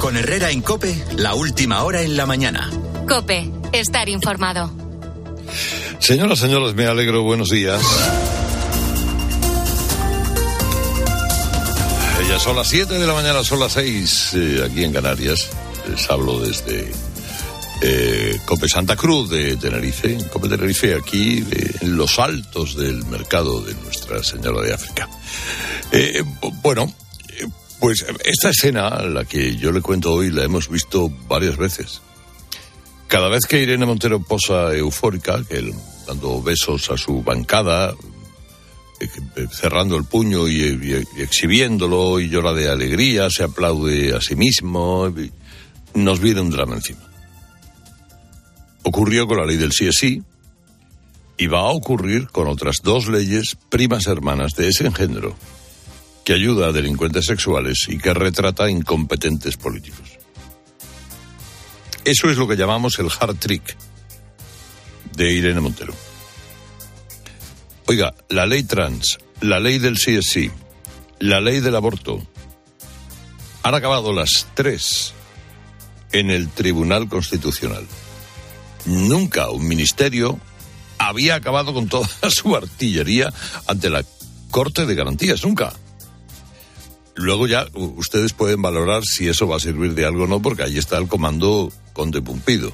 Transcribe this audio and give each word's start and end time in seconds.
Con 0.00 0.16
Herrera 0.16 0.50
en 0.50 0.62
Cope, 0.62 0.94
la 1.16 1.34
última 1.34 1.82
hora 1.82 2.02
en 2.02 2.16
la 2.16 2.24
mañana. 2.24 2.70
Cope, 3.08 3.50
estar 3.72 4.08
informado. 4.08 4.70
Señoras, 5.98 6.38
señores, 6.38 6.74
me 6.74 6.86
alegro. 6.86 7.22
Buenos 7.22 7.50
días. 7.50 7.82
Ya 12.28 12.38
son 12.38 12.56
las 12.56 12.68
7 12.68 12.94
de 12.94 13.06
la 13.06 13.14
mañana, 13.14 13.42
son 13.42 13.58
las 13.58 13.72
6 13.72 14.30
eh, 14.34 14.62
aquí 14.64 14.84
en 14.84 14.92
Canarias. 14.92 15.48
Les 15.88 16.10
hablo 16.10 16.38
desde 16.40 16.92
eh, 17.80 18.38
Cope 18.44 18.68
Santa 18.68 18.96
Cruz 18.96 19.30
de 19.30 19.56
Tenerife, 19.56 20.18
Cope 20.30 20.48
Tenerife, 20.48 20.94
aquí 20.94 21.44
en 21.80 21.96
los 21.96 22.18
altos 22.18 22.76
del 22.76 23.04
mercado 23.06 23.62
de 23.62 23.74
Nuestra 23.74 24.22
Señora 24.22 24.60
de 24.60 24.74
África. 24.74 25.08
Eh, 25.90 26.22
bueno, 26.62 26.92
pues 27.80 28.04
esta 28.24 28.50
escena, 28.50 28.90
la 29.02 29.24
que 29.24 29.56
yo 29.56 29.72
le 29.72 29.80
cuento 29.80 30.12
hoy, 30.12 30.30
la 30.30 30.44
hemos 30.44 30.68
visto 30.68 31.10
varias 31.28 31.56
veces. 31.56 32.00
Cada 33.06 33.28
vez 33.28 33.46
que 33.46 33.62
Irene 33.62 33.86
Montero 33.86 34.20
posa 34.20 34.74
eufórica, 34.74 35.42
que 35.48 35.72
dando 36.06 36.42
besos 36.42 36.90
a 36.90 36.96
su 36.96 37.22
bancada, 37.22 37.94
eh, 39.00 39.08
cerrando 39.52 39.96
el 39.96 40.04
puño 40.04 40.48
y, 40.48 41.06
exhibiéndolo 41.16 42.20
y 42.20 42.28
llora 42.28 42.52
de 42.52 42.68
alegría, 42.68 43.30
se 43.30 43.44
aplaude 43.44 44.14
a 44.14 44.20
sí 44.20 44.34
mismo, 44.34 45.12
nos 45.94 46.20
viene 46.20 46.40
un 46.40 46.50
drama 46.50 46.74
encima. 46.74 47.00
Ocurrió 48.82 49.26
con 49.26 49.38
la 49.38 49.46
ley 49.46 49.56
del 49.56 49.72
sí 49.72 49.86
es 49.86 49.96
sí 49.96 50.22
y 51.36 51.46
va 51.46 51.60
a 51.60 51.70
ocurrir 51.70 52.28
con 52.28 52.48
otras 52.48 52.76
dos 52.82 53.08
leyes 53.08 53.56
primas 53.68 54.06
hermanas 54.06 54.54
de 54.54 54.68
ese 54.68 54.86
engendro 54.86 55.36
que 56.28 56.34
ayuda 56.34 56.66
a 56.66 56.72
delincuentes 56.72 57.24
sexuales 57.24 57.86
y 57.88 57.96
que 57.96 58.12
retrata 58.12 58.68
incompetentes 58.68 59.56
políticos. 59.56 60.18
Eso 62.04 62.28
es 62.28 62.36
lo 62.36 62.46
que 62.46 62.54
llamamos 62.54 62.98
el 62.98 63.08
hard 63.18 63.36
trick 63.36 63.74
de 65.16 65.32
Irene 65.32 65.62
Montero. 65.62 65.94
Oiga, 67.86 68.14
la 68.28 68.44
ley 68.44 68.62
trans, 68.64 69.16
la 69.40 69.58
ley 69.58 69.78
del 69.78 69.94
CSI, 69.94 70.50
la 71.20 71.40
ley 71.40 71.60
del 71.60 71.76
aborto, 71.76 72.22
han 73.62 73.74
acabado 73.74 74.12
las 74.12 74.48
tres 74.52 75.14
en 76.12 76.30
el 76.30 76.50
Tribunal 76.50 77.08
Constitucional. 77.08 77.86
Nunca 78.84 79.48
un 79.48 79.66
ministerio 79.66 80.38
había 80.98 81.36
acabado 81.36 81.72
con 81.72 81.88
toda 81.88 82.06
su 82.28 82.54
artillería 82.54 83.32
ante 83.66 83.88
la 83.88 84.04
Corte 84.50 84.84
de 84.84 84.94
Garantías, 84.94 85.42
nunca. 85.42 85.72
Luego 87.18 87.48
ya 87.48 87.66
ustedes 87.74 88.32
pueden 88.32 88.62
valorar 88.62 89.02
si 89.04 89.26
eso 89.26 89.48
va 89.48 89.56
a 89.56 89.60
servir 89.60 89.94
de 89.94 90.06
algo 90.06 90.24
o 90.24 90.26
no, 90.28 90.40
porque 90.40 90.62
ahí 90.62 90.78
está 90.78 90.98
el 90.98 91.08
comando 91.08 91.72
Conde 91.92 92.22
Pumpido, 92.22 92.72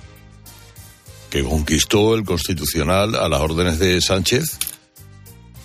que 1.31 1.43
conquistó 1.43 2.15
el 2.15 2.25
Constitucional 2.25 3.15
a 3.15 3.31
las 3.31 3.41
órdenes 3.41 3.79
de 3.79 3.99
Sánchez. 4.03 4.59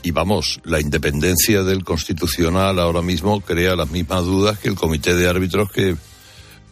Y 0.02 0.12
vamos, 0.12 0.62
la 0.64 0.80
independencia 0.80 1.64
del 1.64 1.84
Constitucional 1.84 2.80
ahora 2.80 3.02
mismo 3.02 3.42
crea 3.42 3.76
las 3.76 3.92
mismas 3.92 4.24
dudas 4.24 4.58
que 4.60 4.70
el 4.70 4.76
comité 4.76 5.14
de 5.14 5.28
árbitros 5.28 5.70
que 5.74 5.98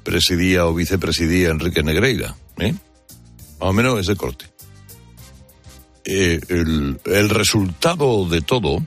presidía 0.03 0.65
o 0.65 0.73
vicepresidía 0.73 1.49
Enrique 1.49 1.83
Negreira. 1.83 2.37
¿eh? 2.57 2.73
Más 3.59 3.69
o 3.69 3.73
menos 3.73 3.99
ese 3.99 4.15
corte. 4.15 4.45
Eh, 6.05 6.39
el, 6.47 7.01
el 7.03 7.29
resultado 7.29 8.29
de 8.29 8.39
todo 8.39 8.81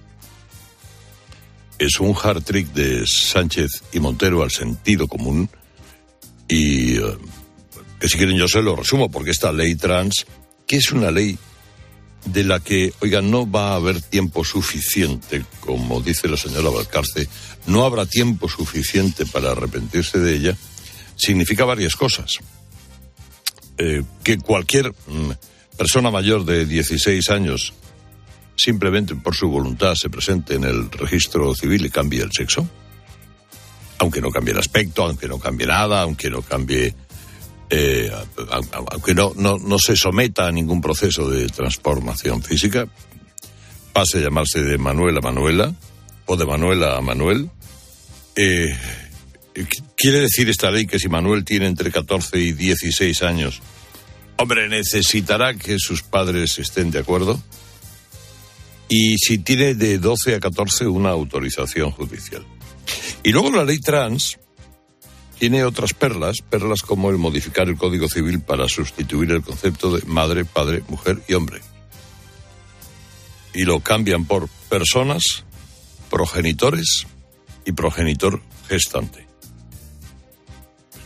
es 1.81 1.99
un 1.99 2.15
hard 2.15 2.43
trick 2.45 2.73
de 2.75 3.07
Sánchez 3.07 3.71
y 3.93 4.01
Montero 4.01 4.43
al 4.43 4.51
sentido 4.51 5.09
común 5.09 5.49
y 6.47 6.99
eh, 6.99 7.17
que 7.99 8.07
si 8.07 8.19
quieren 8.19 8.37
yo 8.37 8.47
se 8.49 8.61
lo 8.61 8.77
resumo 8.77 9.11
porque 9.11 9.31
esta 9.31 9.51
ley 9.51 9.75
trans, 9.77 10.27
que 10.67 10.77
es 10.77 10.93
una 10.93 11.11
ley 11.11 11.39
de 12.27 12.45
la 12.45 12.61
que, 12.61 12.93
oiga, 13.01 13.23
no 13.23 13.51
va 13.51 13.73
a 13.73 13.77
haber 13.77 14.03
tiempo 14.03 14.45
suficiente, 14.45 15.43
como 15.61 16.03
dice 16.03 16.29
la 16.29 16.37
señora 16.37 16.69
Valcarce, 16.69 17.27
no 17.67 17.87
habrá 17.87 18.05
tiempo 18.05 18.47
suficiente 18.47 19.25
para 19.25 19.53
arrepentirse 19.53 20.19
de 20.19 20.37
ella, 20.37 20.57
significa 21.17 21.65
varias 21.65 21.97
cosas. 21.97 22.41
Eh, 23.79 24.03
que 24.23 24.37
cualquier 24.37 24.91
mm, 24.91 25.31
persona 25.79 26.11
mayor 26.11 26.45
de 26.45 26.67
16 26.67 27.31
años 27.31 27.73
simplemente 28.57 29.15
por 29.15 29.35
su 29.35 29.49
voluntad 29.49 29.95
se 29.95 30.11
presente 30.11 30.55
en 30.55 30.65
el 30.65 30.91
registro 30.91 31.55
civil 31.55 31.87
y 31.87 31.91
cambie 31.91 32.23
el 32.23 32.33
sexo, 32.33 32.69
aunque 33.99 34.21
no 34.21 34.31
cambie 34.31 34.53
el 34.53 34.61
aspecto, 34.61 35.05
aunque 35.05 35.29
no 35.29 35.39
cambie 35.39 35.67
nada, 35.67 36.03
aunque 36.03 36.31
no 36.31 36.43
cambie, 36.43 36.95
eh, 37.69 38.11
aunque 38.75 39.15
no, 39.15 39.33
no, 39.37 39.79
se 39.79 39.97
someta 39.97 40.47
a 40.47 40.53
ningún 40.53 40.81
proceso 40.81 41.29
de 41.31 41.49
transformación 41.49 42.43
física, 42.43 42.87
pase 43.93 44.19
a 44.19 44.23
llamarse 44.23 44.63
de 44.63 44.79
Manuel 44.79 45.19
a 45.19 45.21
Manuela 45.21 45.75
o 46.27 46.37
de 46.37 46.47
Manuela 46.47 46.97
a 46.97 47.01
Manuel. 47.01 47.51
Eh, 48.37 48.75
¿Quiere 49.97 50.21
decir 50.21 50.49
esta 50.49 50.71
ley 50.71 50.87
que 50.87 50.99
si 50.99 51.09
Manuel 51.09 51.45
tiene 51.45 51.67
entre 51.67 51.91
14 51.91 52.39
y 52.39 52.53
16 52.53 53.23
años, 53.23 53.61
hombre, 54.37 54.69
necesitará 54.69 55.55
que 55.55 55.77
sus 55.79 56.03
padres 56.03 56.59
estén 56.59 56.91
de 56.91 57.01
acuerdo? 57.01 57.43
Y 58.91 59.17
si 59.19 59.39
tiene 59.39 59.75
de 59.75 59.99
12 59.99 60.35
a 60.35 60.41
14 60.41 60.89
una 60.89 61.11
autorización 61.11 61.93
judicial. 61.93 62.45
Y 63.23 63.31
luego 63.31 63.53
la 63.53 63.65
ley 63.65 63.79
trans 63.79 64.39
tiene 65.39 65.65
otras 65.65 65.95
perlas, 65.95 66.39
perlas 66.43 66.83
como 66.83 67.09
el 67.09 67.17
modificar 67.17 67.69
el 67.69 67.79
Código 67.79 68.09
Civil 68.09 68.41
para 68.41 68.69
sustituir 68.69 69.31
el 69.31 69.43
concepto 69.43 69.97
de 69.97 70.05
madre, 70.07 70.45
padre, 70.45 70.83
mujer 70.89 71.23
y 71.29 71.35
hombre. 71.35 71.63
Y 73.55 73.63
lo 73.63 73.79
cambian 73.79 74.25
por 74.25 74.49
personas, 74.69 75.45
progenitores 76.11 77.07
y 77.65 77.73
progenitor 77.73 78.43
gestante. 78.69 79.27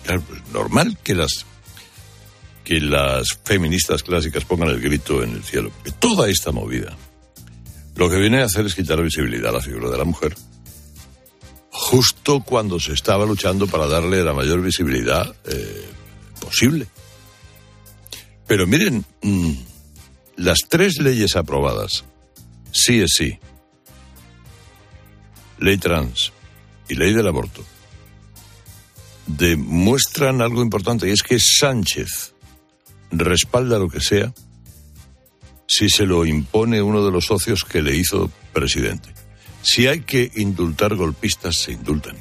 Claro, 0.04 0.22
es 0.34 0.52
normal 0.52 0.98
que 1.04 1.14
las 1.14 1.46
que 2.64 2.80
las 2.80 3.38
feministas 3.44 4.02
clásicas 4.02 4.46
pongan 4.46 4.70
el 4.70 4.80
grito 4.80 5.22
en 5.22 5.32
el 5.32 5.44
cielo. 5.44 5.70
Toda 6.00 6.30
esta 6.30 6.50
movida 6.50 6.96
lo 7.96 8.10
que 8.10 8.16
viene 8.16 8.42
a 8.42 8.46
hacer 8.46 8.66
es 8.66 8.74
quitar 8.74 9.02
visibilidad 9.02 9.50
a 9.50 9.58
la 9.58 9.60
figura 9.60 9.90
de 9.90 9.98
la 9.98 10.04
mujer. 10.04 10.34
Justo 11.70 12.40
cuando 12.40 12.80
se 12.80 12.92
estaba 12.92 13.26
luchando 13.26 13.66
para 13.66 13.86
darle 13.86 14.24
la 14.24 14.32
mayor 14.32 14.62
visibilidad 14.62 15.34
eh, 15.44 15.88
posible. 16.40 16.86
Pero 18.46 18.66
miren, 18.66 19.04
mm, 19.22 19.52
las 20.36 20.58
tres 20.68 20.98
leyes 20.98 21.36
aprobadas, 21.36 22.04
sí 22.72 23.00
es 23.00 23.12
sí, 23.16 23.38
ley 25.58 25.78
trans 25.78 26.32
y 26.88 26.94
ley 26.94 27.12
del 27.12 27.28
aborto, 27.28 27.64
demuestran 29.26 30.42
algo 30.42 30.62
importante 30.62 31.08
y 31.08 31.12
es 31.12 31.22
que 31.22 31.38
Sánchez 31.38 32.34
respalda 33.10 33.78
lo 33.78 33.88
que 33.88 34.00
sea 34.00 34.32
si 35.66 35.88
se 35.88 36.06
lo 36.06 36.24
impone 36.26 36.82
uno 36.82 37.04
de 37.04 37.10
los 37.10 37.26
socios 37.26 37.64
que 37.64 37.82
le 37.82 37.96
hizo 37.96 38.30
presidente. 38.52 39.10
Si 39.62 39.86
hay 39.86 40.00
que 40.00 40.30
indultar 40.36 40.94
golpistas, 40.94 41.56
se 41.56 41.72
indultan. 41.72 42.16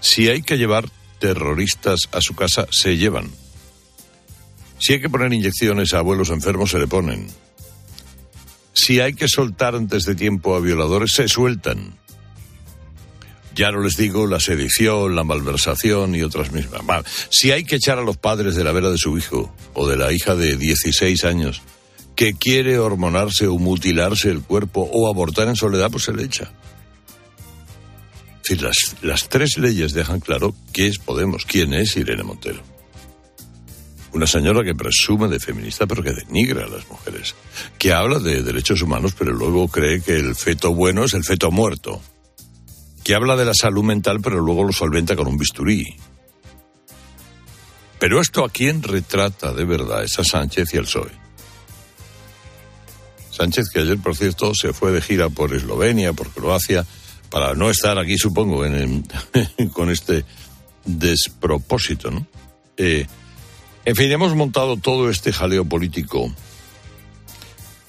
Si 0.00 0.28
hay 0.28 0.42
que 0.42 0.58
llevar 0.58 0.88
terroristas 1.18 2.08
a 2.12 2.20
su 2.20 2.34
casa, 2.34 2.66
se 2.70 2.96
llevan. 2.96 3.30
Si 4.78 4.92
hay 4.92 5.00
que 5.00 5.08
poner 5.08 5.32
inyecciones 5.32 5.94
a 5.94 5.98
abuelos 5.98 6.30
enfermos, 6.30 6.70
se 6.70 6.78
le 6.78 6.86
ponen. 6.86 7.26
Si 8.74 9.00
hay 9.00 9.14
que 9.14 9.28
soltar 9.28 9.74
antes 9.74 10.04
de 10.04 10.14
tiempo 10.14 10.54
a 10.54 10.60
violadores, 10.60 11.12
se 11.12 11.28
sueltan. 11.28 11.98
Ya 13.54 13.72
no 13.72 13.80
les 13.80 13.96
digo 13.96 14.26
la 14.26 14.38
sedición, 14.38 15.16
la 15.16 15.24
malversación 15.24 16.14
y 16.14 16.22
otras 16.22 16.52
mismas. 16.52 16.82
Si 17.30 17.52
hay 17.52 17.64
que 17.64 17.76
echar 17.76 17.98
a 17.98 18.02
los 18.02 18.18
padres 18.18 18.54
de 18.54 18.64
la 18.64 18.72
vera 18.72 18.90
de 18.90 18.98
su 18.98 19.16
hijo 19.16 19.54
o 19.72 19.88
de 19.88 19.96
la 19.96 20.12
hija 20.12 20.36
de 20.36 20.58
16 20.58 21.24
años, 21.24 21.62
que 22.16 22.32
quiere 22.32 22.78
hormonarse 22.78 23.46
o 23.46 23.58
mutilarse 23.58 24.30
el 24.30 24.42
cuerpo 24.42 24.88
o 24.90 25.08
abortar 25.08 25.48
en 25.48 25.54
soledad, 25.54 25.90
pues 25.90 26.04
se 26.04 26.14
le 26.14 26.24
echa. 26.24 26.50
Es 28.48 28.62
las, 28.62 28.96
las 29.02 29.28
tres 29.28 29.58
leyes 29.58 29.92
dejan 29.92 30.20
claro 30.20 30.54
qué 30.72 30.86
es 30.86 30.98
Podemos, 30.98 31.44
quién 31.44 31.74
es 31.74 31.96
Irene 31.96 32.22
Montero. 32.22 32.62
Una 34.12 34.26
señora 34.26 34.64
que 34.64 34.74
presume 34.74 35.28
de 35.28 35.38
feminista 35.38 35.86
pero 35.86 36.02
que 36.02 36.14
denigra 36.14 36.64
a 36.64 36.68
las 36.68 36.88
mujeres, 36.88 37.34
que 37.76 37.92
habla 37.92 38.18
de 38.18 38.42
derechos 38.42 38.80
humanos 38.80 39.14
pero 39.18 39.32
luego 39.32 39.68
cree 39.68 40.00
que 40.00 40.16
el 40.16 40.34
feto 40.34 40.72
bueno 40.72 41.04
es 41.04 41.12
el 41.12 41.24
feto 41.24 41.50
muerto, 41.50 42.00
que 43.04 43.14
habla 43.14 43.36
de 43.36 43.44
la 43.44 43.54
salud 43.54 43.84
mental 43.84 44.20
pero 44.22 44.40
luego 44.40 44.64
lo 44.64 44.72
solventa 44.72 45.16
con 45.16 45.26
un 45.26 45.36
bisturí. 45.36 45.96
Pero 47.98 48.20
esto 48.20 48.44
a 48.44 48.48
quién 48.48 48.82
retrata 48.82 49.52
de 49.52 49.64
verdad 49.64 50.04
es 50.04 50.18
a 50.18 50.24
Sánchez 50.24 50.72
y 50.72 50.78
al 50.78 50.84
PSOE. 50.84 51.25
Sánchez, 53.36 53.68
que 53.72 53.80
ayer, 53.80 53.98
por 53.98 54.16
cierto, 54.16 54.54
se 54.54 54.72
fue 54.72 54.92
de 54.92 55.02
gira 55.02 55.28
por 55.28 55.54
Eslovenia, 55.54 56.14
por 56.14 56.30
Croacia, 56.30 56.86
para 57.30 57.54
no 57.54 57.68
estar 57.70 57.98
aquí, 57.98 58.16
supongo, 58.16 58.64
en 58.64 59.06
con 59.72 59.90
este 59.90 60.24
despropósito. 60.86 62.10
Eh, 62.76 63.06
en 63.84 63.96
fin, 63.96 64.10
hemos 64.10 64.34
montado 64.34 64.76
todo 64.78 65.10
este 65.10 65.32
jaleo 65.32 65.64
político 65.64 66.32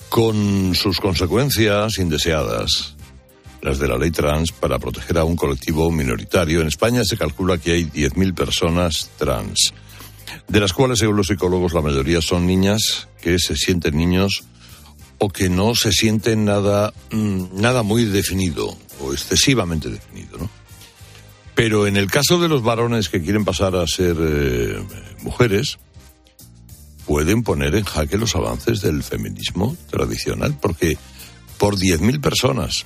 con 0.10 0.76
sus 0.76 1.00
consecuencias 1.00 1.98
indeseadas, 1.98 2.96
las 3.62 3.80
de 3.80 3.88
la 3.88 3.98
ley 3.98 4.12
trans, 4.12 4.52
para 4.52 4.80
proteger 4.80 5.18
a 5.18 5.24
un 5.24 5.36
colectivo 5.36 5.90
minoritario. 5.92 6.62
En 6.62 6.68
España 6.68 7.04
se 7.06 7.18
calcula 7.18 7.58
que 7.58 7.72
hay 7.72 7.86
10.000 7.86 8.34
personas 8.34 9.12
trans, 9.18 9.74
de 10.48 10.60
las 10.60 10.74
cuales, 10.74 11.00
según 11.00 11.18
los 11.18 11.28
psicólogos, 11.28 11.74
la 11.74 11.82
mayoría 11.82 12.22
son 12.22 12.46
niñas 12.46 13.08
que 13.22 13.40
se 13.40 13.56
sienten 13.56 13.98
niños 13.98 14.44
o 15.20 15.30
que 15.30 15.50
no 15.50 15.76
se 15.76 15.92
sienten 15.92 16.46
nada, 16.46 16.94
mm, 17.12 17.60
nada 17.60 17.84
muy 17.84 18.06
definido 18.06 18.78
o 19.02 19.14
excesivamente 19.14 19.90
definido, 19.90 20.38
¿no? 20.38 20.50
Pero 21.56 21.88
en 21.88 21.98
el 21.98 22.10
caso 22.12 22.40
de 22.40 22.48
los 22.48 22.62
varones 22.62 23.10
que 23.10 23.22
quieren 23.22 23.44
pasar 23.44 23.76
a 23.76 23.88
ser 23.88 24.16
eh, 24.20 24.80
mujeres, 25.24 25.80
pueden 27.06 27.42
poner 27.42 27.74
en 27.74 27.84
jaque 27.84 28.18
los 28.18 28.36
avances 28.36 28.82
del 28.82 29.02
feminismo 29.02 29.76
tradicional, 29.90 30.56
porque 30.62 30.98
por 31.58 31.76
10.000 31.76 32.22
personas, 32.22 32.86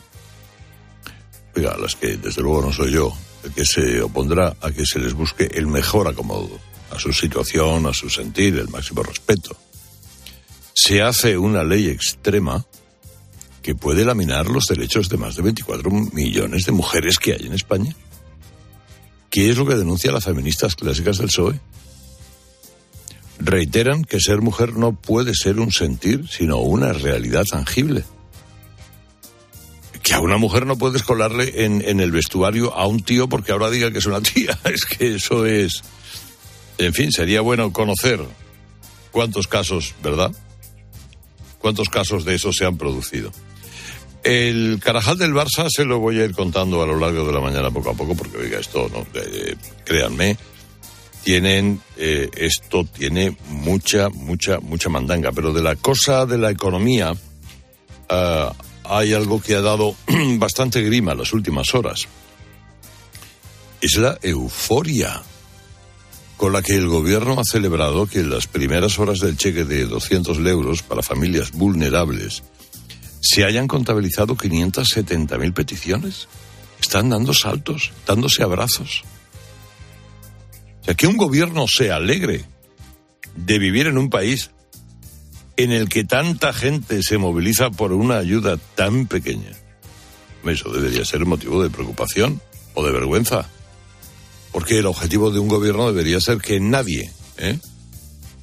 oiga, 1.56 1.76
las 1.78 1.96
que 1.96 2.16
desde 2.16 2.42
luego 2.42 2.62
no 2.62 2.72
soy 2.72 2.94
yo, 2.94 3.14
el 3.44 3.52
que 3.52 3.66
se 3.66 4.02
opondrá 4.02 4.56
a 4.62 4.72
que 4.72 4.86
se 4.86 5.00
les 5.00 5.14
busque 5.14 5.50
el 5.54 5.68
mejor 5.68 6.08
acomodo 6.08 6.58
a 6.92 7.00
su 7.00 7.12
situación, 7.12 7.88
a 7.88 7.94
su 7.94 8.10
sentir, 8.10 8.56
el 8.56 8.70
máximo 8.70 9.04
respeto 9.04 9.58
se 10.74 11.02
hace 11.02 11.38
una 11.38 11.64
ley 11.64 11.88
extrema 11.88 12.66
que 13.62 13.76
puede 13.76 14.06
laminar 14.06 14.48
los 14.48 14.66
derechos 14.66 15.10
de 15.10 15.18
más 15.18 15.36
de 15.36 15.44
24 15.44 15.92
millones 15.92 16.66
de 16.66 16.72
mujeres 16.72 17.18
que 17.18 17.34
hay 17.34 17.46
en 17.46 17.54
España. 17.54 17.96
¿Qué 19.30 19.50
es 19.50 19.58
lo 19.58 19.66
que 19.66 19.76
denuncian 19.76 20.14
las 20.14 20.26
feministas 20.26 20.76
clásicas 20.76 21.18
del 21.18 21.28
PSOE? 21.28 21.60
Reiteran 23.40 24.04
que 24.04 24.20
ser 24.20 24.42
mujer 24.42 24.74
no 24.74 24.94
puede 24.94 25.34
ser 25.34 25.60
un 25.60 25.72
sentir, 25.72 26.28
sino 26.28 26.58
una 26.58 26.94
realidad 26.94 27.46
tangible. 27.50 28.04
Que 30.04 30.16
a 30.16 30.20
una 30.20 30.38
mujer 30.38 30.66
no 30.66 30.78
puedes 30.78 31.04
colarle 31.04 31.64
en, 31.66 31.82
en 31.88 32.00
el 32.00 32.12
vestuario 32.12 32.74
a 32.74 32.88
un 32.88 33.04
tío 33.04 33.30
porque 33.30 33.52
ahora 33.52 33.70
diga 33.70 33.92
que 33.92 34.00
es 34.00 34.06
una 34.06 34.22
tía. 34.22 34.60
Es 34.66 34.86
que 34.86 35.16
eso 35.16 35.46
es... 35.46 35.84
En 36.78 36.94
fin, 36.94 37.12
sería 37.12 37.42
bueno 37.42 37.72
conocer 37.72 38.20
cuántos 39.12 39.48
casos, 39.48 39.94
¿verdad? 40.02 40.32
Cuántos 41.62 41.90
casos 41.90 42.26
de 42.26 42.36
eso 42.36 42.52
se 42.52 42.66
han 42.66 42.78
producido. 42.78 43.32
El 44.24 44.80
Carajal 44.84 45.18
del 45.18 45.34
Barça 45.34 45.68
se 45.70 45.84
lo 45.84 46.00
voy 46.00 46.20
a 46.20 46.26
ir 46.26 46.34
contando 46.34 46.82
a 46.82 46.86
lo 46.86 47.00
largo 47.00 47.26
de 47.26 47.34
la 47.34 47.40
mañana 47.40 47.72
poco 47.72 47.90
a 47.90 47.94
poco, 47.94 48.16
porque 48.16 48.38
oiga, 48.38 48.60
esto, 48.60 48.90
¿no? 48.94 49.06
Eh, 49.20 49.56
créanme, 49.84 50.38
tienen, 51.24 51.82
eh, 51.98 52.30
esto 52.36 52.86
tiene 52.86 53.36
mucha, 53.50 54.10
mucha, 54.10 54.60
mucha 54.60 54.90
mandanga, 54.90 55.32
pero 55.32 55.54
de 55.54 55.64
la 55.64 55.76
cosa 55.76 56.26
de 56.26 56.38
la 56.38 56.52
economía 56.52 57.14
ah, 58.10 58.54
hay 58.84 59.14
algo 59.14 59.42
que 59.42 59.56
ha 59.56 59.62
dado 59.62 59.96
bastante 60.38 60.82
grima 60.82 61.14
en 61.14 61.20
las 61.20 61.34
últimas 61.34 61.74
horas. 61.74 62.08
Es 63.82 63.98
la 63.98 64.20
euforia 64.22 65.24
con 66.42 66.54
la 66.54 66.64
que 66.64 66.74
el 66.74 66.88
gobierno 66.88 67.40
ha 67.40 67.44
celebrado 67.44 68.08
que 68.08 68.22
en 68.22 68.32
las 68.32 68.48
primeras 68.48 68.98
horas 68.98 69.20
del 69.20 69.38
cheque 69.38 69.64
de 69.64 69.86
200 69.86 70.40
euros 70.40 70.82
para 70.82 71.04
familias 71.04 71.52
vulnerables 71.52 72.42
se 73.22 73.46
hayan 73.46 73.68
contabilizado 73.68 74.36
570.000 74.36 75.54
peticiones. 75.54 76.28
Están 76.82 77.10
dando 77.10 77.36
saltos, 77.36 77.92
dándose 78.08 78.42
abrazos. 78.42 79.04
O 80.82 80.86
sea, 80.86 80.96
que 80.96 81.06
un 81.06 81.16
gobierno 81.16 81.68
se 81.68 81.92
alegre 81.92 82.44
de 83.36 83.60
vivir 83.60 83.86
en 83.86 84.00
un 84.00 84.10
país 84.10 84.50
en 85.58 85.72
el 85.72 85.90
que 85.90 86.06
tanta 86.06 86.54
gente 86.54 87.04
se 87.04 87.20
moviliza 87.20 87.70
por 87.70 87.94
una 87.94 88.18
ayuda 88.18 88.58
tan 88.74 89.06
pequeña. 89.06 89.52
Eso 90.44 90.72
debería 90.72 91.06
ser 91.06 91.24
motivo 91.28 91.62
de 91.62 91.70
preocupación 91.70 92.42
o 92.74 92.84
de 92.84 92.92
vergüenza 92.92 93.48
porque 94.52 94.80
el 94.80 94.86
objetivo 94.86 95.32
de 95.32 95.40
un 95.40 95.48
gobierno 95.48 95.88
debería 95.88 96.20
ser 96.20 96.40
que 96.40 96.60
nadie 96.60 97.12
¿eh? 97.38 97.58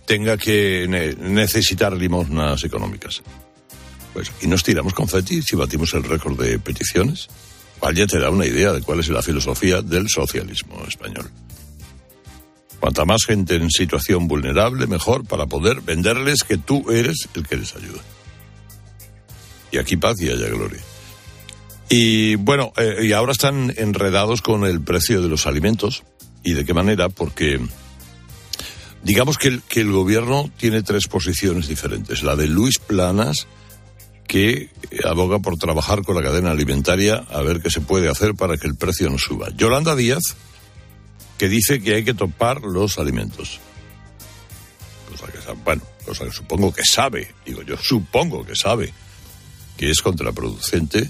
tenga 0.06 0.36
que 0.36 0.86
necesitar 1.18 1.92
limosnas 1.92 2.64
económicas. 2.64 3.22
Pues 4.12 4.32
y 4.40 4.46
nos 4.46 4.62
tiramos 4.62 4.94
confeti 4.94 5.42
si 5.42 5.54
batimos 5.54 5.92
el 5.94 6.04
récord 6.04 6.40
de 6.40 6.58
peticiones. 6.58 7.28
Vaya 7.80 8.06
te 8.06 8.18
da 8.18 8.30
una 8.30 8.46
idea 8.46 8.72
de 8.72 8.80
cuál 8.80 9.00
es 9.00 9.08
la 9.08 9.22
filosofía 9.22 9.82
del 9.82 10.08
socialismo 10.08 10.82
español. 10.88 11.30
Cuanta 12.80 13.04
más 13.04 13.24
gente 13.26 13.56
en 13.56 13.70
situación 13.70 14.28
vulnerable, 14.28 14.86
mejor 14.86 15.24
para 15.26 15.46
poder 15.46 15.80
venderles 15.80 16.42
que 16.42 16.58
tú 16.58 16.90
eres 16.90 17.28
el 17.34 17.46
que 17.46 17.56
les 17.56 17.74
ayuda. 17.76 18.00
Y 19.70 19.78
aquí 19.78 19.96
paz 19.96 20.20
y 20.20 20.30
haya 20.30 20.48
gloria. 20.48 20.80
Y 21.90 22.36
bueno, 22.36 22.72
eh, 22.76 23.06
y 23.06 23.12
ahora 23.12 23.32
están 23.32 23.72
enredados 23.76 24.42
con 24.42 24.64
el 24.64 24.80
precio 24.80 25.22
de 25.22 25.28
los 25.28 25.46
alimentos. 25.46 26.04
¿Y 26.44 26.52
de 26.52 26.64
qué 26.64 26.74
manera? 26.74 27.08
Porque 27.08 27.60
digamos 29.02 29.38
que 29.38 29.48
el, 29.48 29.62
que 29.62 29.80
el 29.80 29.90
gobierno 29.90 30.50
tiene 30.58 30.82
tres 30.82 31.08
posiciones 31.08 31.68
diferentes. 31.68 32.22
La 32.22 32.36
de 32.36 32.46
Luis 32.46 32.78
Planas, 32.78 33.46
que 34.26 34.68
aboga 35.04 35.38
por 35.38 35.56
trabajar 35.56 36.02
con 36.02 36.14
la 36.14 36.22
cadena 36.22 36.50
alimentaria 36.50 37.24
a 37.30 37.40
ver 37.42 37.60
qué 37.60 37.70
se 37.70 37.80
puede 37.80 38.10
hacer 38.10 38.34
para 38.34 38.58
que 38.58 38.66
el 38.66 38.76
precio 38.76 39.08
no 39.08 39.18
suba. 39.18 39.48
Yolanda 39.56 39.96
Díaz, 39.96 40.22
que 41.38 41.48
dice 41.48 41.80
que 41.80 41.94
hay 41.94 42.04
que 42.04 42.14
topar 42.14 42.60
los 42.62 42.98
alimentos. 42.98 43.60
Cosa 45.10 45.32
que, 45.32 45.38
bueno, 45.64 45.82
cosa 46.04 46.26
que 46.26 46.32
supongo 46.32 46.72
que 46.72 46.84
sabe, 46.84 47.34
digo 47.46 47.62
yo, 47.62 47.76
supongo 47.78 48.44
que 48.44 48.54
sabe 48.54 48.92
que 49.78 49.90
es 49.90 50.02
contraproducente 50.02 51.08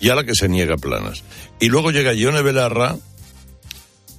y 0.00 0.10
a 0.10 0.14
la 0.14 0.24
que 0.24 0.34
se 0.34 0.48
niega 0.48 0.76
planas. 0.76 1.22
Y 1.60 1.68
luego 1.68 1.90
llega 1.90 2.12
Ione 2.12 2.42
Belarra 2.42 2.96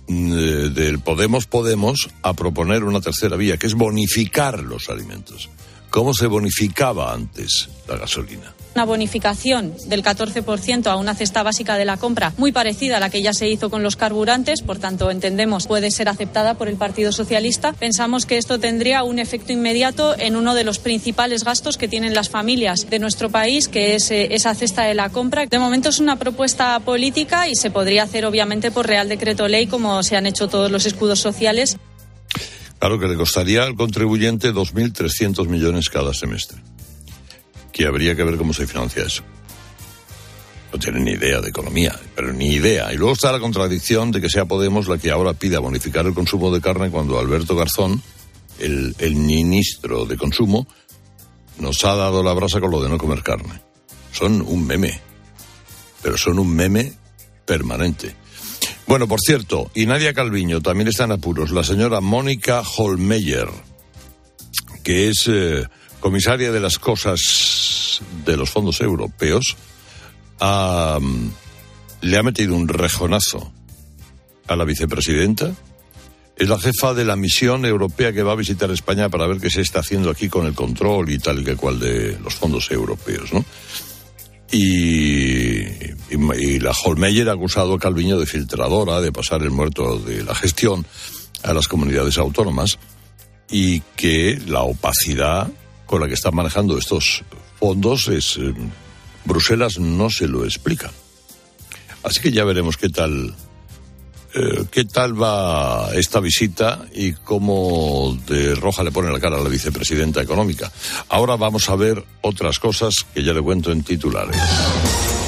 mm, 0.08 0.74
del 0.74 1.00
Podemos 1.00 1.46
Podemos 1.46 2.10
a 2.22 2.34
proponer 2.34 2.84
una 2.84 3.02
tercera 3.02 3.38
vía, 3.38 3.58
que 3.58 3.68
es 3.68 3.76
bonificar 3.76 4.64
los 4.64 4.90
alimentos. 4.90 5.50
¿Cómo 5.90 6.14
se 6.14 6.28
bonificaba 6.28 7.14
antes 7.14 7.70
la 7.88 7.98
gasolina? 7.98 8.57
Una 8.78 8.86
bonificación 8.86 9.74
del 9.88 10.04
14% 10.04 10.86
a 10.86 10.98
una 10.98 11.16
cesta 11.16 11.42
básica 11.42 11.78
de 11.78 11.86
la 11.86 11.98
compra 11.98 12.34
muy 12.38 12.52
parecida 12.52 12.98
a 12.98 13.00
la 13.00 13.10
que 13.10 13.24
ya 13.24 13.34
se 13.34 13.50
hizo 13.50 13.72
con 13.72 13.82
los 13.82 13.96
carburantes, 13.96 14.62
por 14.62 14.78
tanto 14.78 15.10
entendemos 15.10 15.66
puede 15.66 15.90
ser 15.90 16.08
aceptada 16.10 16.54
por 16.54 16.68
el 16.68 16.76
Partido 16.76 17.12
Socialista. 17.12 17.74
Pensamos 17.74 18.28
que 18.28 18.38
esto 18.38 18.60
tendría 18.60 19.02
un 19.02 19.18
efecto 19.18 19.52
inmediato 19.52 20.16
en 20.20 20.36
uno 20.36 20.54
de 20.54 20.64
los 20.64 20.78
principales 20.78 21.44
gastos 21.44 21.76
que 21.76 21.88
tienen 21.88 22.14
las 22.14 22.30
familias 22.30 22.88
de 22.88 23.00
nuestro 23.00 23.32
país, 23.32 23.68
que 23.68 23.96
es 23.96 24.12
eh, 24.12 24.36
esa 24.36 24.54
cesta 24.54 24.84
de 24.84 24.94
la 24.94 25.10
compra. 25.10 25.48
De 25.48 25.58
momento 25.58 25.90
es 25.90 25.98
una 26.00 26.18
propuesta 26.20 26.80
política 26.82 27.48
y 27.48 27.56
se 27.56 27.72
podría 27.72 28.04
hacer 28.04 28.28
obviamente 28.28 28.70
por 28.70 28.86
Real 28.86 29.10
Decreto 29.10 29.48
Ley 29.48 29.66
como 29.66 30.04
se 30.04 30.18
han 30.18 30.28
hecho 30.28 30.50
todos 30.50 30.70
los 30.70 30.86
escudos 30.86 31.20
sociales. 31.20 31.78
Claro 32.78 33.00
que 33.00 33.08
le 33.08 33.16
costaría 33.16 33.64
al 33.64 33.74
contribuyente 33.74 34.54
2.300 34.54 35.48
millones 35.48 35.90
cada 35.90 36.14
semestre 36.14 36.60
que 37.78 37.86
habría 37.86 38.16
que 38.16 38.24
ver 38.24 38.38
cómo 38.38 38.54
se 38.54 38.66
financia 38.66 39.04
eso. 39.04 39.22
No 40.74 40.80
tienen 40.80 41.06
ni 41.06 41.12
idea 41.12 41.42
de 41.42 41.50
economía, 41.50 41.96
pero 42.16 42.34
ni 42.34 42.48
idea. 42.48 42.92
Y 42.92 42.98
luego 42.98 43.14
está 43.14 43.32
la 43.32 43.40
contradicción 43.40 44.12
de 44.12 44.20
que 44.20 44.30
sea 44.30 44.46
Podemos 44.46 44.88
la 44.88 44.98
que 44.98 45.12
ahora 45.12 45.34
pida 45.34 45.60
bonificar 45.60 46.08
el 46.08 46.16
consumo 46.16 46.52
de 46.52 46.60
carne 46.60 46.90
cuando 46.90 47.20
Alberto 47.20 47.56
Garzón, 47.56 48.02
el, 48.60 48.96
el 48.98 49.16
ministro 49.16 50.06
de 50.06 50.18
Consumo, 50.18 50.68
nos 51.60 51.86
ha 51.86 51.96
dado 51.96 52.24
la 52.24 52.34
brasa 52.34 52.60
con 52.60 52.72
lo 52.72 52.82
de 52.82 52.90
no 52.90 52.98
comer 52.98 53.22
carne. 53.22 53.62
Son 54.12 54.42
un 54.42 54.66
meme, 54.66 55.00
pero 56.02 56.18
son 56.18 56.40
un 56.40 56.54
meme 56.54 56.94
permanente. 57.46 58.16
Bueno, 58.88 59.08
por 59.08 59.20
cierto, 59.22 59.70
y 59.76 59.86
Nadia 59.86 60.14
Calviño 60.14 60.62
también 60.62 60.88
está 60.88 61.04
en 61.04 61.12
apuros. 61.12 61.52
La 61.52 61.64
señora 61.64 62.02
Mónica 62.02 62.62
Holmeyer, 62.62 63.50
que 64.84 65.10
es 65.10 65.26
eh, 65.28 65.68
comisaria 66.00 66.52
de 66.52 66.60
las 66.60 66.80
cosas 66.80 68.02
de 68.26 68.38
los 68.38 68.50
fondos 68.50 68.82
europeos, 68.82 69.56
le 70.40 72.18
ha 72.18 72.24
metido 72.24 72.56
un 72.56 72.68
rejonazo 72.68 73.52
a 74.48 74.56
la 74.56 74.66
vicepresidenta. 74.66 75.54
Es 76.38 76.48
la 76.48 76.60
jefa 76.60 76.94
de 76.94 77.04
la 77.04 77.16
misión 77.16 77.66
europea 77.66 78.14
que 78.14 78.22
va 78.22 78.34
a 78.34 78.36
visitar 78.36 78.70
España 78.70 79.10
para 79.10 79.26
ver 79.26 79.40
qué 79.40 79.50
se 79.50 79.62
está 79.62 79.80
haciendo 79.80 80.12
aquí 80.12 80.30
con 80.30 80.46
el 80.46 80.54
control 80.54 81.10
y 81.10 81.18
tal 81.18 81.40
y 81.40 81.44
que 81.44 81.56
cual 81.56 81.80
de 81.80 82.20
los 82.20 82.36
fondos 82.36 82.70
europeos, 82.70 83.34
¿no? 83.34 83.44
Y, 84.52 85.58
y, 86.10 86.60
la 86.60 86.72
Holmeyer 86.72 87.28
ha 87.28 87.34
acusado 87.34 87.74
a 87.74 87.80
Calviño 87.80 88.18
de 88.18 88.26
filtradora, 88.26 89.02
de 89.02 89.12
pasar 89.12 89.42
el 89.42 89.52
muerto 89.52 90.00
de 90.00 90.24
la 90.24 90.34
gestión 90.36 90.86
a 91.44 91.54
las 91.54 91.68
comunidades 91.68 92.18
autónomas 92.18 92.78
y 93.50 93.82
que 93.98 94.40
la 94.48 94.62
opacidad 94.62 95.50
con 95.88 96.02
la 96.02 96.08
que 96.08 96.14
están 96.14 96.36
manejando 96.36 96.78
estos 96.78 97.24
fondos 97.60 98.08
es 98.10 98.38
eh, 98.38 98.54
Bruselas 99.26 99.80
no 99.80 100.10
se 100.10 100.28
lo 100.28 100.46
explica. 100.46 100.92
Así 102.04 102.22
que 102.22 102.32
ya 102.32 102.44
veremos 102.46 102.78
qué 102.78 102.90
tal 102.90 103.34
Eh, 104.40 104.66
¿Qué 104.70 104.86
tal 104.86 105.20
va 105.20 105.90
esta 105.96 106.20
visita 106.20 106.86
y 106.94 107.14
cómo 107.14 108.16
de 108.28 108.54
roja 108.54 108.84
le 108.84 108.92
pone 108.92 109.12
la 109.12 109.20
cara 109.20 109.38
a 109.38 109.42
la 109.42 109.50
vicepresidenta 109.50 110.22
económica? 110.22 110.72
Ahora 111.10 111.38
vamos 111.38 111.70
a 111.70 111.76
ver 111.76 112.04
otras 112.22 112.60
cosas 112.60 112.94
que 113.14 113.24
ya 113.24 113.34
le 113.34 113.42
cuento 113.42 113.72
en 113.72 113.82
titulares. 113.82 114.38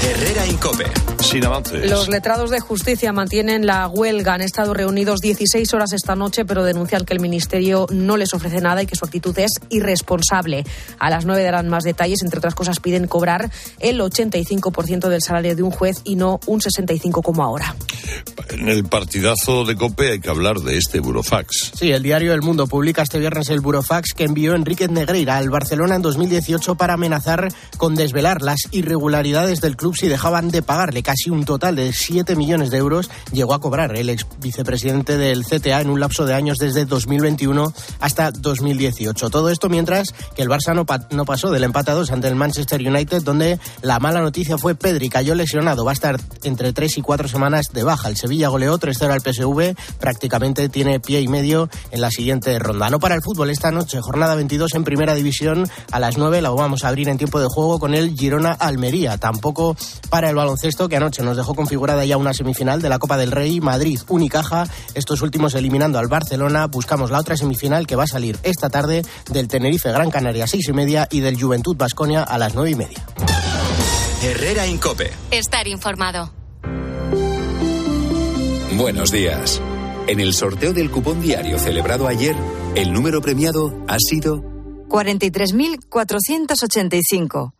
Herrera 0.01 0.45
Incope. 0.47 0.85
Sin 1.19 1.45
avances. 1.45 1.89
Los 1.89 2.07
letrados 2.07 2.49
de 2.49 2.59
justicia 2.59 3.11
mantienen 3.11 3.65
la 3.65 3.87
huelga. 3.87 4.33
Han 4.33 4.41
estado 4.41 4.73
reunidos 4.73 5.19
16 5.19 5.73
horas 5.73 5.93
esta 5.93 6.15
noche, 6.15 6.45
pero 6.45 6.63
denuncian 6.63 7.05
que 7.05 7.13
el 7.13 7.19
ministerio 7.19 7.85
no 7.91 8.17
les 8.17 8.33
ofrece 8.33 8.61
nada 8.61 8.81
y 8.81 8.85
que 8.85 8.95
su 8.95 9.05
actitud 9.05 9.37
es 9.37 9.51
irresponsable. 9.69 10.63
A 10.97 11.09
las 11.09 11.25
9 11.25 11.43
darán 11.43 11.69
más 11.69 11.83
detalles. 11.83 12.23
Entre 12.23 12.39
otras 12.39 12.55
cosas, 12.55 12.79
piden 12.79 13.07
cobrar 13.07 13.51
el 13.79 13.99
85% 13.99 15.09
del 15.09 15.21
salario 15.21 15.55
de 15.55 15.63
un 15.63 15.71
juez 15.71 15.97
y 16.03 16.15
no 16.15 16.39
un 16.47 16.61
65% 16.61 17.21
como 17.21 17.43
ahora. 17.43 17.75
En 18.49 18.67
el 18.67 18.85
partidazo 18.85 19.65
de 19.65 19.75
COPE 19.75 20.13
hay 20.13 20.19
que 20.19 20.29
hablar 20.29 20.57
de 20.59 20.77
este 20.77 20.99
burofax. 20.99 21.73
Sí, 21.75 21.91
el 21.91 22.01
diario 22.01 22.33
El 22.33 22.41
Mundo 22.41 22.65
publica 22.65 23.03
este 23.03 23.19
viernes 23.19 23.49
el 23.49 23.59
burofax 23.59 24.13
que 24.13 24.23
envió 24.23 24.55
Enrique 24.55 24.87
Negreira 24.87 25.37
al 25.37 25.49
Barcelona 25.49 25.95
en 25.95 26.01
2018 26.01 26.75
para 26.75 26.93
amenazar 26.93 27.49
con 27.77 27.93
desvelar 27.93 28.41
las 28.41 28.59
irregularidades 28.71 29.61
del 29.61 29.77
club 29.77 29.88
si 29.97 30.07
dejaban 30.07 30.49
de 30.49 30.61
pagarle 30.61 31.03
casi 31.03 31.29
un 31.29 31.45
total 31.45 31.75
de 31.75 31.93
7 31.93 32.35
millones 32.35 32.69
de 32.69 32.77
euros. 32.77 33.09
Llegó 33.31 33.53
a 33.53 33.59
cobrar 33.59 33.95
el 33.95 34.09
ex 34.09 34.25
vicepresidente 34.39 35.17
del 35.17 35.45
CTA 35.45 35.81
en 35.81 35.89
un 35.89 35.99
lapso 35.99 36.25
de 36.25 36.33
años 36.33 36.57
desde 36.57 36.85
2021 36.85 37.73
hasta 37.99 38.31
2018. 38.31 39.29
Todo 39.29 39.49
esto 39.49 39.69
mientras 39.69 40.13
que 40.35 40.41
el 40.41 40.49
Barça 40.49 40.73
no, 40.73 40.85
no 41.15 41.25
pasó 41.25 41.51
del 41.51 41.63
empate 41.63 41.91
a 41.91 41.95
dos 41.95 42.11
ante 42.11 42.27
el 42.27 42.35
Manchester 42.35 42.81
United, 42.85 43.23
donde 43.23 43.59
la 43.81 43.99
mala 43.99 44.21
noticia 44.21 44.57
fue 44.57 44.75
Pedri, 44.75 45.09
cayó 45.09 45.35
lesionado, 45.35 45.85
va 45.85 45.91
a 45.91 45.93
estar 45.93 46.19
entre 46.43 46.73
3 46.73 46.97
y 46.97 47.01
4 47.01 47.27
semanas 47.27 47.67
de 47.73 47.83
baja. 47.83 48.09
El 48.09 48.17
Sevilla 48.17 48.49
goleó 48.49 48.77
3-0 48.77 49.11
al 49.11 49.21
PSV, 49.21 49.75
prácticamente 49.99 50.69
tiene 50.69 50.99
pie 50.99 51.21
y 51.21 51.27
medio 51.27 51.69
en 51.91 52.01
la 52.01 52.11
siguiente 52.11 52.57
ronda. 52.59 52.89
No 52.89 52.99
para 52.99 53.15
el 53.15 53.21
fútbol 53.21 53.49
esta 53.49 53.71
noche, 53.71 54.01
jornada 54.01 54.35
22 54.35 54.73
en 54.75 54.83
Primera 54.83 55.15
División, 55.15 55.69
a 55.91 55.99
las 55.99 56.17
9 56.17 56.41
la 56.41 56.49
vamos 56.49 56.83
a 56.83 56.89
abrir 56.89 57.09
en 57.09 57.17
tiempo 57.17 57.39
de 57.39 57.47
juego 57.47 57.79
con 57.79 57.93
el 57.93 58.15
Girona 58.15 58.51
Almería. 58.51 59.17
Tampoco 59.17 59.75
para 60.09 60.29
el 60.29 60.35
baloncesto, 60.35 60.89
que 60.89 60.97
anoche 60.97 61.23
nos 61.23 61.37
dejó 61.37 61.55
configurada 61.55 62.03
ya 62.05 62.17
una 62.17 62.33
semifinal 62.33 62.81
de 62.81 62.89
la 62.89 62.99
Copa 62.99 63.17
del 63.17 63.31
Rey, 63.31 63.61
Madrid, 63.61 63.99
Unicaja, 64.07 64.67
estos 64.93 65.21
últimos 65.21 65.55
eliminando 65.55 65.99
al 65.99 66.07
Barcelona. 66.07 66.67
Buscamos 66.67 67.11
la 67.11 67.19
otra 67.19 67.37
semifinal 67.37 67.87
que 67.87 67.95
va 67.95 68.03
a 68.03 68.07
salir 68.07 68.37
esta 68.43 68.69
tarde 68.69 69.05
del 69.31 69.47
Tenerife 69.47 69.89
Gran 69.91 70.11
Canaria 70.11 70.43
a 70.45 70.47
seis 70.47 70.67
y 70.67 70.73
media 70.73 71.07
y 71.11 71.21
del 71.21 71.41
Juventud 71.41 71.77
Basconia 71.77 72.23
a 72.23 72.37
las 72.37 72.55
nueve 72.55 72.71
y 72.71 72.75
media. 72.75 73.05
Herrera 74.21 74.67
Incope. 74.67 75.11
Estar 75.31 75.65
informado. 75.67 76.31
Buenos 78.75 79.11
días. 79.11 79.61
En 80.07 80.19
el 80.19 80.33
sorteo 80.33 80.73
del 80.73 80.89
cupón 80.89 81.21
diario 81.21 81.59
celebrado 81.59 82.07
ayer, 82.07 82.35
el 82.75 82.91
número 82.91 83.21
premiado 83.21 83.77
ha 83.87 83.97
sido 83.99 84.41
43.485. 84.87 87.53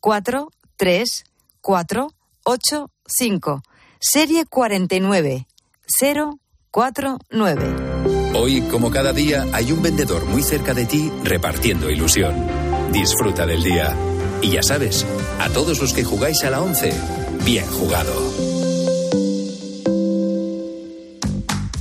4, 0.00 0.48
3, 0.76 1.24
4, 1.66 2.08
8, 2.44 2.90
5. 3.08 3.62
Serie 3.98 4.44
49. 4.46 5.48
0, 5.98 6.38
4, 6.70 7.18
9. 7.28 7.76
Hoy, 8.36 8.60
como 8.70 8.92
cada 8.92 9.12
día, 9.12 9.44
hay 9.52 9.72
un 9.72 9.82
vendedor 9.82 10.26
muy 10.26 10.44
cerca 10.44 10.74
de 10.74 10.86
ti 10.86 11.10
repartiendo 11.24 11.90
ilusión. 11.90 12.36
Disfruta 12.92 13.46
del 13.46 13.64
día. 13.64 13.96
Y 14.42 14.52
ya 14.52 14.62
sabes, 14.62 15.04
a 15.40 15.48
todos 15.48 15.80
los 15.80 15.92
que 15.92 16.04
jugáis 16.04 16.44
a 16.44 16.50
la 16.50 16.62
11, 16.62 16.92
bien 17.44 17.66
jugado. 17.66 18.55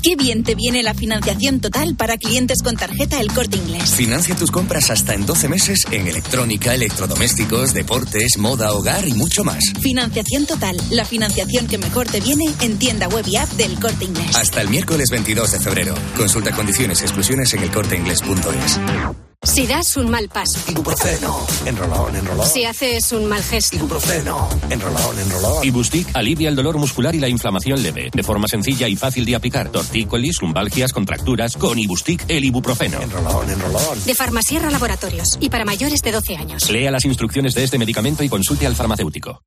Qué 0.06 0.16
bien 0.16 0.44
te 0.44 0.54
viene 0.54 0.84
la 0.84 0.94
financiación 0.94 1.60
total 1.60 1.96
para 1.96 2.20
clientes 2.20 2.62
con 2.62 2.76
tarjeta 2.76 3.20
El 3.20 3.34
Corte 3.34 3.58
Inglés. 3.58 3.96
Financia 3.96 4.36
tus 4.36 4.52
compras 4.52 4.92
hasta 4.92 5.16
en 5.16 5.26
12 5.26 5.50
meses 5.50 5.80
en 5.90 6.06
electrónica, 6.06 6.76
electrodomésticos, 6.76 7.74
deportes, 7.74 8.38
moda, 8.38 8.74
hogar 8.74 9.08
y 9.08 9.14
mucho 9.14 9.44
más. 9.44 9.64
Financiación 9.82 10.46
total, 10.46 10.78
la 10.92 11.06
financiación 11.06 11.66
que 11.68 11.80
mejor 11.80 12.06
te 12.06 12.20
viene 12.20 12.46
en 12.62 12.78
tienda 12.78 13.08
web 13.08 13.26
y 13.28 13.38
app 13.38 13.50
del 13.54 13.80
Corte 13.80 14.06
Inglés. 14.06 14.36
Hasta 14.36 14.62
el 14.62 14.70
miércoles 14.70 15.10
22 15.10 15.54
de 15.54 15.60
febrero. 15.60 15.96
Consulta 16.16 16.52
condiciones 16.52 17.02
y 17.02 17.06
exclusiones 17.06 17.52
en 17.56 17.64
elcorteinglés.es. 17.64 19.25
Si 19.46 19.68
das 19.68 19.96
un 19.96 20.10
mal 20.10 20.28
paso. 20.28 20.60
Ibuprofeno. 20.68 21.46
Enrolón, 21.66 22.16
enrolón. 22.16 22.48
Si 22.48 22.66
haces 22.66 23.12
un 23.12 23.28
mal 23.28 23.44
gesto. 23.44 23.76
Ibuprofeno. 23.76 24.50
Enrolón, 24.70 25.20
enrolón. 25.20 25.64
Ibustic 25.64 26.08
alivia 26.14 26.50
el 26.50 26.56
dolor 26.56 26.78
muscular 26.78 27.14
y 27.14 27.20
la 27.20 27.30
inflamación 27.30 27.82
leve. 27.82 28.10
De 28.12 28.24
forma 28.24 28.48
sencilla 28.48 28.88
y 28.88 28.96
fácil 28.96 29.24
de 29.24 29.36
aplicar. 29.36 29.70
Tortícolis, 29.70 30.42
lumbalgias, 30.42 30.92
contracturas. 30.92 31.56
Con 31.58 31.78
Ibustic, 31.78 32.26
el 32.28 32.44
ibuprofeno. 32.44 33.00
Enrolón, 33.02 33.50
enrolón. 33.50 34.04
De 34.04 34.16
Farmasierra 34.16 34.70
Laboratorios. 34.72 35.38
Y 35.40 35.50
para 35.50 35.64
mayores 35.64 36.02
de 36.02 36.12
12 36.12 36.36
años. 36.36 36.70
Lea 36.72 36.90
las 36.92 37.06
instrucciones 37.06 37.54
de 37.54 37.64
este 37.64 37.78
medicamento 37.78 38.24
y 38.24 38.30
consulte 38.30 38.66
al 38.66 38.76
farmacéutico. 38.76 39.42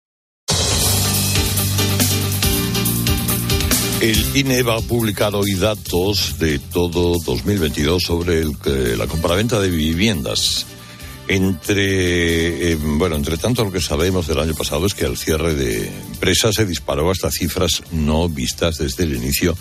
El 4.00 4.36
INE 4.36 4.62
va 4.62 4.76
a 4.76 4.80
publicar 4.80 5.34
hoy 5.34 5.54
datos 5.54 6.38
de 6.38 6.60
todo 6.60 7.16
2022 7.18 8.00
sobre 8.00 8.42
el, 8.42 8.56
la 8.96 9.08
compraventa 9.08 9.58
de 9.58 9.70
viviendas. 9.70 10.66
Entre, 11.26 12.72
eh, 12.72 12.78
bueno, 12.80 13.16
entre 13.16 13.36
tanto 13.38 13.64
lo 13.64 13.72
que 13.72 13.80
sabemos 13.80 14.28
del 14.28 14.38
año 14.38 14.54
pasado 14.54 14.86
es 14.86 14.94
que 14.94 15.04
al 15.04 15.16
cierre 15.16 15.54
de 15.54 15.88
empresas 16.12 16.54
se 16.54 16.64
disparó 16.64 17.10
hasta 17.10 17.32
cifras 17.32 17.82
no 17.90 18.28
vistas 18.28 18.78
desde 18.78 19.02
el 19.02 19.16
inicio 19.16 19.56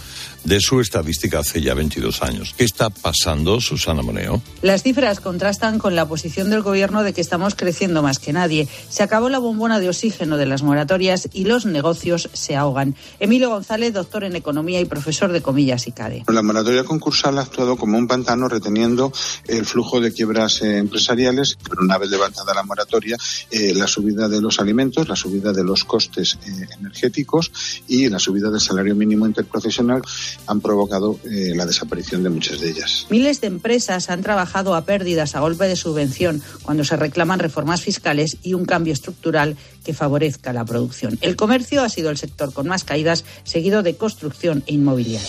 de 0.48 0.62
su 0.62 0.80
estadística 0.80 1.40
hace 1.40 1.62
ya 1.62 1.74
22 1.74 2.24
años. 2.24 2.56
¿Qué 2.58 2.64
está 2.64 2.90
pasando, 2.90 3.60
Susana 3.60 4.02
Moneo? 4.02 4.42
Las 4.62 4.82
cifras 4.82 5.20
contrastan 5.20 5.78
con 5.78 5.94
la 5.94 6.08
posición 6.08 6.50
del 6.50 6.62
gobierno 6.62 7.04
de 7.04 7.12
que 7.12 7.20
estamos 7.20 7.54
creciendo 7.54 8.02
más 8.02 8.18
que 8.18 8.32
nadie. 8.32 8.66
Se 8.90 9.04
acabó 9.04 9.28
la 9.28 9.40
bombona 9.40 9.82
de 9.82 9.90
oxígeno 9.90 10.38
de 10.38 10.46
las 10.46 10.64
moratorias 10.64 11.28
y 11.34 11.44
los 11.44 11.66
negocios 11.66 12.30
se 12.32 12.56
ahogan. 12.56 12.96
Emilio 13.20 13.50
González, 13.50 13.94
doctor 13.94 14.24
en 14.24 14.38
economía 14.38 14.80
y 14.80 14.86
profesor 14.86 15.34
de 15.34 15.42
comillas 15.42 15.86
y 15.88 15.92
CADE. 15.92 16.24
La 16.30 16.42
moratoria 16.42 16.86
concursal 16.86 17.38
ha 17.40 17.42
actuado 17.42 17.76
como 17.76 17.98
un 17.98 18.08
pantano 18.08 18.48
reteniendo 18.48 19.12
el 19.48 19.66
flujo 19.66 20.00
de 20.00 20.14
quiebras 20.14 20.62
eh, 20.62 20.78
empresariales, 20.78 21.58
pero 21.68 21.82
una 21.82 21.98
vez 21.98 22.10
levantada 22.10 22.54
la 22.54 22.64
moratoria, 22.64 23.18
eh, 23.52 23.74
la 23.76 23.88
subida 23.88 24.30
de 24.30 24.40
los 24.40 24.62
alimentos, 24.62 25.10
la 25.10 25.18
subida 25.18 25.52
de 25.52 25.66
los 25.66 25.84
costes 25.84 26.40
eh, 26.46 26.68
energéticos 26.80 27.52
y 27.90 28.08
la 28.08 28.20
subida 28.20 28.50
del 28.50 28.62
salario 28.62 28.96
mínimo 28.96 29.26
interprofesional 29.26 30.02
han 30.46 30.62
provocado 30.62 31.20
eh, 31.26 31.54
la 31.56 31.66
desaparición 31.66 32.24
de 32.24 32.30
muchas 32.30 32.60
de 32.60 32.70
ellas. 32.70 33.08
Miles 33.10 33.42
de 33.42 33.48
empresas 33.48 34.10
han 34.10 34.22
trabajado 34.22 34.76
a 34.76 34.86
pérdidas 34.86 35.36
a 35.36 35.40
golpe 35.40 35.66
de 35.66 35.76
subvención 35.76 36.42
cuando 36.64 36.84
se 36.84 36.96
reclaman 36.96 37.40
reformas 37.40 37.82
fiscales 37.82 38.38
y 38.44 38.54
un 38.54 38.66
cambio 38.66 38.94
estructural 38.94 39.58
que 39.84 39.94
favorezca 39.94 40.54
la 40.54 40.66
producción. 40.66 41.18
El 41.22 41.36
comercio 41.36 41.82
ha 41.82 41.90
sido 41.90 42.10
el 42.10 42.18
sector 42.18 42.54
con 42.54 42.68
más 42.68 42.84
caídas, 42.84 43.26
seguido 43.44 43.84
de 43.84 43.96
construcción 43.96 44.64
e 44.68 44.74
inmobiliaria. 44.74 45.28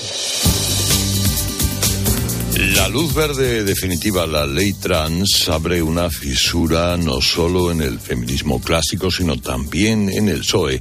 La 2.58 2.88
luz 2.88 3.14
verde 3.14 3.62
definitiva, 3.62 4.26
la 4.26 4.44
ley 4.44 4.72
trans, 4.72 5.48
abre 5.48 5.80
una 5.80 6.10
fisura 6.10 6.96
no 6.96 7.20
solo 7.20 7.70
en 7.70 7.80
el 7.82 8.00
feminismo 8.00 8.60
clásico, 8.60 9.12
sino 9.12 9.36
también 9.40 10.08
en 10.08 10.28
el 10.28 10.40
PSOE 10.40 10.80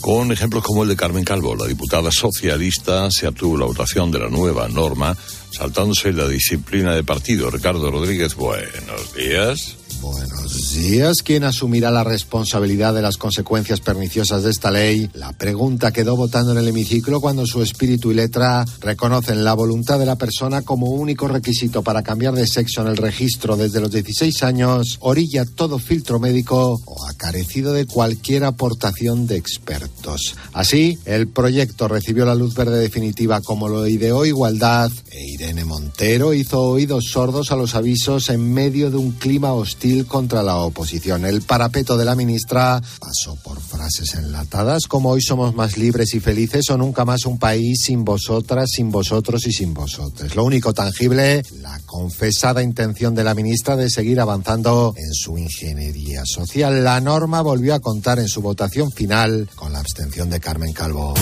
con 0.00 0.32
ejemplos 0.32 0.62
como 0.62 0.82
el 0.82 0.88
de 0.88 0.96
Carmen 0.96 1.24
Calvo. 1.24 1.56
La 1.56 1.66
diputada 1.66 2.10
socialista 2.10 3.10
se 3.10 3.26
obtuvo 3.26 3.56
la 3.56 3.66
votación 3.66 4.10
de 4.10 4.18
la 4.18 4.28
nueva 4.28 4.68
norma, 4.68 5.16
saltándose 5.50 6.12
la 6.12 6.28
disciplina 6.28 6.94
de 6.94 7.04
partido. 7.04 7.50
Ricardo 7.50 7.90
Rodríguez, 7.90 8.34
buenos 8.34 9.14
días. 9.14 9.77
Buenos 10.00 10.74
días. 10.74 11.22
¿Quién 11.24 11.42
asumirá 11.42 11.90
la 11.90 12.04
responsabilidad 12.04 12.94
de 12.94 13.02
las 13.02 13.16
consecuencias 13.16 13.80
perniciosas 13.80 14.44
de 14.44 14.50
esta 14.50 14.70
ley? 14.70 15.10
La 15.14 15.32
pregunta 15.32 15.92
quedó 15.92 16.16
votando 16.16 16.52
en 16.52 16.58
el 16.58 16.68
hemiciclo 16.68 17.20
cuando 17.20 17.46
su 17.46 17.62
espíritu 17.62 18.12
y 18.12 18.14
letra 18.14 18.64
reconocen 18.80 19.44
la 19.44 19.54
voluntad 19.54 19.98
de 19.98 20.06
la 20.06 20.16
persona 20.16 20.62
como 20.62 20.90
único 20.90 21.26
requisito 21.26 21.82
para 21.82 22.02
cambiar 22.02 22.34
de 22.34 22.46
sexo 22.46 22.82
en 22.82 22.88
el 22.88 22.96
registro 22.96 23.56
desde 23.56 23.80
los 23.80 23.90
16 23.90 24.42
años, 24.44 24.98
orilla 25.00 25.44
todo 25.44 25.78
filtro 25.78 26.20
médico 26.20 26.80
o 26.84 27.06
acarecido 27.06 27.72
de 27.72 27.86
cualquier 27.86 28.44
aportación 28.44 29.26
de 29.26 29.36
expertos. 29.36 30.36
Así, 30.52 30.98
el 31.06 31.26
proyecto 31.26 31.88
recibió 31.88 32.24
la 32.24 32.36
luz 32.36 32.54
verde 32.54 32.78
definitiva 32.78 33.40
como 33.40 33.68
lo 33.68 33.86
ideó 33.88 34.24
Igualdad 34.24 34.92
e 35.10 35.28
Irene 35.32 35.64
Montero 35.64 36.34
hizo 36.34 36.60
oídos 36.62 37.06
sordos 37.06 37.50
a 37.50 37.56
los 37.56 37.74
avisos 37.74 38.28
en 38.30 38.52
medio 38.52 38.90
de 38.90 38.96
un 38.96 39.12
clima 39.12 39.52
hostil 39.52 39.87
contra 40.06 40.42
la 40.42 40.56
oposición. 40.56 41.24
El 41.24 41.42
parapeto 41.42 41.96
de 41.96 42.04
la 42.04 42.14
ministra 42.14 42.80
pasó 43.00 43.36
por 43.42 43.60
frases 43.60 44.14
enlatadas 44.14 44.86
como 44.86 45.10
hoy 45.10 45.22
somos 45.22 45.54
más 45.54 45.76
libres 45.78 46.14
y 46.14 46.20
felices 46.20 46.68
o 46.70 46.76
nunca 46.76 47.04
más 47.04 47.24
un 47.24 47.38
país 47.38 47.82
sin 47.82 48.04
vosotras, 48.04 48.70
sin 48.70 48.90
vosotros 48.90 49.46
y 49.46 49.52
sin 49.52 49.74
vosotros. 49.74 50.34
Lo 50.36 50.44
único 50.44 50.72
tangible, 50.74 51.42
la 51.60 51.80
confesada 51.86 52.62
intención 52.62 53.14
de 53.14 53.24
la 53.24 53.34
ministra 53.34 53.76
de 53.76 53.90
seguir 53.90 54.20
avanzando 54.20 54.94
en 54.96 55.12
su 55.14 55.38
ingeniería 55.38 56.22
social. 56.24 56.84
La 56.84 57.00
norma 57.00 57.40
volvió 57.40 57.74
a 57.74 57.80
contar 57.80 58.18
en 58.18 58.28
su 58.28 58.42
votación 58.42 58.92
final 58.92 59.48
con 59.54 59.72
la 59.72 59.80
abstención 59.80 60.28
de 60.30 60.40
Carmen 60.40 60.72
Calvo. 60.72 61.14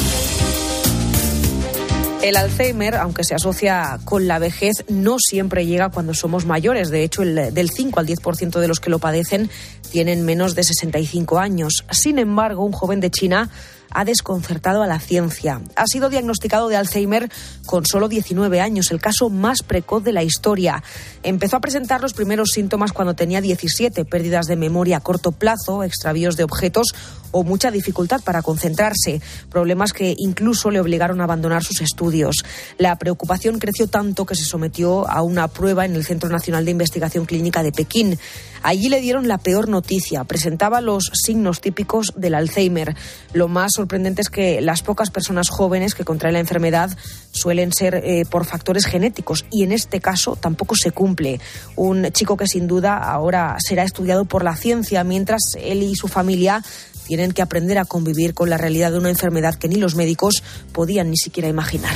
El 2.23 2.37
Alzheimer, 2.37 2.97
aunque 2.97 3.25
se 3.25 3.35
asocia 3.35 4.01
con 4.05 4.27
la 4.27 4.39
vejez, 4.39 4.85
no 4.89 5.17
siempre 5.19 5.67
llega 5.67 5.91
cuando 5.91 6.15
somos 6.15 6.45
mayores. 6.45 6.91
De 6.91 7.05
hecho, 7.05 7.23
el, 7.23 7.55
del 7.55 7.71
5 7.71 8.01
al 8.01 8.07
10% 8.07 8.59
de 8.59 8.69
los 8.69 8.81
que 8.81 8.91
lo 8.91 8.99
padecen 8.99 9.51
tienen 9.91 10.25
menos 10.25 10.55
de 10.55 10.65
65 10.65 11.39
años. 11.39 11.85
Sin 11.91 12.19
embargo, 12.19 12.65
un 12.65 12.73
joven 12.73 13.01
de 13.01 13.11
China 13.11 13.51
ha 13.91 14.05
desconcertado 14.05 14.83
a 14.83 14.87
la 14.87 14.99
ciencia. 14.99 15.61
Ha 15.75 15.87
sido 15.87 16.11
diagnosticado 16.11 16.69
de 16.69 16.77
Alzheimer 16.77 17.31
con 17.65 17.87
solo 17.87 18.09
19 18.09 18.61
años, 18.61 18.91
el 18.91 19.01
caso 19.01 19.31
más 19.31 19.63
precoz 19.63 20.05
de 20.05 20.13
la 20.13 20.23
historia. 20.23 20.83
Empezó 21.23 21.57
a 21.57 21.61
presentar 21.61 22.01
los 22.01 22.13
primeros 22.13 22.51
síntomas 22.53 22.93
cuando 22.93 23.15
tenía 23.15 23.41
17, 23.41 24.05
pérdidas 24.05 24.47
de 24.47 24.57
memoria 24.57 24.99
a 24.99 25.01
corto 25.01 25.33
plazo, 25.33 25.83
extravíos 25.83 26.37
de 26.37 26.45
objetos 26.45 26.89
o 27.31 27.45
mucha 27.45 27.71
dificultad 27.71 28.21
para 28.23 28.43
concentrarse, 28.43 29.21
problemas 29.51 29.93
que 29.93 30.15
incluso 30.19 30.71
le 30.71 30.81
obligaron 30.81 31.21
a 31.21 31.25
abandonar 31.25 31.65
sus 31.65 31.81
estudios. 31.81 32.45
La 32.79 32.97
preocupación 32.97 33.59
creció 33.59 33.87
tanto 33.87 34.27
que 34.27 34.35
se 34.35 34.45
sometió 34.45 35.09
a 35.09 35.23
una 35.23 35.49
prueba 35.49 35.85
en 35.85 35.95
el 35.95 36.05
Centro 36.05 36.29
Nacional 36.29 36.65
de 36.65 36.71
Investigación 36.71 37.27
Clínica 37.27 37.63
de 37.63 37.73
Pekín. 37.73 38.19
Allí 38.63 38.89
le 38.89 39.01
dieron 39.01 39.29
la 39.29 39.39
peor 39.39 39.69
noticia, 39.69 40.25
presentaba 40.25 40.81
los 40.81 41.11
signos 41.15 41.61
típicos 41.61 42.13
del 42.17 42.35
Alzheimer. 42.35 42.97
Lo 43.33 43.49
más 43.49 43.73
sorprendente 43.77 44.23
es 44.23 44.29
que 44.29 44.61
las 44.61 44.83
pocas 44.83 45.11
personas 45.11 45.49
jóvenes 45.49 45.95
que 45.95 46.05
contraen 46.05 46.35
la 46.35 46.41
enfermedad 46.41 46.97
suelen 47.31 47.73
ser 47.73 47.95
eh, 47.97 48.25
por 48.29 48.45
factores 48.45 48.87
genéticos 48.87 49.45
y 49.51 49.63
en 49.63 49.73
este 49.73 50.01
caso 50.01 50.37
tampoco 50.37 50.75
se 50.75 50.91
cumple. 50.91 51.41
Un 51.77 52.11
chico 52.13 52.37
que 52.37 52.47
sin 52.47 52.67
duda 52.67 52.97
ahora 52.97 53.57
será 53.61 53.85
estudiado 53.85 54.25
por 54.25 54.43
la 54.43 54.57
ciencia 54.57 55.05
mientras 55.05 55.43
él 55.61 55.83
y 55.83 55.95
su 55.95 56.09
familia 56.09 56.63
tienen 57.07 57.33
que 57.33 57.43
aprender 57.43 57.79
a 57.79 57.85
convivir 57.85 58.35
con 58.35 58.51
la 58.51 58.59
realidad 58.59 58.93
de 58.93 58.99
una 58.99 59.11
enfermedad 59.11 59.55
que 59.55 59.69
ni 59.69 59.77
los 59.77 59.95
médicos 59.95 60.43
podían 60.73 61.11
ni 61.11 61.17
siquiera 61.17 61.49
imaginar. 61.49 61.95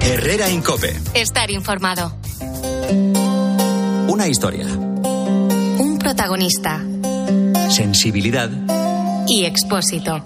Herrera 0.00 0.48
Incope. 0.50 0.94
Estar 1.14 1.50
informado. 1.50 2.16
Una 4.08 4.26
historia. 4.28 4.66
Un 4.66 5.98
protagonista. 5.98 6.82
Sensibilidad. 7.70 8.50
Y 9.26 9.44
expósito. 9.44 10.22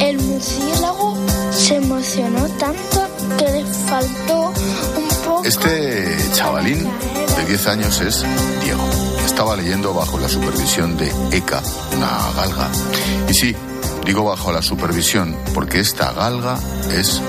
El 0.00 0.18
murciélago 0.18 1.16
se 1.52 1.76
emocionó 1.76 2.46
tanto 2.58 3.08
que 3.38 3.44
le 3.44 3.64
faltó 3.64 4.52
un 4.96 5.08
poco. 5.24 5.44
Este 5.44 6.16
chavalín 6.34 6.88
de 7.36 7.44
10 7.46 7.66
años 7.66 8.00
es 8.00 8.24
Diego. 8.62 9.11
Estaba 9.32 9.56
leyendo 9.56 9.94
bajo 9.94 10.18
la 10.18 10.28
supervisión 10.28 10.98
de 10.98 11.10
Eka, 11.32 11.62
una 11.96 12.32
galga. 12.36 12.68
Y 13.30 13.32
sí, 13.32 13.56
digo 14.04 14.24
bajo 14.24 14.52
la 14.52 14.60
supervisión 14.60 15.34
porque 15.54 15.80
esta 15.80 16.12
galga 16.12 16.58
es 16.92 17.22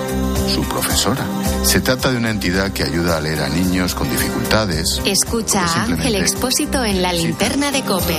su 0.53 0.63
profesora. 0.67 1.25
Se 1.63 1.79
trata 1.79 2.11
de 2.11 2.17
una 2.17 2.29
entidad 2.29 2.73
que 2.73 2.83
ayuda 2.83 3.15
a 3.15 3.21
leer 3.21 3.39
a 3.39 3.47
niños 3.47 3.95
con 3.95 4.09
dificultades. 4.11 5.01
Escucha 5.05 5.63
a 5.63 5.83
Ángel 5.83 6.15
Expósito 6.15 6.83
en 6.83 7.01
la 7.01 7.13
linterna 7.13 7.71
de 7.71 7.83
Cope. 7.83 8.17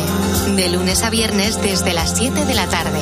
De 0.57 0.71
lunes 0.71 1.03
a 1.03 1.11
viernes 1.11 1.61
desde 1.61 1.93
las 1.93 2.17
7 2.17 2.47
de 2.47 2.55
la 2.55 2.67
tarde. 2.67 3.01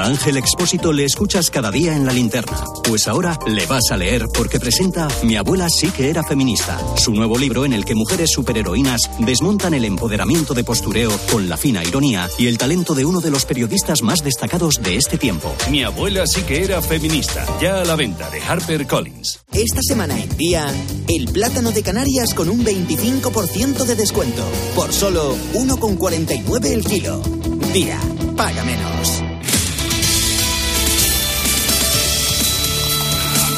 A 0.00 0.04
Ángel 0.04 0.38
Expósito 0.38 0.94
le 0.94 1.04
escuchas 1.04 1.50
cada 1.50 1.70
día 1.70 1.94
en 1.94 2.06
la 2.06 2.14
linterna. 2.14 2.56
Pues 2.84 3.06
ahora 3.06 3.38
le 3.46 3.66
vas 3.66 3.90
a 3.90 3.98
leer 3.98 4.28
porque 4.32 4.58
presenta 4.58 5.08
Mi 5.22 5.36
abuela 5.36 5.66
sí 5.68 5.90
que 5.90 6.08
era 6.08 6.24
feminista, 6.24 6.80
su 6.96 7.12
nuevo 7.12 7.36
libro 7.36 7.66
en 7.66 7.74
el 7.74 7.84
que 7.84 7.94
mujeres 7.94 8.30
superheroínas 8.30 9.02
desmontan 9.18 9.74
el 9.74 9.84
empoderamiento 9.84 10.54
de 10.54 10.64
postureo 10.64 11.10
con 11.30 11.50
la 11.50 11.58
fina 11.58 11.84
ironía 11.84 12.30
y 12.38 12.46
el 12.46 12.56
talento 12.56 12.94
de 12.94 13.04
uno 13.04 13.20
de 13.20 13.30
los 13.30 13.44
periodistas 13.44 14.00
más 14.00 14.24
destacados 14.24 14.76
de 14.82 14.96
este 14.96 15.18
tiempo. 15.18 15.54
Mi 15.70 15.84
abuela 15.84 16.26
sí 16.26 16.44
que 16.44 16.64
era 16.64 16.80
feminista, 16.80 17.44
ya 17.60 17.82
a 17.82 17.84
la 17.84 17.94
venta 17.94 18.30
de 18.30 18.40
Harper 18.40 18.86
Collins. 18.86 19.40
Esta 19.52 19.82
semana 19.82 20.18
en 20.18 20.34
día, 20.38 20.66
el 21.08 21.26
plátano 21.26 21.72
de 21.72 21.82
Canarias 21.82 22.32
con 22.32 22.48
un 22.48 22.64
25% 22.64 23.84
de 23.84 23.96
descuento, 23.96 24.42
por 24.74 24.94
solo 24.94 25.36
1,49 25.52 26.64
el 26.72 26.84
kilo. 26.86 27.20
Día, 27.74 28.00
paga 28.34 28.64
menos. 28.64 29.29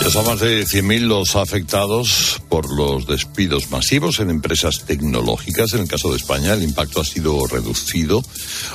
Ya 0.02 0.10
son 0.10 0.26
más 0.26 0.40
de 0.40 0.64
100.000 0.64 1.02
los 1.02 1.36
afectados 1.36 2.42
por 2.48 2.68
los 2.76 3.06
despidos 3.06 3.70
masivos 3.70 4.18
en 4.18 4.30
empresas 4.30 4.82
tecnológicas. 4.84 5.74
En 5.74 5.82
el 5.82 5.88
caso 5.88 6.10
de 6.10 6.16
España, 6.16 6.54
el 6.54 6.64
impacto 6.64 7.00
ha 7.00 7.04
sido 7.04 7.46
reducido. 7.46 8.20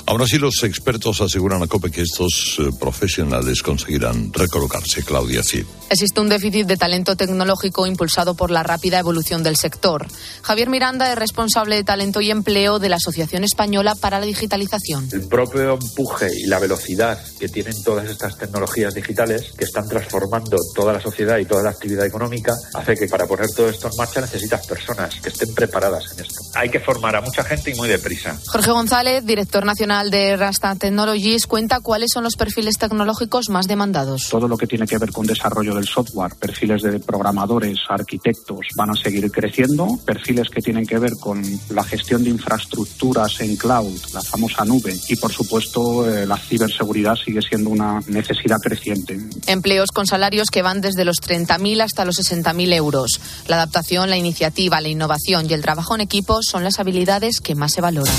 Aún 0.06 0.22
así, 0.22 0.38
los 0.38 0.64
expertos 0.64 1.20
aseguran 1.20 1.62
a 1.62 1.68
COPE 1.68 1.92
que 1.92 2.02
estos 2.04 2.56
eh, 2.60 2.70
profesionales 2.80 3.62
conseguirán 3.62 4.32
recolocarse. 4.32 5.04
Claudia 5.04 5.44
Cid. 5.44 5.66
Existe 5.90 6.22
un 6.22 6.30
déficit 6.30 6.66
de 6.66 6.78
talento 6.78 7.18
tecnológico 7.18 7.86
impulsado 7.86 8.34
por 8.36 8.50
la 8.50 8.64
rápida 8.64 8.98
evolución 8.98 9.44
del 9.44 9.58
sector. 9.58 10.08
Javier 10.44 10.70
Miranda 10.70 11.12
es 11.12 11.18
responsable 11.18 11.76
de 11.76 11.84
talento 11.84 12.22
y 12.22 12.32
empleo 12.32 12.80
de 12.80 12.88
la 12.88 12.96
Asociación 12.96 13.44
Española 13.44 13.96
para 14.00 14.22
la 14.22 14.26
Digitalización. 14.26 15.10
El 15.12 15.28
propio 15.28 15.74
empuje 15.74 16.30
y 16.38 16.48
la 16.48 16.60
velocidad 16.60 17.20
que 17.38 17.50
tienen 17.50 17.84
todas 17.84 18.10
estas 18.10 18.38
tecnologías 18.38 18.94
digitales 18.94 19.52
que 19.58 19.66
están 19.66 19.90
transformando 19.90 20.58
toda 20.74 20.94
la 20.94 21.02
sociedad 21.02 21.17
y 21.20 21.46
toda 21.46 21.64
la 21.64 21.72
actividad 21.72 22.06
económica 22.06 22.54
hace 22.76 22.96
que 22.96 23.08
para 23.08 23.26
poner 23.26 23.48
todo 23.56 23.70
esto 23.70 23.88
en 23.88 23.98
marcha 23.98 24.22
necesitas 24.22 24.68
personas 24.68 25.16
que 25.16 25.30
estén 25.30 25.54
preparadas 25.56 26.14
en 26.14 26.26
esto. 26.26 26.42
Hay 26.54 26.70
que 26.70 26.80
formar 26.80 27.16
a 27.16 27.22
mucha 27.22 27.44
gente 27.44 27.72
y 27.72 27.76
muy 27.76 27.90
deprisa. 27.90 28.38
Jorge 28.48 28.72
González, 28.72 29.26
director 29.26 29.66
nacional 29.66 30.12
de 30.12 30.38
Rasta 30.38 30.76
Technologies, 30.76 31.48
cuenta 31.48 31.80
cuáles 31.80 32.12
son 32.14 32.24
los 32.24 32.36
perfiles 32.36 32.78
tecnológicos 32.78 33.50
más 33.50 33.68
demandados. 33.68 34.30
Todo 34.30 34.48
lo 34.48 34.58
que 34.58 34.68
tiene 34.68 34.86
que 34.86 34.98
ver 35.00 35.12
con 35.12 35.26
desarrollo 35.26 35.74
del 35.74 35.86
software, 35.86 36.36
perfiles 36.36 36.84
de 36.84 37.00
programadores, 37.00 37.80
arquitectos 37.90 38.60
van 38.76 38.92
a 38.92 38.96
seguir 38.96 39.30
creciendo, 39.32 39.88
perfiles 40.06 40.50
que 40.50 40.62
tienen 40.62 40.86
que 40.86 41.00
ver 41.00 41.14
con 41.20 41.42
la 41.70 41.84
gestión 41.84 42.24
de 42.24 42.30
infraestructuras 42.30 43.40
en 43.42 43.56
cloud, 43.56 44.00
la 44.14 44.22
famosa 44.22 44.66
nube 44.66 44.96
y 45.08 45.16
por 45.16 45.32
supuesto 45.32 46.08
eh, 46.08 46.28
la 46.28 46.38
ciberseguridad 46.38 47.16
sigue 47.16 47.42
siendo 47.42 47.72
una 47.72 48.00
necesidad 48.08 48.58
creciente. 48.62 49.18
Empleos 49.48 49.90
con 49.92 50.06
salarios 50.06 50.50
que 50.52 50.62
van 50.62 50.82
desde 50.82 51.06
los 51.08 51.18
30.000 51.18 51.82
hasta 51.82 52.06
los 52.06 52.18
60.000 52.18 52.74
euros. 52.74 53.20
La 53.48 53.56
adaptación, 53.56 54.12
la 54.12 54.18
iniciativa, 54.18 54.80
la 54.80 54.90
innovación 54.90 55.50
y 55.50 55.54
el 55.54 55.64
trabajo 55.64 55.96
en 55.96 56.02
equipo 56.02 56.40
son 56.44 56.64
las 56.64 56.80
habilidades 56.80 57.40
que 57.42 57.56
más 57.56 57.74
se 57.74 57.82
valoran. 57.82 58.14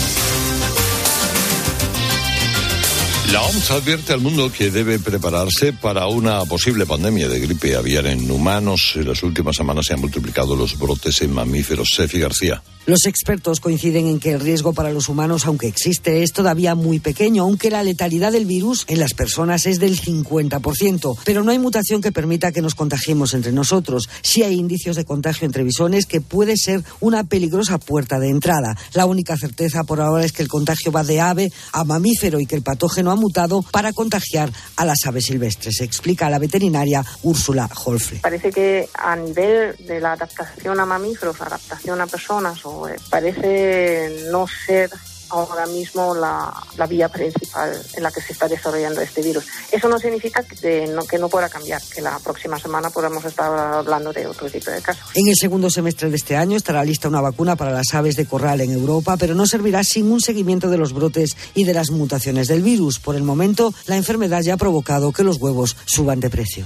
La 3.33 3.43
OMS 3.43 3.71
advierte 3.73 4.15
al 4.15 4.21
mundo 4.21 4.51
que 4.51 4.71
debe 4.71 4.99
prepararse 4.99 5.75
para 5.75 6.07
una 6.07 6.47
posible 6.47 6.87
pandemia 6.87 7.29
de 7.29 7.39
gripe 7.41 7.77
aviar 7.77 8.07
en 8.07 8.31
humanos. 8.31 8.95
En 8.97 9.07
las 9.07 9.23
últimas 9.23 9.55
semanas 9.55 9.85
se 9.85 9.93
han 9.93 10.01
multiplicado 10.01 10.57
los 10.57 10.79
brotes 10.79 11.21
en 11.21 11.35
mamíferos. 11.35 11.91
Sefi 11.95 12.21
García. 12.21 12.63
Los 12.89 13.05
expertos 13.05 13.61
coinciden 13.61 14.07
en 14.07 14.19
que 14.19 14.33
el 14.33 14.41
riesgo 14.41 14.73
para 14.73 14.91
los 14.91 15.11
humanos, 15.11 15.45
aunque 15.45 15.67
existe, 15.67 16.23
es 16.23 16.33
todavía 16.33 16.75
muy 16.75 17.01
pequeño, 17.01 17.43
aunque 17.43 17.71
la 17.71 17.83
letalidad 17.83 18.33
del 18.33 18.47
virus 18.47 18.87
en 18.89 18.99
las 18.99 19.13
personas 19.13 19.67
es 19.67 19.79
del 19.79 20.01
50%. 20.01 21.19
Pero 21.23 21.45
no 21.45 21.51
hay 21.51 21.59
mutación 21.59 22.01
que 22.01 22.13
permita 22.13 22.51
que 22.51 22.63
nos 22.63 22.75
contagiemos 22.75 23.35
entre 23.35 23.53
nosotros. 23.53 24.09
Sí 24.23 24.43
hay 24.43 24.55
indicios 24.55 24.97
de 24.97 25.05
contagio 25.05 25.45
entre 25.45 25.65
bisones 25.65 26.07
que 26.07 26.23
puede 26.23 26.57
ser 26.57 26.83
una 27.01 27.25
peligrosa 27.25 27.77
puerta 27.77 28.19
de 28.19 28.31
entrada. 28.31 28.75
La 28.95 29.05
única 29.05 29.37
certeza 29.37 29.85
por 29.85 30.01
ahora 30.01 30.25
es 30.25 30.33
que 30.33 30.41
el 30.41 30.49
contagio 30.49 30.91
va 30.91 31.05
de 31.05 31.21
ave 31.21 31.53
a 31.73 31.85
mamífero 31.85 32.41
y 32.41 32.47
que 32.47 32.57
el 32.57 32.63
patógeno 32.63 33.11
ha 33.11 33.17
mutado 33.19 33.63
para 33.63 33.93
contagiar 33.93 34.51
a 34.77 34.85
las 34.85 35.05
aves 35.07 35.27
silvestres, 35.27 35.81
explica 35.81 36.31
la 36.31 36.39
veterinaria 36.39 37.05
Úrsula 37.23 37.69
Holfle. 37.85 38.21
Parece 38.21 38.51
que 38.51 38.89
a 38.95 39.17
nivel 39.17 39.77
de 39.87 40.01
la 40.01 40.13
adaptación 40.13 40.81
a 40.81 40.87
mamíferos, 40.87 41.41
adaptación 41.41 42.01
a 42.01 42.07
personas 42.07 42.65
o 42.65 42.89
parece 43.11 44.29
no 44.31 44.47
ser 44.47 44.91
ahora 45.31 45.67
mismo 45.67 46.15
la, 46.15 46.53
vía 46.89 47.09
principal 47.09 47.81
en 47.95 48.03
la 48.03 48.11
que 48.11 48.21
se 48.21 48.33
está 48.33 48.49
desarrollando 48.49 49.01
este 49.01 49.23
virus. 49.23 49.45
Eso 49.71 49.89
no 49.89 49.99
significa 49.99 50.43
que 50.43 50.87
no, 50.87 51.05
que 51.05 51.19
no 51.19 51.29
pueda 51.29 51.49
cambiar, 51.49 51.83
que 51.95 52.01
la 52.01 52.19
próxima 52.19 52.59
semana 52.59 52.91
podamos 52.91 53.25
estar 53.25 53.53
hablando 53.53 54.13
de 54.13 54.27
otro 54.27 54.49
tipo 54.51 54.71
de 54.71 54.81
casos. 54.81 55.05
En 55.15 55.29
el 55.29 55.35
segundo 55.37 55.71
semestre 55.71 56.09
de 56.09 56.17
este 56.17 56.37
año 56.37 56.57
estará 56.57 56.85
lista 56.85 57.09
una 57.09 57.21
vacuna 57.21 57.57
para 57.57 57.73
las 57.73 57.93
aves 57.95 58.17
de 58.17 58.27
corral 58.27 58.61
en 58.61 58.73
Europa, 58.73 59.17
pero 59.17 59.35
no 59.35 59.47
servirá 59.47 59.85
sin 59.85 60.11
un 60.11 60.21
seguimiento 60.21 60.71
de 60.71 60.79
los 60.79 60.93
brotes 60.93 61.37
y 61.55 61.65
de 61.65 61.75
las 61.75 61.91
mutaciones 61.91 62.49
del 62.49 62.63
virus. 62.63 62.99
Por 62.99 63.17
el 63.17 63.23
momento, 63.23 63.75
la 63.87 63.97
enfermedad 63.97 64.43
ya 64.43 64.55
ha 64.55 64.59
provocado 64.59 65.13
que 65.13 65.25
los 65.25 65.37
huevos 65.37 65.77
suban 65.87 66.21
de 66.21 66.31
precio. 66.31 66.65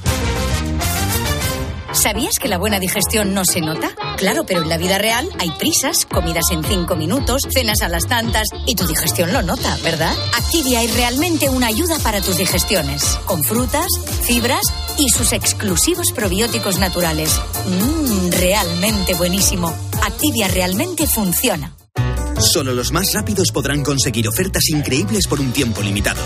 ¿Sabías 1.92 2.38
que 2.40 2.48
la 2.48 2.58
buena 2.58 2.80
digestión 2.80 3.34
no 3.34 3.44
se 3.44 3.60
nota? 3.60 3.90
Claro, 4.16 4.44
pero 4.46 4.62
en 4.62 4.68
la 4.68 4.78
vida 4.78 4.96
real 4.98 5.28
hay 5.38 5.50
prisas, 5.52 6.06
comidas 6.06 6.44
en 6.50 6.64
cinco 6.64 6.96
minutos, 6.96 7.42
cenas 7.50 7.82
a 7.82 7.88
las 7.88 8.06
tantas 8.06 8.48
y 8.66 8.74
tu 8.74 8.86
digestión 8.86 9.32
lo 9.32 9.42
nota, 9.42 9.76
¿verdad? 9.82 10.14
Activia 10.38 10.82
es 10.82 10.94
realmente 10.94 11.50
una 11.50 11.66
ayuda 11.66 11.98
para 11.98 12.22
tus 12.22 12.38
digestiones, 12.38 13.18
con 13.26 13.44
frutas, 13.44 13.88
fibras 14.22 14.62
y 14.96 15.10
sus 15.10 15.32
exclusivos 15.32 16.12
probióticos 16.12 16.78
naturales. 16.78 17.38
Mmm, 17.66 18.30
realmente 18.30 19.14
buenísimo. 19.14 19.74
Activia 20.02 20.48
realmente 20.48 21.06
funciona. 21.06 21.74
Solo 22.42 22.74
los 22.74 22.90
más 22.90 23.12
rápidos 23.14 23.52
podrán 23.52 23.82
conseguir 23.84 24.26
ofertas 24.26 24.68
increíbles 24.70 25.26
por 25.28 25.40
un 25.40 25.52
tiempo 25.52 25.80
limitado. 25.80 26.20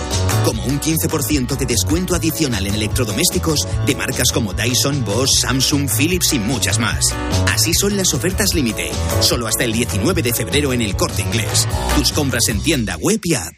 Como 0.45 0.65
un 0.65 0.81
15% 0.81 1.57
de 1.57 1.67
descuento 1.67 2.15
adicional 2.15 2.67
en 2.67 2.75
electrodomésticos 2.75 3.69
de 3.87 3.95
marcas 3.95 4.33
como 4.33 4.55
Dyson, 4.55 5.05
Bosch, 5.05 5.41
Samsung, 5.41 5.89
Philips 5.89 6.33
y 6.33 6.39
muchas 6.39 6.79
más. 6.79 7.15
Así 7.49 7.75
son 7.75 7.97
las 7.97 8.15
ofertas 8.15 8.55
límite. 8.55 8.91
Solo 9.21 9.47
hasta 9.47 9.65
el 9.65 9.73
19 9.73 10.23
de 10.23 10.33
febrero 10.33 10.73
en 10.73 10.81
el 10.81 10.97
corte 10.97 11.23
inglés. 11.23 11.69
Tus 11.97 12.13
compras 12.13 12.49
en 12.49 12.63
tienda 12.63 12.97
web 12.97 13.21
y 13.23 13.35
app. 13.35 13.55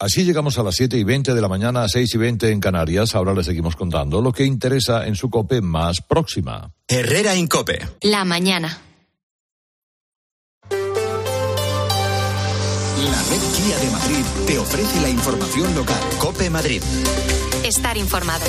Así 0.00 0.24
llegamos 0.24 0.56
a 0.58 0.62
las 0.62 0.76
7 0.76 0.96
y 0.96 1.02
20 1.02 1.34
de 1.34 1.40
la 1.40 1.48
mañana, 1.48 1.82
a 1.82 1.88
6 1.88 2.14
y 2.14 2.18
20 2.18 2.52
en 2.52 2.60
Canarias. 2.60 3.16
Ahora 3.16 3.34
les 3.34 3.46
seguimos 3.46 3.74
contando 3.74 4.22
lo 4.22 4.32
que 4.32 4.44
interesa 4.44 5.04
en 5.08 5.16
su 5.16 5.28
COPE 5.28 5.60
más 5.60 6.00
próxima. 6.00 6.72
Herrera 6.86 7.34
Incope. 7.34 7.80
La 8.02 8.24
mañana. 8.24 8.87
La 12.98 13.22
red 13.30 13.40
Kia 13.56 13.78
de 13.78 13.90
Madrid 13.90 14.24
te 14.46 14.58
ofrece 14.58 15.00
la 15.00 15.08
información 15.08 15.72
local. 15.76 16.00
COPE 16.18 16.50
Madrid. 16.50 16.82
Estar 17.62 17.96
informado. 17.96 18.44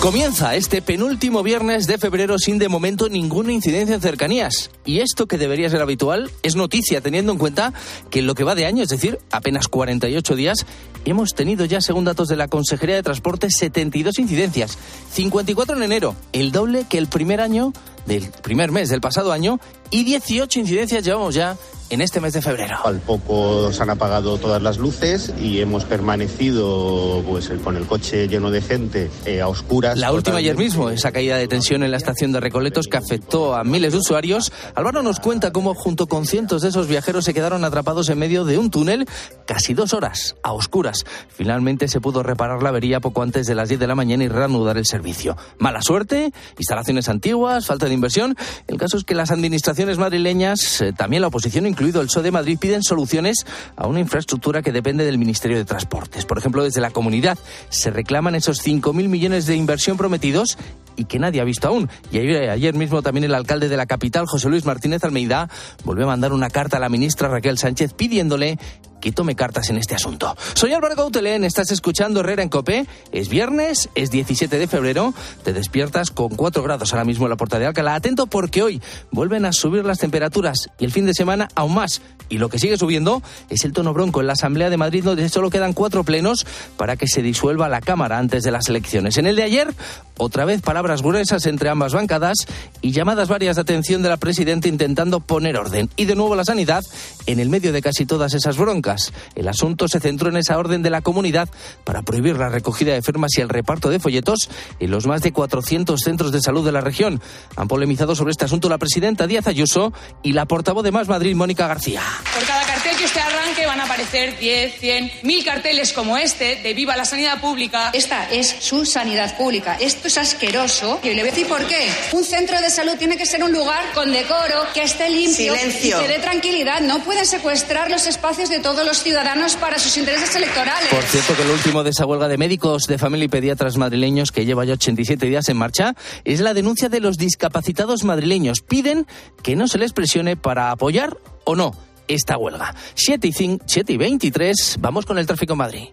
Comienza 0.00 0.56
este 0.56 0.80
penúltimo 0.80 1.42
viernes 1.42 1.86
de 1.86 1.98
febrero 1.98 2.38
sin 2.38 2.58
de 2.58 2.68
momento 2.68 3.08
ninguna 3.08 3.52
incidencia 3.52 3.94
en 3.94 4.00
cercanías. 4.00 4.70
Y 4.86 4.98
esto 4.98 5.26
que 5.26 5.38
debería 5.38 5.68
ser 5.68 5.82
habitual 5.82 6.30
es 6.42 6.56
noticia 6.56 7.00
teniendo 7.02 7.30
en 7.30 7.38
cuenta 7.38 7.74
que 8.10 8.20
en 8.20 8.26
lo 8.26 8.34
que 8.34 8.42
va 8.42 8.54
de 8.54 8.64
año, 8.64 8.82
es 8.82 8.88
decir, 8.88 9.18
apenas 9.30 9.68
48 9.68 10.34
días, 10.34 10.66
hemos 11.04 11.34
tenido 11.34 11.66
ya, 11.66 11.80
según 11.80 12.04
datos 12.04 12.28
de 12.28 12.36
la 12.36 12.48
Consejería 12.48 12.96
de 12.96 13.02
Transporte, 13.02 13.50
72 13.50 14.18
incidencias. 14.18 14.78
54 15.12 15.76
en 15.76 15.82
enero, 15.82 16.16
el 16.32 16.52
doble 16.52 16.86
que 16.88 16.98
el 16.98 17.06
primer 17.06 17.40
año 17.40 17.72
del 18.06 18.30
primer 18.42 18.70
mes 18.70 18.88
del 18.88 19.00
pasado 19.00 19.32
año 19.32 19.58
y 19.90 20.04
18 20.04 20.60
incidencias 20.60 21.04
llevamos 21.04 21.34
ya 21.34 21.56
en 21.92 22.00
este 22.00 22.22
mes 22.22 22.32
de 22.32 22.40
febrero. 22.40 22.78
Al 22.86 23.00
poco 23.00 23.70
se 23.70 23.82
han 23.82 23.90
apagado 23.90 24.38
todas 24.38 24.62
las 24.62 24.78
luces 24.78 25.30
y 25.38 25.60
hemos 25.60 25.84
permanecido 25.84 27.22
pues 27.28 27.52
con 27.62 27.76
el 27.76 27.84
coche 27.84 28.28
lleno 28.28 28.50
de 28.50 28.62
gente 28.62 29.10
eh, 29.26 29.42
a 29.42 29.48
oscuras. 29.48 29.98
La 29.98 30.10
última 30.10 30.38
ayer 30.38 30.56
mismo, 30.56 30.88
esa 30.88 31.12
caída 31.12 31.36
de 31.36 31.46
tensión 31.48 31.82
en 31.82 31.90
la 31.90 31.98
estación 31.98 32.32
de 32.32 32.40
Recoletos 32.40 32.88
que 32.88 32.96
afectó 32.96 33.54
a 33.54 33.62
miles 33.62 33.92
de 33.92 33.98
usuarios. 33.98 34.52
Álvaro 34.74 35.02
nos 35.02 35.20
cuenta 35.20 35.52
cómo 35.52 35.74
junto 35.74 36.06
con 36.06 36.24
cientos 36.24 36.62
de 36.62 36.70
esos 36.70 36.88
viajeros 36.88 37.26
se 37.26 37.34
quedaron 37.34 37.62
atrapados 37.62 38.08
en 38.08 38.18
medio 38.18 38.46
de 38.46 38.56
un 38.56 38.70
túnel 38.70 39.06
casi 39.46 39.74
dos 39.74 39.92
horas 39.92 40.36
a 40.42 40.54
oscuras. 40.54 41.04
Finalmente 41.28 41.88
se 41.88 42.00
pudo 42.00 42.22
reparar 42.22 42.62
la 42.62 42.70
avería 42.70 43.00
poco 43.00 43.20
antes 43.20 43.46
de 43.46 43.54
las 43.54 43.68
10 43.68 43.80
de 43.80 43.86
la 43.86 43.94
mañana 43.94 44.24
y 44.24 44.28
reanudar 44.28 44.78
el 44.78 44.86
servicio. 44.86 45.36
Mala 45.58 45.82
suerte, 45.82 46.32
instalaciones 46.56 47.10
antiguas, 47.10 47.66
falta 47.66 47.84
de 47.84 47.91
inversión. 47.94 48.36
El 48.66 48.78
caso 48.78 48.96
es 48.96 49.04
que 49.04 49.14
las 49.14 49.30
administraciones 49.30 49.98
madrileñas, 49.98 50.80
eh, 50.80 50.92
también 50.92 51.22
la 51.22 51.28
oposición, 51.28 51.66
incluido 51.66 52.00
el 52.00 52.06
PSOE 52.08 52.22
de 52.24 52.30
Madrid, 52.30 52.58
piden 52.58 52.82
soluciones 52.82 53.46
a 53.76 53.86
una 53.86 54.00
infraestructura 54.00 54.62
que 54.62 54.72
depende 54.72 55.04
del 55.04 55.18
Ministerio 55.18 55.56
de 55.56 55.64
Transportes. 55.64 56.24
Por 56.24 56.38
ejemplo, 56.38 56.64
desde 56.64 56.80
la 56.80 56.90
comunidad 56.90 57.38
se 57.68 57.90
reclaman 57.90 58.34
esos 58.34 58.64
5.000 58.64 59.08
millones 59.08 59.46
de 59.46 59.56
inversión 59.56 59.96
prometidos 59.96 60.58
y 60.96 61.04
que 61.04 61.18
nadie 61.18 61.40
ha 61.40 61.44
visto 61.44 61.68
aún. 61.68 61.88
Y 62.10 62.18
ayer, 62.18 62.50
ayer, 62.50 62.74
mismo 62.74 63.02
también 63.02 63.24
el 63.24 63.34
alcalde 63.34 63.68
de 63.68 63.76
la 63.76 63.86
capital, 63.86 64.26
José 64.26 64.48
Luis 64.48 64.64
Martínez 64.64 65.04
Almeida, 65.04 65.48
volvió 65.84 66.04
a 66.04 66.08
mandar 66.08 66.32
una 66.32 66.50
carta 66.50 66.76
a 66.76 66.80
la 66.80 66.88
ministra 66.88 67.28
Raquel 67.28 67.58
Sánchez 67.58 67.94
pidiéndole 67.94 68.58
que 69.02 69.12
tome 69.12 69.34
cartas 69.34 69.68
en 69.68 69.76
este 69.76 69.96
asunto. 69.96 70.34
Soy 70.54 70.72
Álvaro 70.72 70.94
Gautelén, 70.94 71.44
estás 71.44 71.70
escuchando 71.72 72.20
Herrera 72.20 72.42
en 72.42 72.48
Copé. 72.48 72.86
Es 73.10 73.28
viernes, 73.28 73.90
es 73.96 74.10
17 74.10 74.58
de 74.58 74.68
febrero, 74.68 75.12
te 75.42 75.52
despiertas 75.52 76.10
con 76.10 76.30
4 76.30 76.62
grados 76.62 76.92
ahora 76.92 77.04
mismo 77.04 77.26
en 77.26 77.30
la 77.30 77.36
puerta 77.36 77.58
de 77.58 77.66
Alcalá. 77.66 77.96
Atento 77.96 78.26
porque 78.28 78.62
hoy 78.62 78.80
vuelven 79.10 79.44
a 79.44 79.52
subir 79.52 79.84
las 79.84 79.98
temperaturas 79.98 80.70
y 80.78 80.84
el 80.84 80.92
fin 80.92 81.04
de 81.04 81.14
semana 81.14 81.48
aún 81.54 81.74
más. 81.74 82.00
Y 82.28 82.38
lo 82.38 82.48
que 82.48 82.58
sigue 82.58 82.78
subiendo 82.78 83.22
es 83.50 83.64
el 83.64 83.72
tono 83.72 83.92
bronco 83.92 84.20
en 84.20 84.28
la 84.28 84.32
Asamblea 84.34 84.70
de 84.70 84.76
Madrid, 84.76 85.04
donde 85.04 85.28
solo 85.28 85.50
quedan 85.50 85.74
cuatro 85.74 86.04
plenos 86.04 86.46
para 86.78 86.96
que 86.96 87.08
se 87.08 87.20
disuelva 87.20 87.68
la 87.68 87.80
Cámara 87.80 88.18
antes 88.18 88.44
de 88.44 88.52
las 88.52 88.68
elecciones. 88.68 89.18
En 89.18 89.26
el 89.26 89.36
de 89.36 89.42
ayer, 89.42 89.74
otra 90.16 90.44
vez 90.44 90.62
palabras 90.62 91.02
gruesas 91.02 91.44
entre 91.46 91.68
ambas 91.68 91.92
bancadas 91.92 92.46
y 92.80 92.92
llamadas 92.92 93.28
varias 93.28 93.56
de 93.56 93.62
atención 93.62 94.02
de 94.02 94.08
la 94.08 94.16
presidenta 94.16 94.68
intentando 94.68 95.20
poner 95.20 95.56
orden. 95.56 95.90
Y 95.96 96.04
de 96.04 96.14
nuevo 96.14 96.36
la 96.36 96.44
sanidad 96.44 96.84
en 97.26 97.40
el 97.40 97.48
medio 97.48 97.72
de 97.72 97.82
casi 97.82 98.06
todas 98.06 98.32
esas 98.32 98.56
broncas. 98.56 98.91
El 99.34 99.48
asunto 99.48 99.88
se 99.88 100.00
centró 100.00 100.28
en 100.28 100.36
esa 100.36 100.58
orden 100.58 100.82
de 100.82 100.90
la 100.90 101.00
comunidad 101.00 101.48
para 101.84 102.02
prohibir 102.02 102.36
la 102.36 102.48
recogida 102.48 102.92
de 102.92 103.02
firmas 103.02 103.30
y 103.36 103.40
el 103.40 103.48
reparto 103.48 103.90
de 103.90 104.00
folletos 104.00 104.48
en 104.80 104.90
los 104.90 105.06
más 105.06 105.22
de 105.22 105.32
400 105.32 106.00
centros 106.00 106.32
de 106.32 106.40
salud 106.40 106.64
de 106.64 106.72
la 106.72 106.80
región. 106.80 107.20
Han 107.56 107.68
polemizado 107.68 108.14
sobre 108.14 108.32
este 108.32 108.44
asunto 108.44 108.68
la 108.68 108.78
presidenta 108.78 109.26
Díaz 109.26 109.46
Ayuso 109.46 109.92
y 110.22 110.32
la 110.32 110.46
portavoz 110.46 110.84
de 110.84 110.92
Más 110.92 111.08
Madrid, 111.08 111.34
Mónica 111.34 111.66
García. 111.66 112.02
Por 112.34 112.44
cada 112.44 112.64
cartel 112.64 112.96
que 112.96 113.04
usted 113.04 113.20
arranque 113.20 113.66
van 113.66 113.80
a 113.80 113.84
aparecer 113.84 114.38
10, 114.38 114.78
100, 114.78 115.12
mil 115.22 115.44
carteles 115.44 115.92
como 115.92 116.16
este 116.16 116.56
de 116.56 116.74
Viva 116.74 116.96
la 116.96 117.04
Sanidad 117.04 117.40
Pública. 117.40 117.90
Esta 117.92 118.30
es 118.30 118.56
su 118.60 118.84
sanidad 118.84 119.36
pública. 119.36 119.76
Esto 119.80 120.08
es 120.08 120.18
asqueroso. 120.18 121.00
Y 121.02 121.08
le 121.08 121.22
voy 121.22 121.28
a 121.28 121.32
decir 121.32 121.46
por 121.46 121.66
qué. 121.66 121.88
Un 122.12 122.24
centro 122.24 122.60
de 122.60 122.70
salud 122.70 122.94
tiene 122.98 123.16
que 123.16 123.26
ser 123.26 123.42
un 123.42 123.52
lugar 123.52 123.92
con 123.94 124.12
decoro, 124.12 124.66
que 124.74 124.82
esté 124.82 125.10
limpio 125.10 125.54
Silencio. 125.54 125.98
y 125.98 126.02
que 126.02 126.08
dé 126.08 126.18
tranquilidad. 126.18 126.80
No 126.80 127.00
pueden 127.00 127.26
secuestrar 127.26 127.90
los 127.90 128.06
espacios 128.06 128.48
de 128.50 128.60
todos 128.60 128.81
los 128.84 129.02
ciudadanos 129.02 129.56
para 129.56 129.78
sus 129.78 129.96
intereses 129.96 130.34
electorales. 130.34 130.88
Por 130.90 131.02
cierto, 131.02 131.36
que 131.36 131.44
lo 131.44 131.52
último 131.52 131.82
de 131.82 131.90
esa 131.90 132.06
huelga 132.06 132.28
de 132.28 132.38
médicos 132.38 132.84
de 132.86 132.98
familia 132.98 133.26
y 133.26 133.28
pediatras 133.28 133.76
madrileños 133.76 134.32
que 134.32 134.44
lleva 134.44 134.64
ya 134.64 134.74
87 134.74 135.26
días 135.26 135.48
en 135.48 135.56
marcha 135.56 135.94
es 136.24 136.40
la 136.40 136.54
denuncia 136.54 136.88
de 136.88 137.00
los 137.00 137.16
discapacitados 137.16 138.04
madrileños. 138.04 138.60
Piden 138.60 139.06
que 139.42 139.56
no 139.56 139.68
se 139.68 139.78
les 139.78 139.92
presione 139.92 140.36
para 140.36 140.70
apoyar 140.70 141.16
o 141.44 141.56
no 141.56 141.72
esta 142.08 142.36
huelga. 142.36 142.74
7 142.94 143.26
y, 143.26 143.32
5, 143.32 143.64
7 143.66 143.92
y 143.92 143.96
23, 143.96 144.76
vamos 144.80 145.06
con 145.06 145.18
el 145.18 145.26
tráfico 145.26 145.54
en 145.54 145.58
Madrid. 145.58 145.88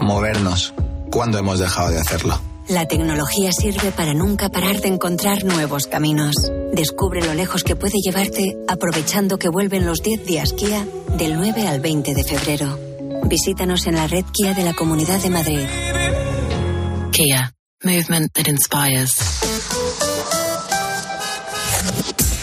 Movernos. 0.00 0.74
¿Cuándo 1.10 1.38
hemos 1.38 1.58
dejado 1.58 1.90
de 1.90 2.00
hacerlo? 2.00 2.53
La 2.68 2.86
tecnología 2.86 3.52
sirve 3.52 3.92
para 3.92 4.14
nunca 4.14 4.48
parar 4.48 4.80
de 4.80 4.88
encontrar 4.88 5.44
nuevos 5.44 5.86
caminos. 5.86 6.34
Descubre 6.72 7.22
lo 7.22 7.34
lejos 7.34 7.62
que 7.62 7.76
puede 7.76 7.98
llevarte 8.02 8.56
aprovechando 8.66 9.38
que 9.38 9.50
vuelven 9.50 9.84
los 9.84 10.02
10 10.02 10.24
días 10.24 10.54
Kia 10.54 10.86
del 11.18 11.36
9 11.36 11.68
al 11.68 11.80
20 11.80 12.14
de 12.14 12.24
febrero. 12.24 12.78
Visítanos 13.24 13.86
en 13.86 13.96
la 13.96 14.06
red 14.06 14.24
Kia 14.32 14.54
de 14.54 14.64
la 14.64 14.72
Comunidad 14.72 15.20
de 15.20 15.30
Madrid. 15.30 15.66
Kia. 17.12 17.52
Movement 17.82 18.32
that 18.32 18.48
inspires. 18.48 19.83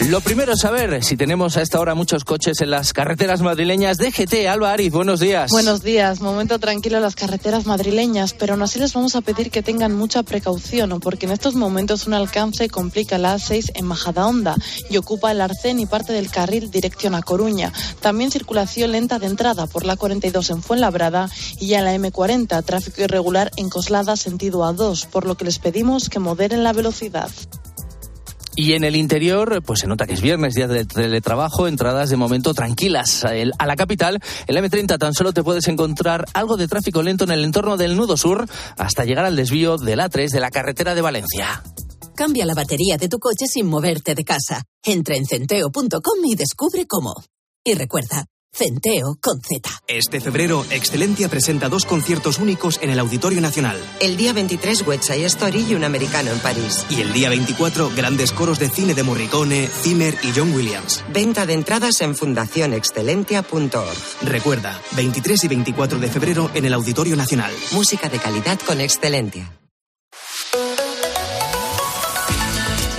Lo 0.08 0.20
primero 0.20 0.52
es 0.52 0.60
saber 0.60 1.02
si 1.04 1.16
tenemos 1.16 1.56
a 1.56 1.62
esta 1.62 1.78
hora 1.78 1.94
muchos 1.94 2.24
coches 2.24 2.60
en 2.60 2.70
las 2.70 2.92
carreteras 2.92 3.40
madrileñas 3.40 3.98
de 3.98 4.10
GT. 4.10 4.48
Alba 4.48 4.72
Ariz, 4.72 4.92
buenos 4.92 5.20
días. 5.20 5.50
Buenos 5.50 5.82
días. 5.82 6.20
Momento 6.20 6.58
tranquilo 6.58 6.96
en 6.96 7.04
las 7.04 7.14
carreteras 7.14 7.66
madrileñas, 7.66 8.34
pero 8.34 8.54
aún 8.54 8.62
así 8.62 8.80
les 8.80 8.92
vamos 8.92 9.14
a 9.14 9.20
pedir 9.20 9.52
que 9.52 9.62
tengan 9.62 9.94
mucha 9.94 10.24
precaución, 10.24 10.98
porque 11.00 11.26
en 11.26 11.32
estos 11.32 11.54
momentos 11.54 12.06
un 12.08 12.14
alcance 12.14 12.68
complica 12.68 13.16
la 13.16 13.36
A6 13.36 13.70
en 13.74 13.86
Majadahonda 13.86 14.56
y 14.90 14.96
ocupa 14.96 15.30
el 15.30 15.40
Arcén 15.40 15.78
y 15.78 15.86
parte 15.86 16.12
del 16.12 16.30
carril 16.30 16.70
dirección 16.70 17.14
a 17.14 17.22
Coruña. 17.22 17.72
También 18.00 18.32
circulación 18.32 18.92
lenta 18.92 19.20
de 19.20 19.26
entrada 19.26 19.66
por 19.66 19.84
la 19.84 19.96
42 19.96 20.50
en 20.50 20.62
Fuenlabrada 20.62 21.30
y 21.60 21.74
en 21.74 21.84
la 21.84 21.94
M40, 21.94 22.64
tráfico 22.64 23.02
irregular 23.02 23.52
en 23.56 23.70
Coslada 23.70 24.16
sentido 24.16 24.60
A2, 24.64 25.06
por 25.06 25.26
lo 25.26 25.36
que 25.36 25.44
les 25.44 25.60
pedimos 25.60 26.08
que 26.08 26.18
moderen 26.18 26.64
la 26.64 26.72
velocidad. 26.72 27.30
Y 28.54 28.74
en 28.74 28.84
el 28.84 28.96
interior, 28.96 29.62
pues 29.64 29.80
se 29.80 29.86
nota 29.86 30.06
que 30.06 30.12
es 30.12 30.20
viernes, 30.20 30.54
día 30.54 30.68
de 30.68 30.84
teletrabajo, 30.84 31.66
entradas 31.66 32.10
de 32.10 32.16
momento 32.16 32.52
tranquilas. 32.52 33.24
A 33.24 33.66
la 33.66 33.76
capital, 33.76 34.20
en 34.46 34.54
la 34.54 34.60
M30 34.60 34.98
tan 34.98 35.14
solo 35.14 35.32
te 35.32 35.42
puedes 35.42 35.68
encontrar 35.68 36.26
algo 36.34 36.56
de 36.56 36.68
tráfico 36.68 37.02
lento 37.02 37.24
en 37.24 37.30
el 37.30 37.44
entorno 37.44 37.76
del 37.76 37.96
nudo 37.96 38.16
sur 38.16 38.46
hasta 38.76 39.04
llegar 39.04 39.24
al 39.24 39.36
desvío 39.36 39.78
del 39.78 40.00
A3 40.00 40.30
de 40.30 40.40
la 40.40 40.50
carretera 40.50 40.94
de 40.94 41.00
Valencia. 41.00 41.62
Cambia 42.14 42.44
la 42.44 42.54
batería 42.54 42.98
de 42.98 43.08
tu 43.08 43.18
coche 43.18 43.46
sin 43.46 43.66
moverte 43.66 44.14
de 44.14 44.24
casa. 44.24 44.62
Entra 44.82 45.16
en 45.16 45.24
centeo.com 45.24 46.24
y 46.24 46.34
descubre 46.34 46.86
cómo. 46.86 47.14
Y 47.64 47.74
recuerda, 47.74 48.26
Centeo 48.54 49.16
con 49.18 49.40
Z. 49.40 49.68
Este 49.88 50.20
febrero, 50.20 50.66
Excelentia 50.70 51.28
presenta 51.28 51.70
dos 51.70 51.86
conciertos 51.86 52.38
únicos 52.38 52.78
en 52.82 52.90
el 52.90 52.98
Auditorio 52.98 53.40
Nacional. 53.40 53.78
El 53.98 54.18
día 54.18 54.34
23, 54.34 54.86
West 54.86 55.04
Side 55.04 55.24
Story 55.24 55.66
y 55.70 55.74
un 55.74 55.84
americano 55.84 56.30
en 56.30 56.38
París. 56.38 56.84
Y 56.90 57.00
el 57.00 57.14
día 57.14 57.30
24, 57.30 57.90
grandes 57.96 58.30
coros 58.32 58.58
de 58.58 58.68
cine 58.68 58.92
de 58.92 59.04
Morricone, 59.04 59.68
Zimmer 59.68 60.14
y 60.22 60.32
John 60.36 60.54
Williams. 60.54 61.02
Venta 61.12 61.46
de 61.46 61.54
entradas 61.54 62.02
en 62.02 62.14
fundacionexcelentia.org. 62.14 63.96
Recuerda, 64.22 64.78
23 64.96 65.44
y 65.44 65.48
24 65.48 65.98
de 65.98 66.08
febrero 66.08 66.50
en 66.52 66.66
el 66.66 66.74
Auditorio 66.74 67.16
Nacional. 67.16 67.52
Música 67.72 68.10
de 68.10 68.18
calidad 68.18 68.60
con 68.66 68.82
Excelentia. 68.82 69.61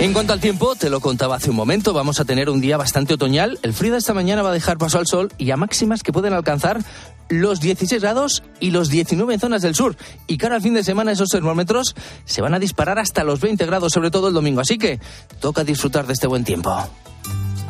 En 0.04 0.12
cuanto 0.12 0.34
al 0.34 0.40
tiempo, 0.40 0.74
te 0.76 0.90
lo 0.90 1.00
contaba 1.00 1.36
hace 1.36 1.48
un 1.48 1.56
momento, 1.56 1.94
vamos 1.94 2.20
a 2.20 2.26
tener 2.26 2.50
un 2.50 2.60
día 2.60 2.76
bastante 2.76 3.14
otoñal. 3.14 3.58
El 3.62 3.72
frío 3.72 3.92
de 3.92 3.98
esta 4.00 4.12
mañana 4.12 4.42
va 4.42 4.50
a 4.50 4.52
dejar 4.52 4.76
paso 4.76 4.98
al 4.98 5.06
sol 5.06 5.32
y 5.38 5.50
a 5.50 5.56
máximas 5.56 6.02
que 6.02 6.12
pueden 6.12 6.34
alcanzar 6.34 6.84
los 7.30 7.58
16 7.58 8.02
grados 8.02 8.42
y 8.60 8.70
los 8.70 8.90
19 8.90 9.32
en 9.32 9.40
zonas 9.40 9.62
del 9.62 9.74
sur. 9.74 9.96
Y 10.26 10.36
cara 10.36 10.56
al 10.56 10.60
fin 10.60 10.74
de 10.74 10.84
semana 10.84 11.10
esos 11.10 11.30
termómetros 11.30 11.96
se 12.26 12.42
van 12.42 12.52
a 12.52 12.58
disparar 12.58 12.98
hasta 12.98 13.24
los 13.24 13.40
20 13.40 13.64
grados, 13.64 13.94
sobre 13.94 14.10
todo 14.10 14.28
el 14.28 14.34
domingo. 14.34 14.60
Así 14.60 14.76
que 14.76 15.00
toca 15.40 15.64
disfrutar 15.64 16.06
de 16.06 16.12
este 16.12 16.26
buen 16.26 16.44
tiempo. 16.44 16.86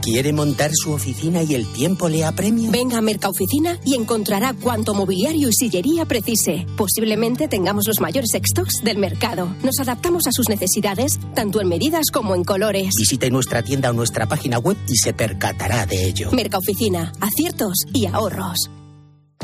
¿Quiere 0.05 0.35
montar 0.35 0.71
su 0.75 0.93
oficina 0.93 1.43
y 1.43 1.55
el 1.55 1.67
tiempo 1.73 2.11
le 2.11 2.27
apremia? 2.27 2.71
Venga 2.71 2.99
a 2.99 3.01
Mercaoficina 3.01 3.81
y 3.87 3.95
encontrará 3.95 4.53
cuanto 4.53 4.93
mobiliario 4.93 5.49
y 5.49 5.53
sillería 5.55 6.05
precise. 6.05 6.67
Posiblemente 6.77 7.49
tengamos 7.49 7.87
los 7.87 8.01
mayores 8.01 8.29
stocks 8.35 8.83
del 8.85 8.99
mercado. 8.99 9.49
Nos 9.63 9.81
adaptamos 9.81 10.27
a 10.27 10.33
sus 10.33 10.51
necesidades, 10.51 11.19
tanto 11.35 11.63
en 11.63 11.69
medidas 11.69 12.11
como 12.13 12.35
en 12.35 12.45
colores. 12.45 12.91
Visite 12.99 13.31
nuestra 13.31 13.63
tienda 13.63 13.89
o 13.89 13.93
nuestra 13.95 14.27
página 14.27 14.59
web 14.59 14.77
y 14.87 14.97
se 14.97 15.15
percatará 15.15 15.87
de 15.87 16.07
ello. 16.07 16.31
Mercaoficina, 16.33 17.11
aciertos 17.23 17.79
y 17.95 18.05
ahorros. 18.05 18.69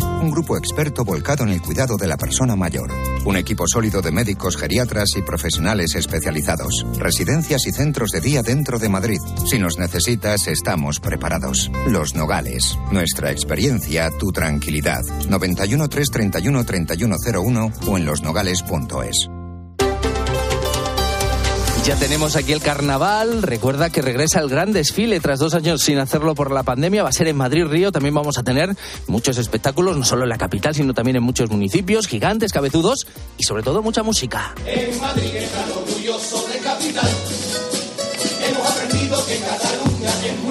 Un 0.02 0.30
grupo 0.30 0.56
experto 0.56 1.04
volcado 1.04 1.44
en 1.44 1.50
el 1.50 1.62
cuidado 1.62 1.96
de 1.96 2.06
la 2.06 2.16
persona 2.16 2.56
mayor. 2.56 2.92
Un 3.24 3.36
equipo 3.36 3.64
sólido 3.66 4.02
de 4.02 4.10
médicos, 4.10 4.56
geriatras 4.56 5.10
y 5.16 5.22
profesionales 5.22 5.94
especializados. 5.94 6.86
Residencias 6.96 7.66
y 7.66 7.72
centros 7.72 8.10
de 8.10 8.20
día 8.20 8.42
dentro 8.42 8.78
de 8.78 8.88
Madrid. 8.88 9.20
Si 9.46 9.58
nos 9.58 9.78
necesitas, 9.78 10.46
estamos 10.46 11.00
preparados. 11.00 11.70
Los 11.86 12.14
Nogales. 12.14 12.78
Nuestra 12.92 13.30
experiencia, 13.30 14.10
tu 14.18 14.32
tranquilidad. 14.32 15.02
91 15.28 15.88
331 15.88 16.64
3101 16.64 17.72
o 17.86 17.96
en 17.96 18.04
losnogales.es. 18.04 19.39
Ya 21.90 21.96
tenemos 21.96 22.36
aquí 22.36 22.52
el 22.52 22.60
carnaval. 22.60 23.42
Recuerda 23.42 23.90
que 23.90 24.00
regresa 24.00 24.38
el 24.38 24.48
gran 24.48 24.72
desfile 24.72 25.18
tras 25.18 25.40
dos 25.40 25.54
años 25.54 25.82
sin 25.82 25.98
hacerlo 25.98 26.36
por 26.36 26.52
la 26.52 26.62
pandemia. 26.62 27.02
Va 27.02 27.08
a 27.08 27.12
ser 27.12 27.26
en 27.26 27.36
Madrid 27.36 27.64
Río. 27.64 27.90
También 27.90 28.14
vamos 28.14 28.38
a 28.38 28.44
tener 28.44 28.76
muchos 29.08 29.38
espectáculos, 29.38 29.96
no 29.96 30.04
solo 30.04 30.22
en 30.22 30.28
la 30.28 30.38
capital, 30.38 30.72
sino 30.72 30.94
también 30.94 31.16
en 31.16 31.24
muchos 31.24 31.50
municipios, 31.50 32.06
gigantes, 32.06 32.52
cabezudos 32.52 33.08
y 33.36 33.42
sobre 33.42 33.64
todo 33.64 33.82
mucha 33.82 34.04
música. 34.04 34.54
En 34.64 35.00
Madrid 35.00 35.34
orgulloso 35.74 36.46
de 36.46 36.58
capital. 36.60 37.10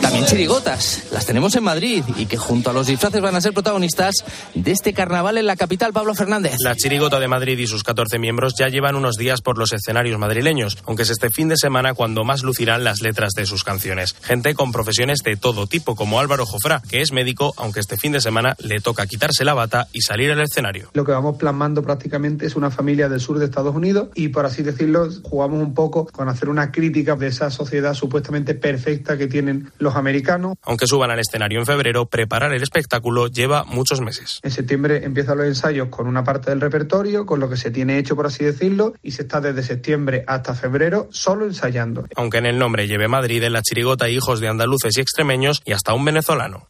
También 0.10 0.26
chirigotas. 0.26 1.04
Las 1.12 1.28
tenemos 1.28 1.56
en 1.56 1.64
Madrid 1.64 2.04
y 2.18 2.26
que 2.26 2.36
junto 2.36 2.72
a 2.72 2.74
los 2.74 2.88
disfraces 2.88 3.22
van 3.22 3.36
a 3.36 3.42
ser 3.42 3.54
protagonistas 3.54 4.16
de 4.56 4.72
este 4.72 4.92
carnaval 4.92 5.38
en 5.38 5.46
la 5.46 5.56
capital, 5.56 5.94
Pablo 5.94 6.16
Fernández. 6.16 6.56
La 6.64 6.76
Chirigota 6.76 7.20
de 7.20 7.28
Madrid 7.28 7.60
y 7.60 7.68
sus 7.68 7.84
14 7.84 8.18
miembros 8.18 8.56
ya 8.58 8.70
llevan 8.70 8.96
unos 8.96 9.18
días 9.18 9.42
por 9.42 9.60
los 9.60 9.72
escenarios 9.72 10.18
madrileños, 10.18 10.80
aunque 10.88 11.04
es 11.04 11.12
este 11.12 11.30
fin 11.30 11.48
de 11.48 11.58
semana 11.58 11.94
cuando 11.94 12.24
más 12.24 12.42
lucirán 12.42 12.84
las 12.84 13.02
letras 13.02 13.34
de 13.36 13.46
sus 13.46 13.64
canciones. 13.64 14.16
Gente 14.24 14.56
con 14.56 14.72
profesiones 14.72 15.20
de 15.20 15.36
todo 15.36 15.68
tipo, 15.68 15.96
como 15.96 16.20
Álvaro 16.20 16.48
Jofrá, 16.48 16.82
que 16.90 17.02
es 17.02 17.12
médico, 17.12 17.54
aunque 17.58 17.80
este 17.80 17.96
fin 17.96 18.12
de 18.12 18.20
semana 18.20 18.56
le 18.58 18.80
toca 18.80 19.06
quitarse 19.06 19.46
la 19.46 19.54
bata 19.54 19.90
y 19.94 20.02
salir 20.02 20.32
al 20.32 20.42
escenario. 20.42 20.90
Lo 20.96 21.06
que 21.06 21.12
vamos 21.12 21.38
plasmando 21.38 21.84
prácticamente 21.84 22.48
es 22.48 22.56
una 22.56 22.72
familia 22.72 23.10
del 23.10 23.20
sur 23.20 23.38
de 23.38 23.46
Estados 23.46 23.76
Unidos 23.76 24.08
y, 24.16 24.30
por 24.30 24.48
así 24.48 24.64
decirlo, 24.64 25.08
jugamos 25.22 25.62
un 25.62 25.76
poco 25.76 26.08
con 26.08 26.30
hacer 26.30 26.50
una 26.50 26.72
crítica 26.72 27.16
de 27.16 27.28
esa 27.28 27.52
sociedad 27.52 27.94
supuestamente 27.94 28.56
perfecta 28.56 29.16
que 29.16 29.28
tienen 29.28 29.72
los 29.78 29.99
americanos. 30.00 30.56
Aunque 30.64 30.88
suban 30.88 31.12
al 31.12 31.20
escenario 31.20 31.60
en 31.60 31.66
febrero, 31.66 32.08
preparar 32.08 32.54
el 32.54 32.64
espectáculo 32.64 33.28
lleva 33.28 33.64
muchos 33.64 34.02
meses. 34.02 34.40
En 34.44 34.52
septiembre 34.52 35.04
empiezan 35.04 35.38
los 35.38 35.48
ensayos 35.48 35.90
con 35.90 36.08
una 36.08 36.24
parte 36.24 36.50
del 36.50 36.62
repertorio, 36.62 37.26
con 37.26 37.40
lo 37.40 37.50
que 37.50 37.58
se 37.58 37.72
tiene 37.72 37.98
hecho, 37.98 38.16
por 38.16 38.26
así 38.26 38.44
decirlo, 38.44 38.94
y 39.02 39.12
se 39.12 39.24
está 39.24 39.42
desde 39.42 39.64
septiembre 39.64 40.24
hasta 40.28 40.56
febrero 40.56 41.08
solo 41.12 41.46
ensayando. 41.46 42.06
Aunque 42.16 42.38
en 42.38 42.46
el 42.46 42.58
nombre 42.58 42.88
lleve 42.88 43.08
Madrid, 43.08 43.44
en 43.44 43.54
la 43.54 43.62
Chirigota 43.62 44.06
hay 44.06 44.16
hijos 44.16 44.40
de 44.40 44.48
andaluces 44.48 44.98
y 44.98 45.02
extremeños 45.02 45.62
y 45.66 45.74
hasta 45.74 45.94
un 45.94 46.06
venezolano. 46.06 46.68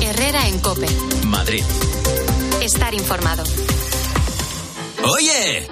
Herrera 0.00 0.46
en 0.46 0.58
Cope. 0.60 0.86
Madrid. 1.26 1.64
Estar 2.62 2.94
informado. 2.94 3.42
Oye, 5.04 5.66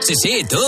sí, 0.00 0.14
sí, 0.16 0.44
tú. 0.48 0.58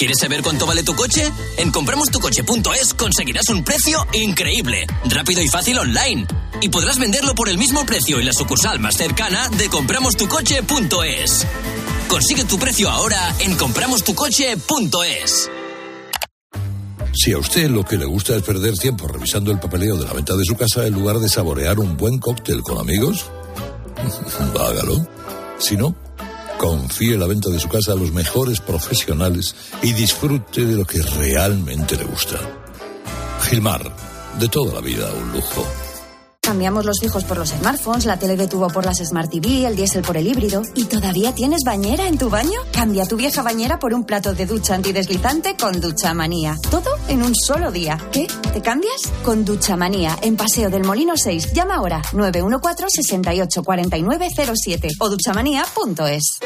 ¿Quieres 0.00 0.16
saber 0.18 0.40
cuánto 0.40 0.64
vale 0.64 0.82
tu 0.82 0.94
coche? 0.94 1.30
En 1.58 1.70
compramostucoche.es 1.70 2.94
conseguirás 2.94 3.50
un 3.50 3.62
precio 3.62 4.06
increíble, 4.14 4.86
rápido 5.04 5.42
y 5.42 5.48
fácil 5.48 5.76
online. 5.76 6.26
Y 6.62 6.70
podrás 6.70 6.98
venderlo 6.98 7.34
por 7.34 7.50
el 7.50 7.58
mismo 7.58 7.84
precio 7.84 8.18
en 8.18 8.24
la 8.24 8.32
sucursal 8.32 8.80
más 8.80 8.96
cercana 8.96 9.50
de 9.50 9.68
compramostucoche.es. 9.68 11.46
Consigue 12.08 12.44
tu 12.46 12.58
precio 12.58 12.88
ahora 12.88 13.34
en 13.40 13.54
compramostucoche.es. 13.58 15.50
Si 17.12 17.32
a 17.32 17.38
usted 17.38 17.68
lo 17.68 17.84
que 17.84 17.98
le 17.98 18.06
gusta 18.06 18.34
es 18.34 18.42
perder 18.42 18.78
tiempo 18.78 19.06
revisando 19.06 19.50
el 19.52 19.60
papeleo 19.60 19.98
de 19.98 20.06
la 20.06 20.14
venta 20.14 20.34
de 20.34 20.46
su 20.46 20.56
casa 20.56 20.86
en 20.86 20.94
lugar 20.94 21.18
de 21.18 21.28
saborear 21.28 21.78
un 21.78 21.98
buen 21.98 22.18
cóctel 22.18 22.62
con 22.62 22.78
amigos, 22.78 23.26
hágalo. 24.58 25.06
Si 25.58 25.76
no, 25.76 25.94
confíe 26.60 27.16
la 27.16 27.26
venta 27.26 27.48
de 27.48 27.58
su 27.58 27.70
casa 27.70 27.92
a 27.92 27.96
los 27.96 28.12
mejores 28.12 28.60
profesionales 28.60 29.54
y 29.80 29.94
disfrute 29.94 30.66
de 30.66 30.76
lo 30.76 30.84
que 30.84 31.00
realmente 31.00 31.96
le 31.96 32.04
gusta. 32.04 32.38
Gilmar, 33.40 33.90
de 34.38 34.46
toda 34.46 34.74
la 34.74 34.82
vida 34.82 35.10
un 35.10 35.32
lujo. 35.32 35.89
Cambiamos 36.42 36.84
los 36.84 36.98
fijos 37.00 37.24
por 37.24 37.38
los 37.38 37.48
smartphones, 37.50 38.04
la 38.06 38.18
tele 38.18 38.36
de 38.36 38.48
tubo 38.48 38.66
por 38.68 38.84
las 38.84 38.98
Smart 38.98 39.30
TV, 39.30 39.66
el 39.66 39.76
diésel 39.76 40.02
por 40.02 40.16
el 40.16 40.26
híbrido. 40.26 40.62
¿Y 40.74 40.86
todavía 40.86 41.32
tienes 41.34 41.60
bañera 41.64 42.08
en 42.08 42.18
tu 42.18 42.28
baño? 42.30 42.58
Cambia 42.72 43.06
tu 43.06 43.16
vieja 43.16 43.42
bañera 43.42 43.78
por 43.78 43.94
un 43.94 44.02
plato 44.04 44.34
de 44.34 44.46
ducha 44.46 44.74
antideslizante 44.74 45.56
con 45.56 45.80
Ducha 45.80 46.12
Manía. 46.14 46.56
Todo 46.70 46.90
en 47.08 47.22
un 47.22 47.34
solo 47.36 47.70
día. 47.70 47.98
¿Qué? 48.10 48.26
¿Te 48.52 48.60
cambias? 48.62 49.00
Con 49.22 49.44
Ducha 49.44 49.76
Manía, 49.76 50.18
en 50.22 50.36
Paseo 50.36 50.70
del 50.70 50.82
Molino 50.84 51.16
6. 51.16 51.52
Llama 51.52 51.76
ahora 51.76 52.02
914-684907 52.12 54.88
o 54.98 55.08
duchamanía.es. 55.08 56.40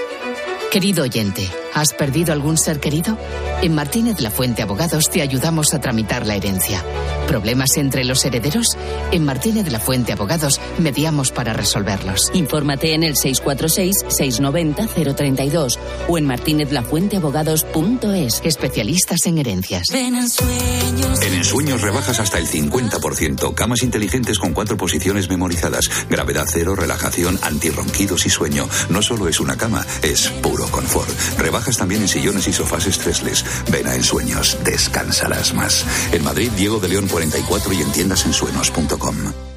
Querido 0.70 1.04
oyente, 1.04 1.48
¿has 1.72 1.92
perdido 1.92 2.32
algún 2.32 2.58
ser 2.58 2.80
querido? 2.80 3.16
En 3.62 3.74
Martínez 3.74 4.20
La 4.20 4.30
Fuente 4.30 4.62
Abogados 4.62 5.08
te 5.08 5.22
ayudamos 5.22 5.72
a 5.72 5.80
tramitar 5.80 6.26
la 6.26 6.34
herencia. 6.34 6.84
¿Problemas 7.28 7.76
entre 7.76 8.02
los 8.04 8.24
herederos? 8.24 8.76
En 9.12 9.24
Martínez 9.24 9.70
La 9.70 9.78
Fuente 9.78 10.12
Abogados 10.12 10.60
mediamos 10.78 11.30
para 11.30 11.52
resolverlos. 11.52 12.28
Infórmate 12.34 12.94
en 12.94 13.04
el 13.04 13.14
646-690-032 13.14 15.78
o 16.08 16.18
en 16.18 16.26
martinezlafuenteabogados.es. 16.26 18.42
Especialistas 18.44 19.26
en 19.26 19.38
herencias. 19.38 19.84
En 19.92 20.16
Ensueños 21.34 21.82
rebajas 21.82 22.20
hasta 22.20 22.38
el 22.38 22.48
50%. 22.48 23.54
Camas 23.54 23.82
inteligentes 23.82 24.38
con 24.38 24.54
cuatro 24.54 24.76
posiciones 24.76 25.28
memorizadas. 25.28 25.90
Gravedad 26.08 26.46
cero, 26.50 26.74
relajación, 26.74 27.38
antirronquidos 27.42 28.26
y 28.26 28.30
sueño. 28.30 28.68
No 28.88 29.02
solo 29.02 29.28
es 29.28 29.40
una 29.40 29.56
cama, 29.56 29.84
es 30.02 30.32
confort. 30.70 31.10
Rebajas 31.38 31.76
también 31.76 32.02
en 32.02 32.08
sillones 32.08 32.48
y 32.48 32.52
sofás 32.52 32.86
estresles. 32.86 33.44
Ven 33.70 33.86
a 33.86 33.94
Ensueños, 33.94 34.58
descansarás 34.64 35.54
más. 35.54 35.84
En 36.12 36.24
Madrid, 36.24 36.50
Diego 36.56 36.80
de 36.80 36.88
León 36.88 37.08
44 37.08 37.72
y 37.72 37.82
en 37.82 37.92
tiendasensuenos.com. 37.92 39.53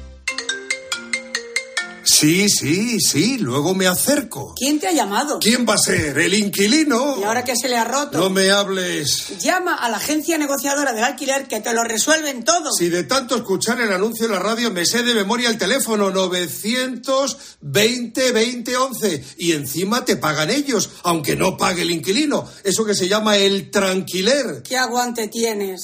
Sí, 2.20 2.48
sí, 2.48 2.98
sí, 2.98 3.38
luego 3.38 3.76
me 3.76 3.86
acerco. 3.86 4.52
¿Quién 4.56 4.80
te 4.80 4.88
ha 4.88 4.92
llamado? 4.92 5.38
¿Quién 5.38 5.64
va 5.64 5.74
a 5.74 5.78
ser? 5.78 6.18
¿El 6.18 6.34
inquilino? 6.34 7.16
¿Y 7.16 7.22
ahora 7.22 7.44
que 7.44 7.54
se 7.54 7.68
le 7.68 7.76
ha 7.76 7.84
roto? 7.84 8.18
No 8.18 8.28
me 8.28 8.50
hables. 8.50 9.38
Llama 9.38 9.76
a 9.76 9.88
la 9.88 9.98
agencia 9.98 10.36
negociadora 10.36 10.92
del 10.92 11.04
alquiler 11.04 11.46
que 11.46 11.60
te 11.60 11.72
lo 11.72 11.84
resuelven 11.84 12.42
todo. 12.42 12.72
Si 12.72 12.88
de 12.88 13.04
tanto 13.04 13.36
escuchar 13.36 13.80
el 13.80 13.92
anuncio 13.92 14.26
en 14.26 14.32
la 14.32 14.40
radio 14.40 14.72
me 14.72 14.84
sé 14.84 15.04
de 15.04 15.14
memoria 15.14 15.48
el 15.48 15.58
teléfono 15.58 16.10
920 16.10 18.32
20 18.32 18.76
11 18.76 19.24
y 19.38 19.52
encima 19.52 20.04
te 20.04 20.16
pagan 20.16 20.50
ellos, 20.50 20.90
aunque 21.04 21.36
no 21.36 21.56
pague 21.56 21.82
el 21.82 21.92
inquilino. 21.92 22.50
Eso 22.64 22.84
que 22.84 22.96
se 22.96 23.06
llama 23.06 23.36
el 23.36 23.70
tranquiler. 23.70 24.64
¿Qué 24.64 24.76
aguante 24.76 25.28
tienes? 25.28 25.82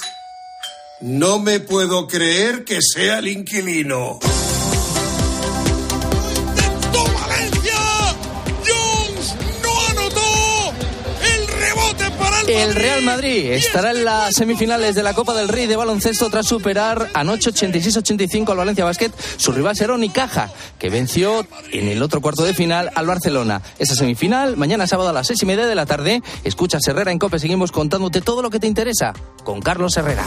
No 1.00 1.38
me 1.38 1.60
puedo 1.60 2.08
creer 2.08 2.64
que 2.64 2.80
sea 2.82 3.20
el 3.20 3.28
inquilino. 3.28 4.18
El 12.46 12.74
Real 12.74 13.02
Madrid 13.02 13.52
estará 13.52 13.92
en 13.92 14.04
las 14.04 14.34
semifinales 14.34 14.94
de 14.94 15.02
la 15.02 15.14
Copa 15.14 15.34
del 15.34 15.48
Rey 15.48 15.66
de 15.66 15.76
baloncesto 15.76 16.28
tras 16.28 16.46
superar 16.46 17.10
anoche 17.14 17.50
86-85 17.50 18.50
al 18.50 18.58
Valencia 18.58 18.84
Basket. 18.84 19.10
Su 19.38 19.52
rival 19.52 19.74
será 19.74 19.94
Unicaja, 19.94 20.50
que 20.78 20.90
venció 20.90 21.46
en 21.72 21.88
el 21.88 22.02
otro 22.02 22.20
cuarto 22.20 22.44
de 22.44 22.52
final 22.52 22.90
al 22.94 23.06
Barcelona. 23.06 23.62
Esa 23.78 23.94
semifinal, 23.94 24.58
mañana 24.58 24.86
sábado 24.86 25.08
a 25.08 25.12
las 25.14 25.26
seis 25.26 25.42
y 25.42 25.46
media 25.46 25.66
de 25.66 25.74
la 25.74 25.86
tarde. 25.86 26.22
Escucha 26.44 26.78
Herrera 26.86 27.12
en 27.12 27.18
Cope. 27.18 27.38
Seguimos 27.38 27.72
contándote 27.72 28.20
todo 28.20 28.42
lo 28.42 28.50
que 28.50 28.60
te 28.60 28.66
interesa 28.66 29.14
con 29.42 29.62
Carlos 29.62 29.96
Herrera. 29.96 30.24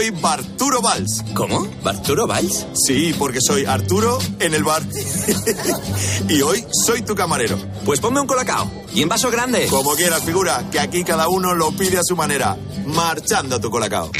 Soy 0.00 0.10
Barturo 0.10 0.80
Valls. 0.80 1.22
¿Cómo? 1.34 1.68
¿Barturo 1.82 2.26
Valls? 2.26 2.66
Sí, 2.72 3.14
porque 3.18 3.38
soy 3.42 3.66
Arturo 3.66 4.18
en 4.38 4.54
el 4.54 4.64
bar. 4.64 4.82
y 6.28 6.40
hoy 6.40 6.64
soy 6.72 7.02
tu 7.02 7.14
camarero. 7.14 7.58
Pues 7.84 8.00
ponme 8.00 8.18
un 8.18 8.26
colacao. 8.26 8.70
Y 8.94 9.02
en 9.02 9.10
vaso 9.10 9.30
grande. 9.30 9.66
Como 9.66 9.94
quieras, 9.96 10.24
figura, 10.24 10.64
que 10.72 10.80
aquí 10.80 11.04
cada 11.04 11.28
uno 11.28 11.54
lo 11.54 11.72
pide 11.72 11.98
a 11.98 12.02
su 12.02 12.16
manera. 12.16 12.56
Marchando 12.86 13.60
tu 13.60 13.70
colacao. 13.70 14.10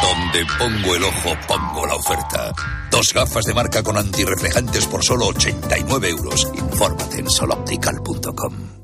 Donde 0.00 0.46
pongo 0.56 0.94
el 0.94 1.02
ojo, 1.02 1.36
pongo 1.48 1.84
la 1.84 1.96
oferta. 1.96 2.52
Dos 2.88 3.12
gafas 3.12 3.46
de 3.46 3.54
marca 3.54 3.82
con 3.82 3.96
antirreflejantes 3.96 4.86
por 4.86 5.02
solo 5.02 5.26
89 5.26 6.08
euros. 6.08 6.46
Infórmate 6.54 7.18
en 7.18 7.28
soloptical.com. 7.28 8.77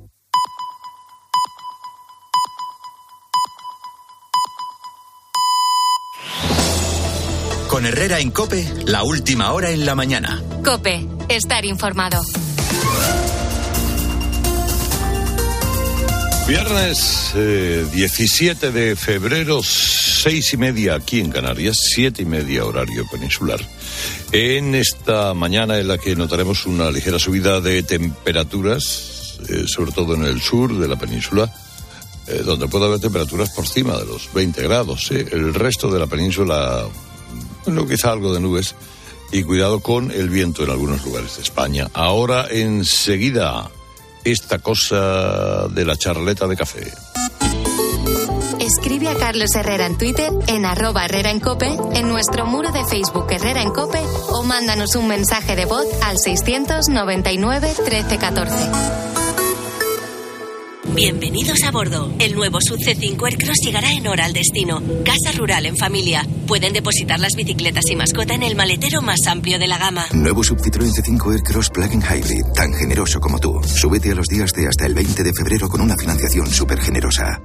Con 7.75 7.87
Herrera 7.87 8.21
en 8.21 8.31
Cope, 8.31 8.73
la 8.87 9.03
última 9.03 9.53
hora 9.53 9.73
en 9.73 9.85
la 9.85 9.97
mañana. 9.97 10.41
Cope, 10.65 11.09
estar 11.29 11.65
informado. 11.65 12.23
Viernes 16.47 17.33
eh, 17.35 17.85
17 17.93 18.71
de 18.71 18.95
febrero, 18.95 19.61
seis 19.65 20.53
y 20.53 20.57
media 20.57 20.95
aquí 20.95 21.19
en 21.19 21.33
Canarias, 21.33 21.77
siete 21.93 22.23
y 22.23 22.27
media 22.27 22.65
horario 22.65 23.09
peninsular. 23.11 23.59
En 24.31 24.77
esta 24.77 25.35
mañana 25.35 25.77
en 25.81 25.89
la 25.89 25.99
que 25.99 26.15
notaremos 26.15 26.67
una 26.67 26.93
ligera 26.93 27.19
subida 27.19 27.61
de 27.61 27.83
temperaturas, 27.83 29.41
eh, 29.49 29.65
sobre 29.67 29.91
todo 29.91 30.15
en 30.15 30.23
el 30.23 30.41
sur 30.41 30.79
de 30.79 30.87
la 30.87 30.95
península, 30.95 31.53
eh, 32.29 32.43
donde 32.45 32.69
puede 32.69 32.85
haber 32.85 33.01
temperaturas 33.01 33.51
por 33.51 33.65
encima 33.65 33.99
de 33.99 34.07
los 34.07 34.33
20 34.33 34.63
grados. 34.63 35.11
¿eh? 35.11 35.27
El 35.33 35.53
resto 35.53 35.91
de 35.91 35.99
la 35.99 36.07
península, 36.07 36.87
bueno, 37.65 37.87
quizá 37.87 38.13
algo 38.13 38.33
de 38.33 38.41
nubes. 38.41 38.75
Y 39.33 39.43
cuidado 39.43 39.81
con 39.81 40.11
el 40.11 40.29
viento 40.29 40.63
en 40.63 40.71
algunos 40.71 41.05
lugares 41.05 41.37
de 41.37 41.43
España. 41.43 41.89
Ahora 41.93 42.47
enseguida 42.51 43.71
esta 44.23 44.59
cosa 44.59 45.69
de 45.69 45.85
la 45.85 45.97
charleta 45.97 46.47
de 46.47 46.57
café. 46.57 46.93
Escribe 48.61 49.09
a 49.09 49.15
Carlos 49.17 49.55
Herrera 49.55 49.87
en 49.87 49.99
Twitter, 49.99 50.31
en 50.47 50.65
arroba 50.65 51.05
Herrera 51.05 51.31
en 51.31 51.43
en 51.95 52.09
nuestro 52.09 52.47
muro 52.47 52.73
de 52.73 52.85
Facebook 52.85 53.27
Herrera 53.31 53.61
en 53.61 53.71
Cope 53.71 54.01
o 54.31 54.43
mándanos 54.43 54.95
un 54.97 55.09
mensaje 55.09 55.57
de 55.57 55.67
voz 55.67 55.87
al 56.03 56.19
699 56.19 57.75
1314. 57.85 59.24
Bienvenidos 60.95 61.65
a 61.65 61.73
bordo. 61.73 62.13
El 62.21 62.37
nuevo 62.37 62.61
Sub 62.61 62.79
C5 62.79 63.21
Aircross 63.27 63.59
llegará 63.65 63.93
en 63.93 64.07
hora 64.07 64.27
al 64.27 64.33
destino. 64.33 64.81
Casa 65.05 65.37
rural 65.37 65.67
en 65.67 65.77
familia. 65.77 66.25
Pueden 66.47 66.73
depositar 66.73 67.19
las 67.19 67.35
bicicletas 67.35 67.85
y 67.91 67.97
mascota 67.97 68.35
en 68.35 68.45
el 68.45 68.55
maletero 68.55 69.03
más 69.03 69.27
amplio 69.27 69.59
de 69.59 69.67
la 69.67 69.79
gama. 69.79 70.07
Nuevo 70.13 70.45
Sub 70.45 70.59
Citroën 70.59 70.93
C5 70.93 71.33
Aircross 71.33 71.71
Plug-in 71.71 72.01
Hybrid, 72.01 72.45
tan 72.55 72.73
generoso 72.75 73.19
como 73.19 73.41
tú. 73.41 73.61
Súbete 73.65 74.13
a 74.13 74.15
los 74.15 74.29
días 74.29 74.53
de 74.53 74.69
hasta 74.69 74.87
el 74.87 74.95
20 74.95 75.25
de 75.25 75.33
febrero 75.33 75.69
con 75.69 75.81
una 75.81 75.97
financiación 75.97 76.49
súper 76.49 76.81
generosa. 76.81 77.43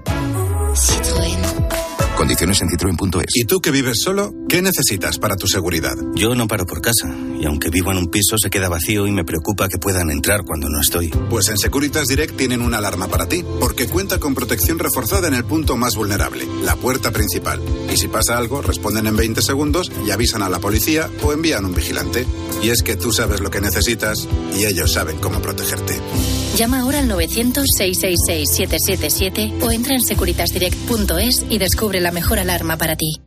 Condiciones 2.20 2.62
en 2.62 2.70
citroen.es. 2.70 3.32
¿Y 3.34 3.46
tú 3.46 3.62
que 3.62 3.72
vives 3.72 4.02
solo? 4.04 4.34
¿Qué 4.50 4.62
necesitas 4.62 5.20
para 5.20 5.38
tu 5.38 5.48
seguridad? 5.48 5.96
Yo 6.16 6.36
no 6.36 6.50
paro 6.50 6.66
por 6.66 6.82
casa. 6.82 7.08
Y 7.40 7.46
aunque 7.46 7.70
vivo 7.70 7.94
en 7.94 7.98
un 7.98 8.08
piso, 8.08 8.38
se 8.38 8.50
queda 8.50 8.68
vacío 8.68 9.08
y 9.08 9.14
me 9.14 9.24
preocupa 9.24 9.70
que 9.70 9.78
puedan 9.78 10.12
entrar 10.12 10.44
cuando 10.44 10.68
no 10.68 10.82
estoy. 10.82 11.08
Pues 11.30 11.48
en 11.48 11.58
Securitas 11.58 12.08
Direct 12.08 12.36
tienen 12.36 12.62
una 12.62 12.80
alarma 12.80 13.08
para 13.08 13.30
ti, 13.30 13.46
porque 13.62 13.88
cuenta 13.88 14.20
con 14.20 14.36
protección 14.36 14.80
reforzada 14.80 15.30
en 15.30 15.34
el 15.34 15.46
punto 15.46 15.78
más 15.78 15.96
vulnerable, 15.96 16.46
la 16.62 16.76
puerta 16.76 17.12
principal. 17.12 17.62
Y 17.90 17.96
si 17.96 18.10
pasa 18.10 18.38
algo, 18.38 18.62
responden 18.62 19.08
en 19.08 19.16
20 19.16 19.42
segundos 19.42 19.90
y 20.06 20.12
avisan 20.12 20.44
a 20.44 20.50
la 20.50 20.60
policía 20.60 21.10
o 21.24 21.32
envían 21.32 21.64
un 21.64 21.74
vigilante. 21.74 22.28
Y 22.62 22.72
es 22.72 22.84
que 22.84 22.98
tú 22.98 23.14
sabes 23.14 23.40
lo 23.40 23.50
que 23.50 23.62
necesitas 23.62 24.28
y 24.58 24.66
ellos 24.66 24.92
saben 24.92 25.20
cómo 25.20 25.42
protegerte. 25.42 25.98
Llama 26.58 26.82
ahora 26.82 27.00
al 27.00 27.10
900-666-777 27.10 29.62
o 29.62 29.72
entra 29.72 29.96
en 29.96 30.02
securitasdirect.es 30.02 31.46
y 31.50 31.58
descubre 31.58 32.02
la 32.02 32.09
mejor 32.12 32.40
alarma 32.40 32.78
para 32.78 32.96
ti. 32.96 33.22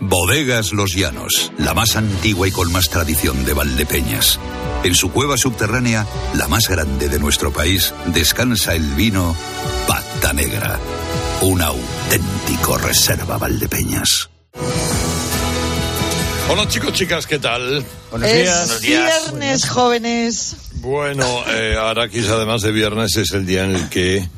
Bodegas 0.00 0.72
Los 0.72 0.94
Llanos, 0.94 1.52
la 1.58 1.74
más 1.74 1.96
antigua 1.96 2.48
y 2.48 2.50
con 2.50 2.72
más 2.72 2.88
tradición 2.90 3.44
de 3.44 3.54
Valdepeñas. 3.54 4.40
En 4.84 4.94
su 4.96 5.12
cueva 5.12 5.36
subterránea, 5.36 6.06
la 6.34 6.48
más 6.48 6.68
grande 6.68 7.08
de 7.08 7.20
nuestro 7.20 7.52
país, 7.52 7.94
descansa 8.06 8.74
el 8.74 8.84
vino 8.94 9.36
Pata 9.86 10.32
Negra, 10.32 10.78
un 11.42 11.62
auténtico 11.62 12.78
reserva 12.78 13.38
Valdepeñas. 13.38 14.28
Hola 16.50 16.68
chicos, 16.68 16.92
chicas, 16.92 17.26
¿qué 17.26 17.38
tal? 17.38 17.84
es 18.24 18.80
viernes, 18.80 19.68
jóvenes. 19.68 20.56
Bueno, 20.80 21.24
eh, 21.48 21.76
Araquis, 21.78 22.28
además 22.28 22.62
de 22.62 22.72
viernes, 22.72 23.16
es 23.16 23.30
el 23.32 23.46
día 23.46 23.64
en 23.64 23.76
el 23.76 23.88
que 23.88 24.28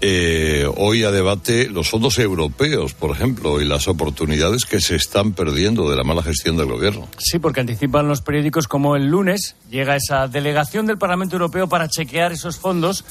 eh, 0.00 0.66
hoy 0.76 1.04
a 1.04 1.10
debate 1.10 1.68
los 1.68 1.90
fondos 1.90 2.18
europeos, 2.18 2.94
por 2.94 3.10
ejemplo, 3.10 3.60
y 3.60 3.64
las 3.64 3.88
oportunidades 3.88 4.64
que 4.64 4.80
se 4.80 4.94
están 4.94 5.32
perdiendo 5.32 5.90
de 5.90 5.96
la 5.96 6.04
mala 6.04 6.22
gestión 6.22 6.56
del 6.56 6.66
gobierno. 6.66 7.08
Sí, 7.18 7.38
porque 7.38 7.60
anticipan 7.60 8.06
los 8.06 8.22
periódicos 8.22 8.68
como 8.68 8.96
el 8.96 9.06
lunes 9.06 9.56
llega 9.70 9.96
esa 9.96 10.28
delegación 10.28 10.86
del 10.86 10.98
Parlamento 10.98 11.36
Europeo 11.36 11.68
para 11.68 11.88
chequear 11.88 12.32
esos 12.32 12.58
fondos 12.58 13.04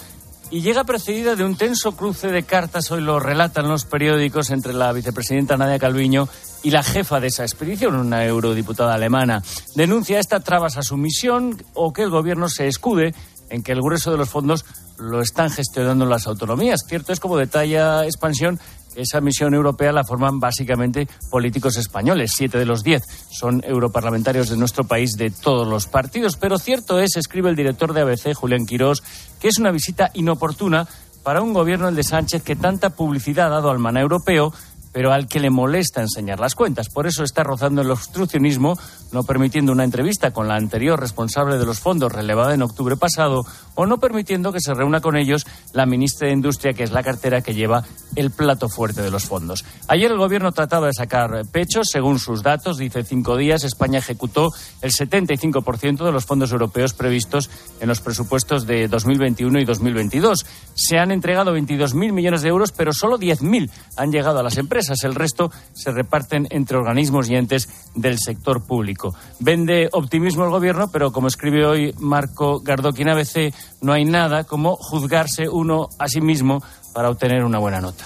y 0.50 0.62
llega 0.62 0.86
precedida 0.86 1.36
de 1.36 1.44
un 1.44 1.58
tenso 1.58 1.96
cruce 1.96 2.28
de 2.28 2.44
cartas, 2.44 2.90
hoy 2.92 3.02
lo 3.02 3.20
relatan 3.20 3.68
los 3.68 3.84
periódicos, 3.84 4.50
entre 4.50 4.74
la 4.74 4.94
vicepresidenta 4.94 5.58
Nadia 5.58 5.80
Calviño 5.80 6.30
y 6.64 6.72
la 6.72 6.84
jefa 6.84 7.20
de 7.20 7.28
esa 7.28 7.44
expedición, 7.44 7.96
una 7.96 8.26
eurodiputada 8.26 8.94
alemana. 8.94 9.44
Denuncia 9.76 10.20
esta 10.20 10.40
trabas 10.40 10.78
a 10.78 10.84
su 10.84 10.96
misión 10.96 11.62
o 11.74 11.92
que 11.92 12.04
el 12.04 12.10
gobierno 12.10 12.48
se 12.48 12.68
escude 12.68 13.14
en 13.50 13.64
que 13.64 13.74
el 13.74 13.82
grueso 13.82 14.12
de 14.12 14.18
los 14.18 14.30
fondos 14.30 14.66
lo 14.98 15.22
están 15.22 15.50
gestionando 15.50 16.06
las 16.06 16.28
autonomías. 16.28 16.82
Cierto 16.88 17.14
es, 17.14 17.20
como 17.20 17.38
detalla 17.38 18.06
Expansión, 18.06 18.60
esa 18.96 19.22
misión 19.22 19.54
europea 19.54 19.92
la 19.92 20.04
forman 20.04 20.40
básicamente 20.40 21.08
políticos 21.30 21.78
españoles. 21.78 22.32
Siete 22.36 22.58
de 22.58 22.66
los 22.66 22.84
diez 22.84 23.04
son 23.30 23.62
europarlamentarios 23.64 24.50
de 24.50 24.58
nuestro 24.58 24.86
país 24.86 25.12
de 25.18 25.30
todos 25.30 25.68
los 25.68 25.86
partidos. 25.88 26.36
Pero 26.36 26.58
cierto 26.58 27.00
es, 27.00 27.16
escribe 27.16 27.50
el 27.50 27.56
director 27.56 27.94
de 27.94 28.02
ABC, 28.02 28.34
Julián 28.34 28.66
Quirós, 28.66 29.04
que 29.40 29.50
es 29.50 29.60
una 29.60 29.72
visita 29.72 30.10
inoportuna 30.14 30.88
para 31.24 31.42
un 31.42 31.54
gobierno, 31.54 31.90
el 31.90 31.96
de 31.96 32.04
Sánchez, 32.04 32.42
que 32.42 32.56
tanta 32.56 32.90
publicidad 32.90 33.48
ha 33.48 33.56
dado 33.56 33.70
al 33.70 33.80
maná 33.80 34.02
europeo 34.02 34.52
pero 34.98 35.14
al 35.14 35.28
que 35.28 35.40
le 35.40 35.52
molesta 35.52 36.02
enseñar 36.02 36.40
las 36.40 36.56
cuentas. 36.56 36.90
Por 36.90 37.06
eso 37.06 37.24
está 37.24 37.44
rozando 37.44 37.84
el 37.84 37.92
obstruccionismo, 37.92 38.80
no 39.12 39.22
permitiendo 39.22 39.72
una 39.72 39.84
entrevista 39.84 40.32
con 40.32 40.48
la 40.48 40.56
anterior 40.56 41.00
responsable 41.00 41.60
de 41.60 41.66
los 41.68 41.80
fondos 41.80 42.12
relevada 42.12 42.56
en 42.56 42.64
octubre 42.64 42.98
pasado, 42.98 43.46
o 43.78 43.86
no 43.86 44.00
permitiendo 44.00 44.52
que 44.52 44.60
se 44.60 44.74
reúna 44.74 45.00
con 45.00 45.16
ellos 45.16 45.46
la 45.72 45.86
ministra 45.86 46.28
de 46.28 46.34
Industria, 46.34 46.74
que 46.74 46.84
es 46.84 46.92
la 46.92 47.04
cartera 47.04 47.42
que 47.42 47.54
lleva 47.54 47.86
el 48.16 48.32
plato 48.32 48.68
fuerte 48.68 49.02
de 49.02 49.12
los 49.12 49.26
fondos. 49.26 49.64
Ayer 49.88 50.12
el 50.12 50.18
gobierno 50.18 50.52
trataba 50.52 50.88
de 50.88 50.94
sacar 50.94 51.44
pechos, 51.52 51.88
según 51.92 52.20
sus 52.20 52.42
datos, 52.42 52.78
dice 52.78 53.04
cinco 53.04 53.38
días, 53.38 53.64
España 53.64 54.00
ejecutó 54.00 54.50
el 54.82 54.92
75% 54.92 56.04
de 56.04 56.12
los 56.12 56.26
fondos 56.26 56.52
europeos 56.52 56.94
previstos 56.94 57.50
en 57.80 57.88
los 57.88 58.02
presupuestos 58.02 58.66
de 58.66 58.88
2021 58.88 59.60
y 59.60 59.66
2022. 59.66 60.46
Se 60.74 60.98
han 60.98 61.12
entregado 61.12 61.56
22.000 61.56 62.12
millones 62.12 62.42
de 62.42 62.50
euros, 62.50 62.72
pero 62.72 62.92
solo 62.94 63.20
10.000 63.20 63.70
han 63.96 64.12
llegado 64.12 64.40
a 64.40 64.44
las 64.44 64.58
empresas. 64.58 65.04
El 65.04 65.14
resto 65.14 65.52
se 65.74 65.92
reparten 65.92 66.48
entre 66.50 66.78
organismos 66.78 67.30
y 67.30 67.36
entes 67.36 67.70
del 67.96 68.18
sector 68.18 68.66
público. 68.66 69.14
Vende 69.40 69.90
optimismo 69.92 70.46
el 70.46 70.52
gobierno, 70.52 70.88
pero 70.92 71.12
como 71.12 71.28
escribe 71.28 71.66
hoy 71.66 71.94
Marco 72.00 72.60
Gardoqui 72.62 73.04
en 73.04 73.10
ABC, 73.10 73.54
no 73.82 73.94
hay 73.94 74.06
nada 74.06 74.44
como 74.44 74.76
juzgarse 74.76 75.48
uno 75.50 75.90
a 76.00 76.08
sí 76.08 76.22
mismo 76.22 76.64
para 76.94 77.10
obtener 77.10 77.44
una 77.44 77.60
buena 77.60 77.82
nota. 77.82 78.06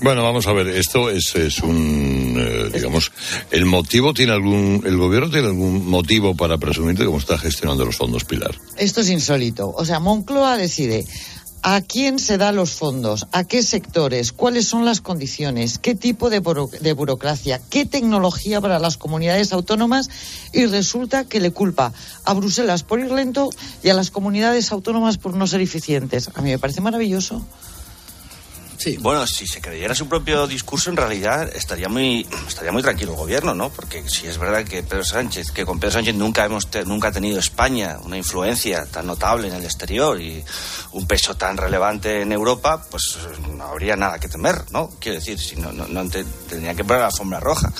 Bueno, 0.00 0.22
vamos 0.22 0.46
a 0.48 0.52
ver, 0.52 0.68
esto 0.68 1.10
es, 1.10 1.34
es 1.36 1.60
un, 1.60 2.34
eh, 2.36 2.70
digamos, 2.72 3.12
el 3.50 3.66
motivo 3.66 4.12
tiene 4.12 4.32
algún, 4.32 4.82
el 4.84 4.96
gobierno 4.96 5.30
tiene 5.30 5.46
algún 5.48 5.86
motivo 5.86 6.34
para 6.34 6.58
presumir 6.58 6.96
de 6.96 7.04
cómo 7.04 7.18
está 7.18 7.38
gestionando 7.38 7.84
los 7.84 7.96
fondos 7.96 8.24
Pilar. 8.24 8.52
Esto 8.76 9.02
es 9.02 9.10
insólito. 9.10 9.72
O 9.76 9.84
sea, 9.84 10.00
Moncloa 10.00 10.56
decide 10.56 11.04
a 11.62 11.80
quién 11.80 12.18
se 12.18 12.38
da 12.38 12.50
los 12.50 12.72
fondos, 12.72 13.28
a 13.30 13.44
qué 13.44 13.62
sectores, 13.62 14.32
cuáles 14.32 14.66
son 14.66 14.84
las 14.84 15.00
condiciones, 15.00 15.78
qué 15.78 15.94
tipo 15.94 16.28
de, 16.28 16.40
de, 16.80 16.92
burocracia, 16.92 17.60
qué 17.70 17.86
tecnología 17.86 18.60
para 18.60 18.80
las 18.80 18.96
comunidades 18.96 19.52
autónomas 19.52 20.10
y 20.52 20.66
resulta 20.66 21.24
que 21.24 21.40
le 21.40 21.52
culpa 21.52 21.92
a 22.24 22.34
Bruselas 22.34 22.82
por 22.82 22.98
ir 22.98 23.12
lento 23.12 23.50
y 23.82 23.90
a 23.90 23.94
las 23.94 24.10
comunidades 24.10 24.72
autónomas 24.72 25.18
por 25.18 25.34
no 25.34 25.46
ser 25.46 25.60
eficientes. 25.60 26.30
A 26.34 26.42
mí 26.42 26.50
me 26.50 26.58
parece 26.58 26.80
maravilloso. 26.80 27.44
Sí. 28.82 28.96
Bueno, 28.96 29.24
si 29.28 29.46
se 29.46 29.60
creyera 29.60 29.94
su 29.94 30.08
propio 30.08 30.44
discurso, 30.48 30.90
en 30.90 30.96
realidad 30.96 31.48
estaría 31.54 31.88
muy, 31.88 32.26
estaría 32.48 32.72
muy 32.72 32.82
tranquilo 32.82 33.12
el 33.12 33.16
gobierno, 33.16 33.54
¿no? 33.54 33.70
Porque 33.70 34.02
si 34.08 34.26
es 34.26 34.38
verdad 34.38 34.64
que 34.64 34.82
Pedro 34.82 35.04
Sánchez, 35.04 35.52
que 35.52 35.64
con 35.64 35.78
Pedro 35.78 35.92
Sánchez 35.92 36.16
nunca 36.16 36.44
hemos 36.44 36.66
nunca 36.84 37.06
ha 37.06 37.12
tenido 37.12 37.38
España 37.38 37.98
una 38.02 38.16
influencia 38.16 38.84
tan 38.86 39.06
notable 39.06 39.46
en 39.46 39.54
el 39.54 39.64
exterior 39.64 40.20
y 40.20 40.44
un 40.94 41.06
peso 41.06 41.36
tan 41.36 41.56
relevante 41.56 42.22
en 42.22 42.32
Europa, 42.32 42.84
pues 42.90 43.18
no 43.56 43.62
habría 43.66 43.94
nada 43.94 44.18
que 44.18 44.26
temer, 44.26 44.64
¿no? 44.72 44.90
Quiero 44.98 45.20
decir, 45.20 45.38
si 45.38 45.54
no, 45.54 45.70
no, 45.70 45.86
no 45.86 46.10
te, 46.10 46.24
tendría 46.24 46.74
que 46.74 46.82
poner 46.82 47.02
la 47.02 47.06
alfombra 47.06 47.38
roja. 47.38 47.72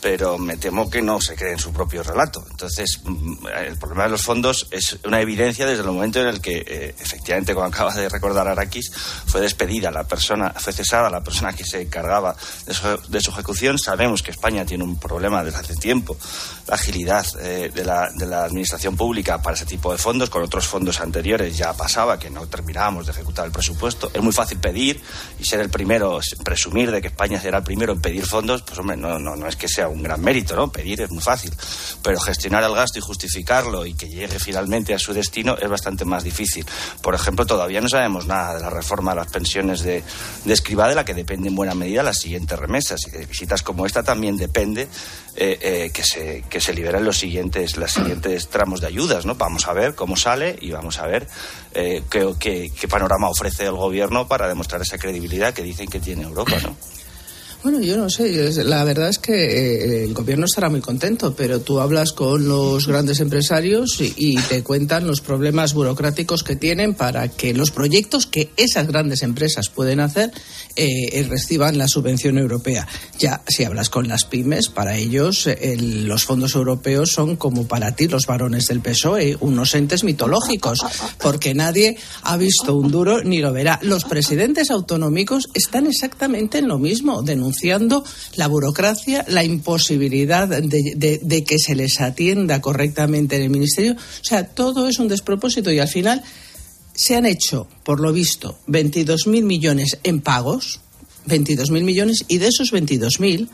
Pero 0.00 0.38
me 0.38 0.56
temo 0.56 0.88
que 0.88 1.02
no 1.02 1.20
se 1.20 1.34
cree 1.36 1.52
en 1.52 1.58
su 1.58 1.72
propio 1.72 2.02
relato. 2.02 2.44
Entonces, 2.50 3.00
mm, 3.04 3.46
el 3.66 3.76
problema 3.76 4.04
de 4.04 4.10
los 4.10 4.22
fondos 4.22 4.68
es 4.70 4.98
una 5.04 5.20
evidencia 5.20 5.66
desde 5.66 5.82
el 5.82 5.88
momento 5.88 6.20
en 6.20 6.28
el 6.28 6.40
que, 6.40 6.64
eh, 6.66 6.94
efectivamente, 6.98 7.54
como 7.54 7.66
acaba 7.66 7.94
de 7.94 8.08
recordar 8.08 8.48
Araquis, 8.48 8.90
fue 9.26 9.40
despedida 9.40 9.90
la 9.90 10.04
persona, 10.04 10.54
fue 10.56 10.72
cesada 10.72 11.10
la 11.10 11.22
persona 11.22 11.52
que 11.52 11.64
se 11.64 11.82
encargaba 11.82 12.36
de 12.66 13.20
su, 13.20 13.30
ejecución. 13.30 13.78
Sabemos 13.78 14.22
que 14.22 14.30
España 14.30 14.64
tiene 14.64 14.84
un 14.84 14.98
problema 14.98 15.44
desde 15.44 15.58
hace 15.58 15.76
tiempo, 15.76 16.16
la 16.66 16.74
agilidad 16.74 17.26
eh, 17.40 17.70
de, 17.74 17.84
la, 17.84 18.10
de 18.10 18.26
la 18.26 18.44
administración 18.44 18.96
pública 18.96 19.42
para 19.42 19.56
ese 19.56 19.66
tipo 19.66 19.92
de 19.92 19.98
fondos. 19.98 20.30
Con 20.30 20.42
otros 20.42 20.66
fondos 20.66 21.00
anteriores 21.00 21.56
ya 21.56 21.72
pasaba 21.74 22.18
que 22.18 22.30
no 22.30 22.46
terminábamos 22.46 23.06
de 23.06 23.12
ejecutar 23.12 23.46
el 23.46 23.52
presupuesto. 23.52 24.10
Es 24.12 24.22
muy 24.22 24.32
fácil 24.32 24.58
pedir 24.58 25.00
y 25.38 25.44
ser 25.44 25.60
el 25.60 25.70
primero, 25.70 26.20
presumir 26.44 26.90
de 26.90 27.00
que 27.00 27.08
España 27.08 27.40
será 27.40 27.58
el 27.58 27.64
primero 27.64 27.92
en 27.92 28.00
pedir 28.00 28.26
fondos, 28.26 28.62
pues 28.62 28.78
hombre, 28.78 28.96
no, 28.96 29.18
no, 29.18 29.36
no 29.36 29.46
es 29.46 29.56
que 29.56 29.68
sea 29.68 29.89
un 29.90 30.02
gran 30.02 30.20
mérito, 30.20 30.56
¿no? 30.56 30.70
Pedir 30.70 31.00
es 31.02 31.10
muy 31.10 31.22
fácil, 31.22 31.52
pero 32.02 32.18
gestionar 32.20 32.64
el 32.64 32.74
gasto 32.74 32.98
y 32.98 33.02
justificarlo 33.02 33.86
y 33.86 33.94
que 33.94 34.08
llegue 34.08 34.38
finalmente 34.38 34.94
a 34.94 34.98
su 34.98 35.12
destino 35.12 35.56
es 35.60 35.68
bastante 35.68 36.04
más 36.04 36.24
difícil. 36.24 36.64
Por 37.02 37.14
ejemplo, 37.14 37.46
todavía 37.46 37.80
no 37.80 37.88
sabemos 37.88 38.26
nada 38.26 38.54
de 38.54 38.60
la 38.60 38.70
reforma 38.70 39.12
de 39.12 39.16
las 39.16 39.30
pensiones 39.30 39.82
de, 39.82 40.02
de 40.44 40.54
de 40.54 40.94
la 40.94 41.04
que 41.04 41.14
depende 41.14 41.48
en 41.48 41.54
buena 41.54 41.74
medida 41.74 42.02
las 42.02 42.18
siguientes 42.18 42.58
remesas. 42.58 43.00
Y 43.06 43.10
de 43.10 43.26
visitas 43.26 43.62
como 43.62 43.86
esta 43.86 44.02
también 44.02 44.36
depende 44.36 44.88
eh, 45.36 45.58
eh, 45.60 45.90
que, 45.92 46.02
se, 46.02 46.44
que 46.48 46.60
se 46.60 46.72
liberen 46.72 47.04
los 47.04 47.18
siguientes, 47.18 47.76
los 47.76 47.90
siguientes 47.90 48.48
tramos 48.48 48.80
de 48.80 48.86
ayudas, 48.86 49.26
¿no? 49.26 49.34
Vamos 49.34 49.66
a 49.66 49.72
ver 49.72 49.94
cómo 49.94 50.16
sale 50.16 50.56
y 50.60 50.70
vamos 50.70 50.98
a 50.98 51.06
ver 51.06 51.28
eh, 51.74 52.02
qué, 52.10 52.72
qué 52.78 52.88
panorama 52.88 53.28
ofrece 53.28 53.64
el 53.64 53.72
gobierno 53.72 54.28
para 54.28 54.48
demostrar 54.48 54.82
esa 54.82 54.98
credibilidad 54.98 55.52
que 55.52 55.62
dicen 55.62 55.88
que 55.88 56.00
tiene 56.00 56.22
Europa, 56.22 56.56
¿no? 56.62 56.76
Bueno, 57.62 57.82
yo 57.82 57.98
no 57.98 58.08
sé, 58.08 58.64
la 58.64 58.84
verdad 58.84 59.10
es 59.10 59.18
que 59.18 59.34
eh, 59.34 60.04
el 60.04 60.14
gobierno 60.14 60.46
estará 60.46 60.70
muy 60.70 60.80
contento, 60.80 61.34
pero 61.36 61.60
tú 61.60 61.78
hablas 61.78 62.12
con 62.12 62.48
los 62.48 62.86
grandes 62.86 63.20
empresarios 63.20 64.00
y, 64.00 64.40
te 64.48 64.62
cuentan 64.62 65.06
los 65.06 65.20
problemas 65.20 65.74
burocráticos 65.74 66.42
que 66.42 66.56
tienen 66.56 66.94
para 66.94 67.28
que 67.28 67.52
los 67.52 67.70
proyectos 67.70 68.24
que 68.26 68.50
esas 68.56 68.86
grandes 68.86 69.22
empresas 69.22 69.68
pueden 69.68 70.00
hacer 70.00 70.32
eh, 70.74 71.26
reciban 71.28 71.76
la 71.76 71.86
subvención 71.86 72.38
europea. 72.38 72.88
Ya, 73.18 73.42
si 73.46 73.64
hablas 73.64 73.90
con 73.90 74.08
las 74.08 74.24
pymes, 74.24 74.68
para 74.68 74.96
ellos 74.96 75.46
los 75.76 76.24
fondos 76.24 76.54
europeos 76.54 77.12
son 77.12 77.36
como 77.36 77.68
para 77.68 77.94
ti 77.94 78.08
los 78.08 78.24
varones 78.24 78.68
del 78.68 78.80
PSOE, 78.80 79.36
unos 79.40 79.74
entes 79.74 80.02
mitológicos, 80.02 80.80
porque 81.18 81.52
nadie 81.52 81.98
ha 82.22 82.38
visto 82.38 82.74
un 82.74 82.90
duro 82.90 83.22
ni 83.22 83.40
lo 83.40 83.52
verá. 83.52 83.78
Los 83.82 84.04
presidentes 84.04 84.70
autonómicos 84.70 85.48
están 85.52 85.86
exactamente 85.86 86.58
en 86.58 86.68
lo 86.68 86.78
mismo, 86.78 87.20
denunciando 87.20 87.49
denunciando 87.50 88.04
la 88.36 88.46
burocracia, 88.46 89.24
la 89.28 89.42
imposibilidad 89.42 90.48
de, 90.48 91.44
que 91.44 91.58
se 91.58 91.74
les 91.74 92.00
atienda 92.00 92.60
correctamente 92.60 93.36
en 93.36 93.42
el 93.42 93.50
Ministerio. 93.50 93.92
O 93.94 94.24
sea, 94.24 94.46
todo 94.46 94.88
es 94.88 94.98
un 94.98 95.08
despropósito 95.08 95.70
y 95.72 95.78
al 95.78 95.88
final 95.88 96.22
se 96.94 97.16
han 97.16 97.26
hecho, 97.26 97.66
por 97.84 98.00
lo 98.00 98.12
visto, 98.12 98.58
22.000 98.68 99.42
millones 99.42 99.98
en 100.04 100.20
pagos, 100.20 100.80
22.000 101.26 101.82
millones, 101.82 102.24
y 102.28 102.38
de 102.38 102.48
esos 102.48 102.72
22.000, 102.72 103.48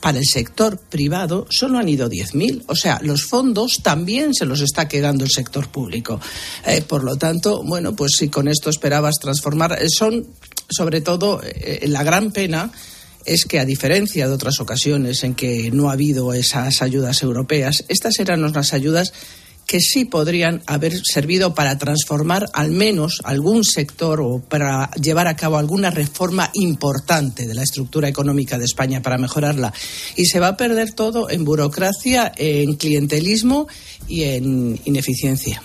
para 0.00 0.18
el 0.18 0.24
sector 0.26 0.78
privado 0.78 1.46
solo 1.48 1.78
han 1.78 1.88
ido 1.88 2.10
10.000. 2.10 2.64
O 2.66 2.74
sea, 2.74 3.00
los 3.02 3.24
fondos 3.24 3.80
también 3.82 4.34
se 4.34 4.46
los 4.46 4.60
está 4.60 4.88
quedando 4.88 5.24
el 5.24 5.30
sector 5.30 5.68
público. 5.68 6.20
Eh, 6.66 6.82
por 6.82 7.04
lo 7.04 7.16
tanto, 7.16 7.62
bueno, 7.62 7.94
pues 7.94 8.12
si 8.18 8.28
con 8.28 8.48
esto 8.48 8.68
esperabas 8.68 9.14
transformar, 9.20 9.78
eh, 9.80 9.86
son 9.88 10.26
sobre 10.68 11.00
todo 11.02 11.40
eh, 11.44 11.84
la 11.86 12.02
gran 12.02 12.32
pena 12.32 12.72
es 13.24 13.44
que, 13.44 13.58
a 13.58 13.64
diferencia 13.64 14.28
de 14.28 14.34
otras 14.34 14.60
ocasiones 14.60 15.24
en 15.24 15.34
que 15.34 15.70
no 15.70 15.90
ha 15.90 15.94
habido 15.94 16.32
esas 16.32 16.82
ayudas 16.82 17.22
europeas, 17.22 17.84
estas 17.88 18.18
eran 18.18 18.44
unas 18.44 18.72
ayudas 18.72 19.12
que 19.66 19.80
sí 19.80 20.04
podrían 20.04 20.62
haber 20.66 21.00
servido 21.02 21.54
para 21.54 21.78
transformar 21.78 22.46
al 22.52 22.70
menos 22.70 23.22
algún 23.24 23.64
sector 23.64 24.20
o 24.20 24.40
para 24.40 24.90
llevar 25.00 25.28
a 25.28 25.36
cabo 25.36 25.56
alguna 25.56 25.90
reforma 25.90 26.50
importante 26.54 27.46
de 27.46 27.54
la 27.54 27.62
estructura 27.62 28.08
económica 28.08 28.58
de 28.58 28.66
España 28.66 29.00
para 29.00 29.18
mejorarla. 29.18 29.72
Y 30.16 30.26
se 30.26 30.40
va 30.40 30.48
a 30.48 30.56
perder 30.56 30.92
todo 30.92 31.30
en 31.30 31.44
burocracia, 31.44 32.32
en 32.36 32.74
clientelismo 32.74 33.66
y 34.08 34.24
en 34.24 34.78
ineficiencia. 34.84 35.62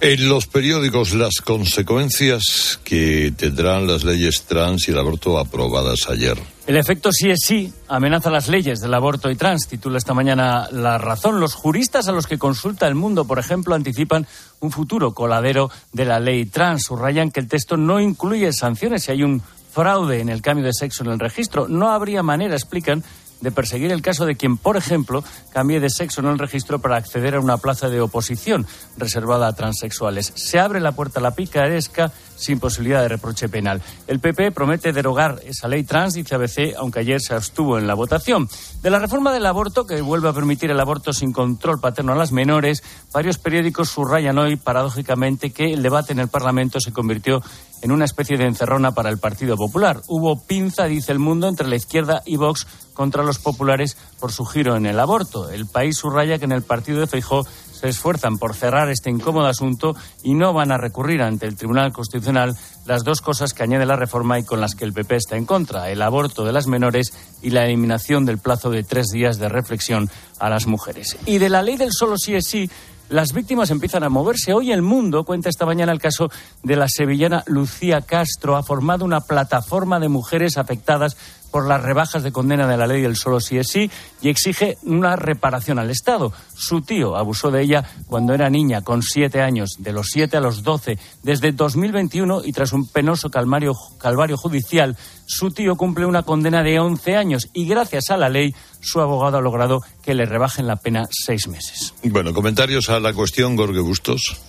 En 0.00 0.28
los 0.28 0.46
periódicos, 0.46 1.12
las 1.12 1.36
consecuencias 1.44 2.80
que 2.84 3.32
tendrán 3.36 3.86
las 3.86 4.04
leyes 4.04 4.42
trans 4.42 4.88
y 4.88 4.92
el 4.92 4.98
aborto 4.98 5.38
aprobadas 5.38 6.08
ayer. 6.08 6.38
El 6.66 6.76
efecto 6.76 7.10
sí 7.12 7.30
es 7.30 7.40
sí 7.44 7.72
amenaza 7.88 8.30
las 8.30 8.48
leyes 8.48 8.80
del 8.80 8.94
aborto 8.94 9.30
y 9.30 9.36
trans, 9.36 9.66
titula 9.66 9.98
esta 9.98 10.14
mañana 10.14 10.68
La 10.70 10.98
Razón. 10.98 11.40
Los 11.40 11.54
juristas 11.54 12.06
a 12.08 12.12
los 12.12 12.26
que 12.26 12.38
consulta 12.38 12.86
el 12.86 12.94
mundo, 12.94 13.26
por 13.26 13.38
ejemplo, 13.38 13.74
anticipan 13.74 14.26
un 14.60 14.70
futuro 14.70 15.12
coladero 15.12 15.70
de 15.92 16.04
la 16.04 16.20
ley 16.20 16.46
trans. 16.46 16.84
Subrayan 16.84 17.30
que 17.30 17.40
el 17.40 17.48
texto 17.48 17.76
no 17.76 18.00
incluye 18.00 18.52
sanciones 18.52 19.02
si 19.02 19.12
hay 19.12 19.22
un 19.22 19.42
fraude 19.72 20.20
en 20.20 20.28
el 20.28 20.42
cambio 20.42 20.64
de 20.64 20.72
sexo 20.72 21.04
en 21.04 21.10
el 21.10 21.18
registro. 21.18 21.68
No 21.68 21.90
habría 21.90 22.22
manera, 22.22 22.54
explican, 22.54 23.04
de 23.40 23.50
perseguir 23.50 23.92
el 23.92 24.02
caso 24.02 24.26
de 24.26 24.36
quien, 24.36 24.56
por 24.56 24.76
ejemplo, 24.76 25.24
cambie 25.52 25.80
de 25.80 25.90
sexo 25.90 26.20
en 26.20 26.28
el 26.28 26.38
registro 26.38 26.78
para 26.80 26.96
acceder 26.96 27.34
a 27.34 27.40
una 27.40 27.58
plaza 27.58 27.88
de 27.88 28.00
oposición 28.00 28.66
reservada 28.96 29.48
a 29.48 29.54
transexuales. 29.54 30.32
Se 30.34 30.58
abre 30.58 30.80
la 30.80 30.92
puerta 30.92 31.20
a 31.20 31.22
la 31.22 31.34
picaresca 31.34 32.12
sin 32.40 32.58
posibilidad 32.58 33.02
de 33.02 33.08
reproche 33.08 33.48
penal. 33.48 33.82
El 34.06 34.18
PP 34.18 34.52
promete 34.52 34.92
derogar 34.92 35.40
esa 35.44 35.68
ley 35.68 35.84
trans, 35.84 36.14
dice 36.14 36.34
ABC, 36.34 36.74
aunque 36.76 37.00
ayer 37.00 37.20
se 37.20 37.34
abstuvo 37.34 37.78
en 37.78 37.86
la 37.86 37.94
votación. 37.94 38.48
De 38.82 38.90
la 38.90 38.98
reforma 38.98 39.32
del 39.32 39.46
aborto, 39.46 39.84
que 39.84 40.00
vuelve 40.00 40.28
a 40.28 40.32
permitir 40.32 40.70
el 40.70 40.80
aborto 40.80 41.12
sin 41.12 41.32
control 41.32 41.80
paterno 41.80 42.12
a 42.12 42.16
las 42.16 42.32
menores, 42.32 42.82
varios 43.12 43.38
periódicos 43.38 43.90
subrayan 43.90 44.38
hoy, 44.38 44.56
paradójicamente, 44.56 45.50
que 45.50 45.72
el 45.72 45.82
debate 45.82 46.12
en 46.12 46.20
el 46.20 46.28
Parlamento 46.28 46.80
se 46.80 46.92
convirtió 46.92 47.42
en 47.82 47.92
una 47.92 48.04
especie 48.04 48.36
de 48.36 48.44
encerrona 48.44 48.92
para 48.92 49.10
el 49.10 49.18
Partido 49.18 49.56
Popular. 49.56 50.00
Hubo 50.08 50.44
pinza, 50.46 50.84
dice 50.84 51.12
el 51.12 51.18
mundo, 51.18 51.48
entre 51.48 51.68
la 51.68 51.76
izquierda 51.76 52.22
y 52.24 52.36
Vox 52.36 52.66
contra 52.94 53.22
los 53.22 53.38
populares 53.38 53.96
por 54.18 54.32
su 54.32 54.44
giro 54.44 54.76
en 54.76 54.86
el 54.86 55.00
aborto. 55.00 55.50
El 55.50 55.66
país 55.66 55.96
subraya 55.96 56.38
que 56.38 56.44
en 56.44 56.52
el 56.52 56.62
partido 56.62 57.00
de 57.00 57.06
Feijó 57.06 57.46
se 57.80 57.88
esfuerzan 57.88 58.36
por 58.36 58.54
cerrar 58.54 58.90
este 58.90 59.08
incómodo 59.08 59.46
asunto 59.46 59.96
y 60.22 60.34
no 60.34 60.52
van 60.52 60.70
a 60.70 60.76
recurrir 60.76 61.22
ante 61.22 61.46
el 61.46 61.56
Tribunal 61.56 61.92
Constitucional 61.92 62.54
las 62.84 63.04
dos 63.04 63.22
cosas 63.22 63.54
que 63.54 63.62
añade 63.62 63.86
la 63.86 63.96
reforma 63.96 64.38
y 64.38 64.44
con 64.44 64.60
las 64.60 64.74
que 64.74 64.84
el 64.84 64.92
PP 64.92 65.16
está 65.16 65.36
en 65.36 65.46
contra, 65.46 65.90
el 65.90 66.02
aborto 66.02 66.44
de 66.44 66.52
las 66.52 66.66
menores 66.66 67.14
y 67.40 67.50
la 67.50 67.64
eliminación 67.64 68.26
del 68.26 68.38
plazo 68.38 68.68
de 68.68 68.82
tres 68.82 69.06
días 69.08 69.38
de 69.38 69.48
reflexión 69.48 70.10
a 70.38 70.50
las 70.50 70.66
mujeres. 70.66 71.16
Y 71.24 71.38
de 71.38 71.48
la 71.48 71.62
ley 71.62 71.76
del 71.78 71.92
solo 71.92 72.18
sí 72.18 72.34
es 72.34 72.46
sí, 72.46 72.68
las 73.10 73.32
víctimas 73.32 73.70
empiezan 73.70 74.04
a 74.04 74.08
moverse. 74.08 74.52
Hoy 74.52 74.70
el 74.70 74.82
mundo 74.82 75.24
cuenta 75.24 75.48
esta 75.48 75.66
mañana 75.66 75.90
el 75.90 76.00
caso 76.00 76.30
de 76.62 76.76
la 76.76 76.86
sevillana 76.86 77.42
Lucía 77.46 78.02
Castro. 78.02 78.56
Ha 78.56 78.62
formado 78.62 79.04
una 79.04 79.20
plataforma 79.20 79.98
de 79.98 80.08
mujeres 80.08 80.56
afectadas 80.56 81.16
por 81.50 81.66
las 81.66 81.82
rebajas 81.82 82.22
de 82.22 82.32
condena 82.32 82.66
de 82.66 82.76
la 82.76 82.86
ley 82.86 83.02
del 83.02 83.16
solo 83.16 83.40
sí 83.40 83.58
es 83.58 83.68
sí 83.68 83.90
y 84.22 84.28
exige 84.28 84.78
una 84.82 85.16
reparación 85.16 85.78
al 85.78 85.90
Estado. 85.90 86.32
Su 86.54 86.82
tío 86.82 87.16
abusó 87.16 87.50
de 87.50 87.62
ella 87.62 87.84
cuando 88.06 88.34
era 88.34 88.50
niña, 88.50 88.82
con 88.82 89.02
siete 89.02 89.40
años, 89.40 89.76
de 89.78 89.92
los 89.92 90.08
siete 90.08 90.36
a 90.36 90.40
los 90.40 90.62
doce. 90.62 90.98
Desde 91.22 91.52
2021 91.52 92.42
y 92.44 92.52
tras 92.52 92.72
un 92.72 92.86
penoso 92.86 93.30
calvario, 93.30 93.74
calvario 93.98 94.36
judicial, 94.36 94.96
su 95.26 95.50
tío 95.50 95.76
cumple 95.76 96.06
una 96.06 96.22
condena 96.22 96.62
de 96.62 96.78
once 96.78 97.16
años 97.16 97.48
y 97.52 97.66
gracias 97.66 98.10
a 98.10 98.16
la 98.16 98.28
ley 98.28 98.54
su 98.80 99.00
abogado 99.00 99.38
ha 99.38 99.40
logrado 99.40 99.80
que 100.02 100.14
le 100.14 100.26
rebajen 100.26 100.66
la 100.66 100.76
pena 100.76 101.04
seis 101.10 101.48
meses. 101.48 101.94
Bueno, 102.02 102.32
comentarios 102.32 102.88
a 102.90 103.00
la 103.00 103.12
cuestión, 103.12 103.56
Gorge 103.56 103.80
Bustos. 103.80 104.40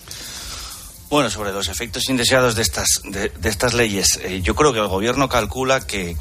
Bueno, 1.11 1.29
sobre 1.29 1.51
los 1.51 1.67
efectos 1.67 2.07
indeseados 2.07 2.55
de 2.55 2.61
estas, 2.61 3.01
de, 3.03 3.33
estas 3.43 3.73
leyes, 3.73 4.17
eh, 4.23 4.39
yo 4.41 4.55
creo 4.55 4.71
que 4.71 4.79
el 4.79 4.87
gobierno 4.87 5.27
calcula 5.27 5.85
que, 5.85 6.15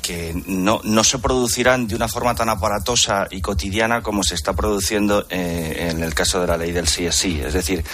no, 0.47 0.81
no, 0.83 1.05
se 1.05 1.21
producirán 1.21 1.87
de 1.87 1.95
una 1.95 2.09
forma 2.09 2.35
tan 2.35 2.49
aparatosa 2.49 3.29
y 3.31 3.41
cotidiana 3.41 4.03
como 4.03 4.25
se 4.25 4.35
está 4.35 4.55
produciendo 4.55 5.27
eh, 5.31 5.91
en 5.93 6.03
el 6.03 6.13
caso 6.13 6.41
de 6.41 6.49
la 6.49 6.57
ley 6.57 6.73
del 6.73 6.87
CSI. 6.87 7.41
Es 7.41 7.55
decir, 7.55 7.85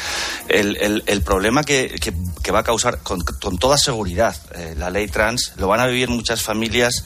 el, 0.49 1.05
el, 1.07 1.23
problema 1.23 1.65
que, 1.65 2.01
que, 2.43 2.51
va 2.51 2.61
a 2.61 2.65
causar 2.65 3.01
con, 3.03 3.21
con 3.21 3.59
toda 3.59 3.77
seguridad 3.77 4.35
eh, 4.55 4.75
la 4.79 4.89
ley 4.89 5.07
trans 5.07 5.53
lo 5.59 5.69
van 5.69 5.81
a 5.81 5.87
vivir 5.87 6.09
muchas 6.09 6.41
familias 6.41 7.05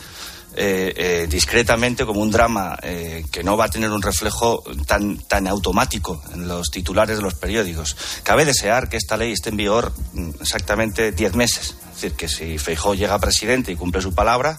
eh, 0.57 0.93
eh, 0.97 1.27
discretamente 1.29 2.05
como 2.05 2.21
un 2.21 2.31
drama 2.31 2.77
eh, 2.83 3.25
que 3.31 3.45
no 3.45 3.57
va 3.57 3.67
a 3.67 3.69
tener 3.69 3.91
un 3.91 4.03
reflejo 4.03 4.65
tan, 4.85 5.19
tan 5.19 5.47
automático 5.47 6.21
en 6.35 6.49
los 6.49 6.71
titulares 6.71 7.17
de 7.17 7.23
los 7.23 7.35
periódicos. 7.35 7.97
Cabe 8.25 8.45
desear 8.45 8.89
que 8.89 8.97
esta 8.97 9.17
ley 9.17 9.33
esté 9.33 9.51
en 9.51 9.57
vigor 9.57 9.93
mm, 10.13 10.31
exactamente 10.41 11.13
diez 11.13 11.35
meses. 11.35 11.77
Es 11.95 12.03
decir, 12.03 12.13
que 12.13 12.29
si 12.29 12.59
Feijó 12.59 12.95
llega 12.95 13.19
presidente 13.19 13.71
y 13.71 13.77
cumple 13.77 14.03
su 14.03 14.15
palabra, 14.15 14.59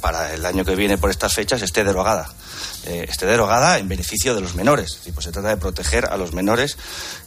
para 0.00 0.34
el 0.34 0.46
año 0.46 0.64
que 0.64 0.76
viene 0.76 0.98
por 0.98 1.10
estas 1.10 1.34
fechas 1.34 1.62
esté 1.62 1.82
derogada 1.82 2.32
eh, 2.86 3.06
esté 3.08 3.26
derogada 3.26 3.78
en 3.78 3.88
beneficio 3.88 4.34
de 4.34 4.40
los 4.40 4.54
menores. 4.54 4.98
pues 5.14 5.24
se 5.24 5.32
trata 5.32 5.48
de 5.48 5.56
proteger 5.56 6.06
a 6.06 6.16
los 6.16 6.32
menores 6.32 6.76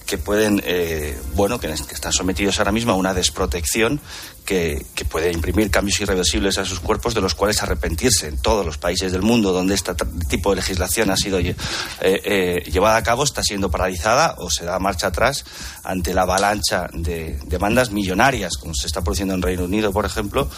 que 0.06 0.18
pueden, 0.18 0.62
eh, 0.66 1.18
bueno, 1.36 1.60
que, 1.60 1.72
están 1.72 2.12
sometidos 2.12 2.60
ahora 2.60 2.72
mismo 2.72 2.92
a 2.92 2.96
una 2.96 3.14
desprotección 3.14 4.02
que, 4.46 4.86
puede 5.10 5.32
imprimir 5.32 5.70
cambios 5.72 6.00
irreversibles 6.00 6.58
a 6.58 6.64
sus 6.64 6.80
cuerpos, 6.80 7.14
de 7.14 7.22
los 7.22 7.36
cuales 7.36 7.62
arrepentirse 7.62 8.28
en 8.28 8.38
todos 8.38 8.66
los 8.66 8.78
países 8.78 9.12
del 9.12 9.24
mundo 9.24 9.52
donde 9.52 9.74
este 9.74 9.94
tipo 10.30 10.52
de 10.52 10.58
legislación 10.58 11.10
ha 11.12 11.18
sido 11.18 11.40
eh, 11.40 12.64
llevada 12.72 12.98
a 12.98 13.04
cabo, 13.04 13.24
está 13.24 13.44
siendo 13.44 13.70
paralizada 13.70 14.36
o 14.38 14.50
se 14.50 14.64
da 14.64 14.80
marcha 14.80 15.08
atrás 15.08 15.44
ante 15.84 16.14
la 16.14 16.22
avalancha 16.22 16.88
de 16.94 17.40
demandas 17.46 17.92
millonarias, 17.92 18.58
como 18.58 18.74
se 18.74 18.88
está 18.88 19.02
produciendo 19.02 19.34
en 19.34 19.42
Reino 19.42 19.66
Unido, 19.66 19.92
por 19.92 20.06
ejemplo, 20.06 20.50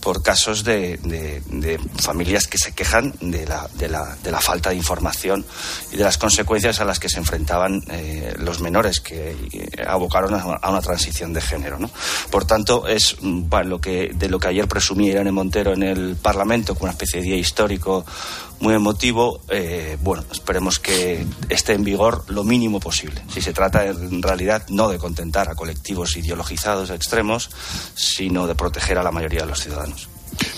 por 0.00 0.22
casos 0.22 0.64
de, 0.64 0.98
familias 2.00 2.46
que 2.46 2.58
se 2.58 2.72
quejan 2.72 3.14
de 3.20 3.46
la, 3.46 3.68
de, 3.74 3.88
la, 3.88 4.16
de 4.22 4.30
la, 4.30 4.40
falta 4.40 4.70
de 4.70 4.76
información 4.76 5.44
y 5.92 5.96
de 5.96 6.04
las 6.04 6.18
consecuencias 6.18 6.80
a 6.80 6.84
las 6.84 6.98
que 6.98 7.08
se 7.08 7.18
enfrentaban 7.18 7.82
los 8.38 8.60
menores 8.60 9.00
que 9.00 9.30
eh, 9.52 9.84
abocaron 9.86 10.34
a 10.34 10.70
una 10.70 10.80
transición 10.80 11.32
de 11.32 11.40
género. 11.40 11.78
¿no? 11.78 11.90
Por 12.30 12.44
tanto, 12.44 12.86
es 12.86 13.16
lo 13.22 13.80
que, 13.80 14.10
de 14.14 14.28
lo 14.28 14.38
que 14.38 14.48
ayer 14.48 14.68
presumía 14.68 15.12
Irene 15.12 15.32
Montero 15.32 15.72
en 15.72 15.82
el 15.82 16.16
Parlamento, 16.16 16.74
como 16.74 16.84
una 16.84 16.92
especie 16.92 17.20
de 17.20 17.26
día 17.26 17.36
histórico 17.36 18.04
muy 18.60 18.74
emotivo, 18.74 19.40
eh, 19.48 19.96
bueno, 20.02 20.24
esperemos 20.32 20.78
que 20.78 21.24
esté 21.48 21.74
en 21.74 21.84
vigor 21.84 22.24
lo 22.28 22.42
mínimo 22.42 22.80
posible. 22.80 23.22
Si 23.32 23.40
se 23.40 23.52
trata 23.52 23.86
en 23.86 24.22
realidad 24.22 24.64
no 24.68 24.88
de 24.88 24.98
contentar 24.98 25.48
a 25.48 25.54
colectivos 25.54 26.16
ideologizados 26.16 26.90
extremos, 26.90 27.50
sino 27.94 28.46
de 28.46 28.54
proteger 28.54 28.98
a 28.98 29.02
la 29.02 29.12
mayoría 29.12 29.42
de 29.42 29.46
los 29.46 29.62
ciudadanos. 29.62 30.08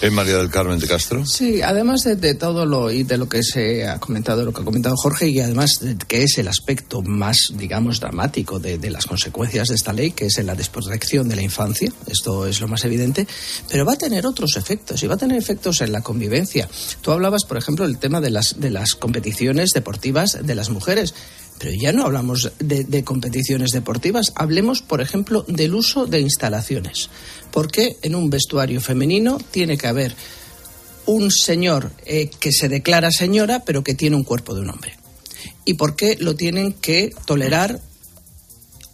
¿Es 0.00 0.12
María 0.12 0.38
del 0.38 0.50
Carmen 0.50 0.78
de 0.78 0.86
Castro? 0.86 1.26
Sí, 1.26 1.60
además 1.62 2.04
de, 2.04 2.34
todo 2.34 2.64
lo 2.64 2.90
y 2.90 3.02
de 3.02 3.18
lo 3.18 3.28
que 3.28 3.42
se 3.42 3.86
ha 3.86 3.98
comentado, 3.98 4.44
lo 4.44 4.52
que 4.52 4.62
ha 4.62 4.64
comentado 4.64 4.94
Jorge, 4.96 5.28
y 5.28 5.40
además 5.40 5.78
de 5.80 5.96
que 5.96 6.22
es 6.22 6.38
el 6.38 6.48
aspecto 6.48 7.02
más, 7.02 7.52
digamos, 7.54 8.00
dramático 8.00 8.58
de, 8.58 8.78
las 8.90 9.06
consecuencias 9.06 9.68
de 9.68 9.74
esta 9.74 9.92
ley, 9.92 10.12
que 10.12 10.26
es 10.26 10.42
la 10.42 10.54
desprotección 10.54 11.28
de 11.28 11.36
la 11.36 11.42
infancia, 11.42 11.92
esto 12.06 12.46
es 12.46 12.60
lo 12.60 12.68
más 12.68 12.84
evidente, 12.84 13.26
pero 13.68 13.84
va 13.84 13.92
a 13.92 13.98
tener 13.98 14.26
otros 14.26 14.56
efectos 14.56 15.02
y 15.02 15.06
va 15.06 15.14
a 15.14 15.18
tener 15.18 15.36
efectos 15.36 15.80
en 15.80 15.92
la 15.92 16.00
convivencia. 16.00 16.68
Tú 17.02 17.12
hablabas, 17.12 17.44
por 17.44 17.58
ejemplo, 17.58 17.86
del 17.86 17.98
tema 17.98 18.20
de 18.20 18.30
las, 18.30 18.58
de 18.58 18.70
las 18.70 18.94
competiciones 18.94 19.70
deportivas 19.72 20.38
de 20.42 20.54
las 20.54 20.70
mujeres. 20.70 21.14
Pero 21.60 21.72
ya 21.78 21.92
no 21.92 22.06
hablamos 22.06 22.52
de, 22.58 23.04
competiciones 23.04 23.72
deportivas, 23.72 24.32
hablemos, 24.34 24.80
por 24.80 25.02
ejemplo, 25.02 25.44
del 25.46 25.74
uso 25.74 26.06
de 26.06 26.20
instalaciones. 26.20 27.10
Porque 27.52 27.96
en 28.02 28.14
un 28.14 28.30
vestuario 28.30 28.80
femenino 28.80 29.38
tiene 29.50 29.76
que 29.76 29.86
haber 29.86 30.14
un 31.06 31.30
señor 31.30 31.90
eh, 32.06 32.30
que 32.38 32.52
se 32.52 32.68
declara 32.68 33.10
señora, 33.10 33.64
pero 33.64 33.82
que 33.82 33.94
tiene 33.94 34.16
un 34.16 34.24
cuerpo 34.24 34.54
de 34.54 34.60
un 34.60 34.70
hombre? 34.70 34.96
¿Y 35.64 35.74
por 35.74 35.96
qué 35.96 36.16
lo 36.18 36.36
tienen 36.36 36.72
que 36.72 37.10
tolerar 37.26 37.80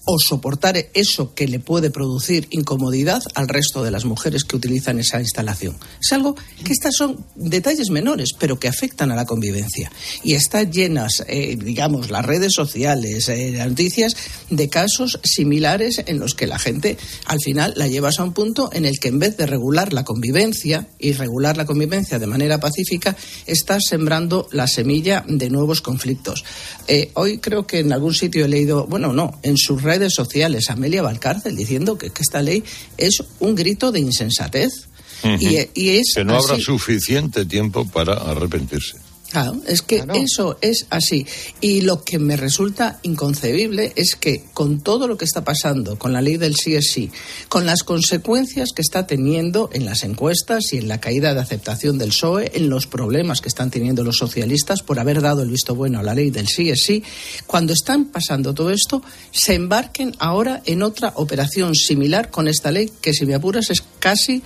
o 0.06 0.18
soportar 0.18 0.76
eso 0.94 1.34
que 1.34 1.48
le 1.48 1.58
puede 1.58 1.90
producir 1.90 2.46
incomodidad 2.50 3.22
al 3.34 3.48
resto 3.48 3.82
de 3.82 3.90
las 3.90 4.04
mujeres 4.04 4.44
que 4.44 4.56
utilizan 4.56 5.00
esa 5.00 5.20
instalación. 5.20 5.76
Es 6.00 6.12
algo 6.12 6.36
que 6.64 6.72
estas 6.72 6.94
son 6.94 7.24
detalles 7.34 7.90
menores, 7.90 8.30
pero 8.38 8.58
que 8.58 8.68
afectan 8.68 9.10
a 9.10 9.16
la 9.16 9.26
convivencia. 9.26 9.90
Y 10.22 10.34
están 10.34 10.70
llenas, 10.70 11.24
eh, 11.26 11.56
digamos, 11.60 12.10
las 12.10 12.24
redes 12.24 12.52
sociales, 12.54 13.28
eh, 13.28 13.52
las 13.56 13.68
noticias, 13.68 14.16
de 14.48 14.68
casos 14.68 15.18
similares 15.24 16.00
en 16.06 16.20
los 16.20 16.34
que 16.34 16.46
la 16.46 16.58
gente 16.58 16.96
al 17.26 17.40
final 17.40 17.74
la 17.76 17.88
llevas 17.88 18.20
a 18.20 18.24
un 18.24 18.32
punto 18.32 18.70
en 18.72 18.84
el 18.84 19.00
que 19.00 19.08
en 19.08 19.18
vez 19.18 19.36
de 19.36 19.46
regular 19.46 19.92
la 19.92 20.04
convivencia 20.04 20.86
y 21.00 21.12
regular 21.12 21.56
la 21.56 21.66
convivencia 21.66 22.20
de 22.20 22.26
manera 22.28 22.60
pacífica, 22.60 23.16
estás 23.46 23.82
sembrando 23.88 24.48
la 24.52 24.68
semilla 24.68 25.24
de 25.26 25.50
nuevos 25.50 25.80
conflictos. 25.80 26.44
Eh, 26.86 27.10
hoy 27.14 27.38
creo 27.38 27.66
que 27.66 27.80
en 27.80 27.92
algún 27.92 28.14
sitio 28.14 28.44
he 28.44 28.48
leído, 28.48 28.86
bueno, 28.86 29.12
no, 29.12 29.40
en 29.42 29.56
sus 29.56 29.82
redes 29.82 29.95
redes 29.98 30.14
sociales 30.14 30.70
Amelia 30.70 31.02
Valcárcel 31.02 31.56
diciendo 31.56 31.98
que, 31.98 32.12
esta 32.18 32.42
ley 32.42 32.62
es 32.96 33.22
un 33.40 33.54
grito 33.54 33.92
de 33.92 34.00
insensatez. 34.00 34.88
y, 35.22 35.56
es 35.56 36.12
que 36.14 36.24
no 36.24 36.36
habrá 36.36 36.58
suficiente 36.60 37.44
tiempo 37.46 37.86
para 37.86 38.14
arrepentirse. 38.14 39.05
Claro, 39.30 39.60
es 39.66 39.82
que 39.82 40.04
eso 40.14 40.56
es 40.60 40.86
así. 40.90 41.26
Y 41.60 41.80
lo 41.80 42.04
que 42.04 42.18
me 42.18 42.36
resulta 42.36 43.00
inconcebible 43.02 43.92
es 43.96 44.14
que 44.14 44.44
con 44.54 44.80
todo 44.80 45.08
lo 45.08 45.18
que 45.18 45.24
está 45.24 45.42
pasando 45.42 45.98
con 45.98 46.12
la 46.12 46.22
ley 46.22 46.36
del 46.36 46.54
sí 46.54 46.74
es 46.74 46.90
sí, 46.92 47.10
con 47.48 47.66
las 47.66 47.82
consecuencias 47.82 48.70
que 48.74 48.82
está 48.82 49.06
teniendo 49.06 49.68
en 49.72 49.84
las 49.84 50.04
encuestas 50.04 50.72
y 50.72 50.78
en 50.78 50.88
la 50.88 51.00
caída 51.00 51.34
de 51.34 51.40
aceptación 51.40 51.98
del 51.98 52.10
PSOE, 52.10 52.52
en 52.54 52.70
los 52.70 52.86
problemas 52.86 53.40
que 53.40 53.48
están 53.48 53.70
teniendo 53.70 54.04
los 54.04 54.16
socialistas 54.16 54.82
por 54.82 55.00
haber 55.00 55.20
dado 55.20 55.42
el 55.42 55.50
visto 55.50 55.74
bueno 55.74 55.98
a 55.98 56.02
la 56.02 56.14
ley 56.14 56.30
del 56.30 56.46
sí 56.46 56.70
es 56.70 56.82
sí, 56.82 57.02
cuando 57.46 57.72
están 57.72 58.06
pasando 58.06 58.54
todo 58.54 58.70
esto, 58.70 59.02
se 59.32 59.54
embarquen 59.54 60.14
ahora 60.18 60.62
en 60.66 60.82
otra 60.82 61.12
operación 61.16 61.74
similar 61.74 62.30
con 62.30 62.46
esta 62.46 62.70
ley 62.70 62.92
que, 63.00 63.12
si 63.12 63.26
me 63.26 63.34
apuras, 63.34 63.70
es 63.70 63.82
casi 63.98 64.42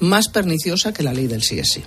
más 0.00 0.28
perniciosa 0.28 0.92
que 0.92 1.02
la 1.02 1.14
ley 1.14 1.26
del 1.26 1.42
sí 1.42 1.58
es 1.58 1.70
sí. 1.70 1.82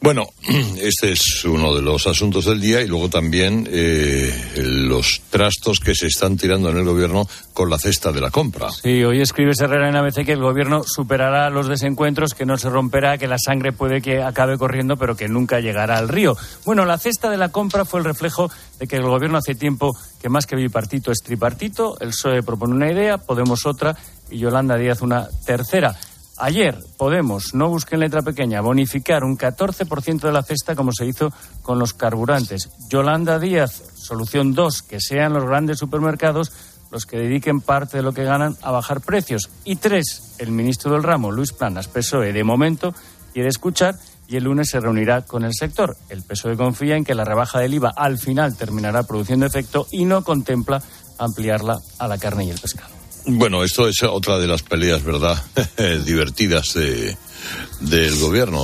Bueno, 0.00 0.26
este 0.80 1.12
es 1.12 1.44
uno 1.44 1.74
de 1.74 1.82
los 1.82 2.06
asuntos 2.06 2.46
del 2.46 2.60
día 2.60 2.80
y 2.80 2.86
luego 2.86 3.10
también 3.10 3.68
eh, 3.70 4.32
los 4.56 5.22
trastos 5.30 5.78
que 5.78 5.94
se 5.94 6.06
están 6.06 6.36
tirando 6.36 6.70
en 6.70 6.78
el 6.78 6.84
gobierno 6.84 7.28
con 7.52 7.68
la 7.68 7.78
cesta 7.78 8.12
de 8.12 8.20
la 8.20 8.30
compra. 8.30 8.70
Sí, 8.70 9.04
hoy 9.04 9.20
escribe 9.20 9.52
Herrera 9.58 9.88
en 9.88 9.96
ABC 9.96 10.24
que 10.24 10.32
el 10.32 10.40
gobierno 10.40 10.82
superará 10.84 11.50
los 11.50 11.68
desencuentros, 11.68 12.34
que 12.34 12.46
no 12.46 12.56
se 12.56 12.70
romperá, 12.70 13.18
que 13.18 13.26
la 13.26 13.36
sangre 13.38 13.72
puede 13.72 14.00
que 14.00 14.22
acabe 14.22 14.56
corriendo, 14.56 14.96
pero 14.96 15.16
que 15.16 15.28
nunca 15.28 15.60
llegará 15.60 15.98
al 15.98 16.08
río. 16.08 16.36
Bueno, 16.64 16.86
la 16.86 16.98
cesta 16.98 17.28
de 17.28 17.36
la 17.36 17.50
compra 17.50 17.84
fue 17.84 18.00
el 18.00 18.06
reflejo 18.06 18.50
de 18.78 18.86
que 18.86 18.96
el 18.96 19.02
gobierno 19.02 19.38
hace 19.38 19.54
tiempo 19.54 19.96
que 20.20 20.28
más 20.28 20.46
que 20.46 20.56
bipartito 20.56 21.12
es 21.12 21.18
tripartito. 21.22 21.98
El 22.00 22.08
PSOE 22.08 22.42
propone 22.42 22.74
una 22.74 22.90
idea, 22.90 23.18
Podemos 23.18 23.66
otra 23.66 23.96
y 24.30 24.38
Yolanda 24.38 24.76
Díaz 24.76 25.02
una 25.02 25.28
tercera. 25.44 25.96
Ayer 26.40 26.78
Podemos, 26.96 27.54
no 27.54 27.68
busquen 27.68 28.00
letra 28.00 28.22
pequeña, 28.22 28.60
bonificar 28.60 29.24
un 29.24 29.38
14% 29.38 30.20
de 30.20 30.32
la 30.32 30.42
cesta 30.42 30.74
como 30.74 30.92
se 30.92 31.06
hizo 31.06 31.32
con 31.62 31.78
los 31.78 31.94
carburantes. 31.94 32.68
Yolanda 32.90 33.38
Díaz, 33.38 33.82
solución 33.94 34.52
2, 34.52 34.82
que 34.82 35.00
sean 35.00 35.32
los 35.32 35.44
grandes 35.44 35.78
supermercados 35.78 36.52
los 36.90 37.06
que 37.06 37.18
dediquen 37.18 37.60
parte 37.60 37.96
de 37.98 38.02
lo 38.02 38.12
que 38.12 38.24
ganan 38.24 38.56
a 38.62 38.70
bajar 38.70 39.00
precios. 39.00 39.48
Y 39.64 39.76
tres, 39.76 40.34
el 40.38 40.50
ministro 40.50 40.92
del 40.92 41.02
ramo, 41.02 41.30
Luis 41.30 41.52
Planas, 41.52 41.88
PSOE, 41.88 42.32
de 42.32 42.44
momento 42.44 42.94
quiere 43.32 43.48
escuchar 43.48 43.94
y 44.28 44.36
el 44.36 44.44
lunes 44.44 44.68
se 44.68 44.80
reunirá 44.80 45.22
con 45.22 45.44
el 45.44 45.54
sector. 45.54 45.96
El 46.08 46.22
PSOE 46.22 46.56
confía 46.56 46.96
en 46.96 47.04
que 47.04 47.14
la 47.14 47.24
rebaja 47.24 47.60
del 47.60 47.74
IVA 47.74 47.92
al 47.96 48.18
final 48.18 48.56
terminará 48.56 49.04
produciendo 49.04 49.46
efecto 49.46 49.86
y 49.90 50.04
no 50.04 50.22
contempla 50.22 50.82
ampliarla 51.18 51.78
a 51.98 52.08
la 52.08 52.18
carne 52.18 52.44
y 52.44 52.50
el 52.50 52.58
pescado. 52.58 52.99
Bueno, 53.26 53.64
esto 53.64 53.88
es 53.88 54.02
otra 54.02 54.38
de 54.38 54.46
las 54.46 54.62
peleas, 54.62 55.02
¿verdad? 55.02 55.42
Divertidas 56.04 56.74
del 56.74 58.18
gobierno. 58.18 58.62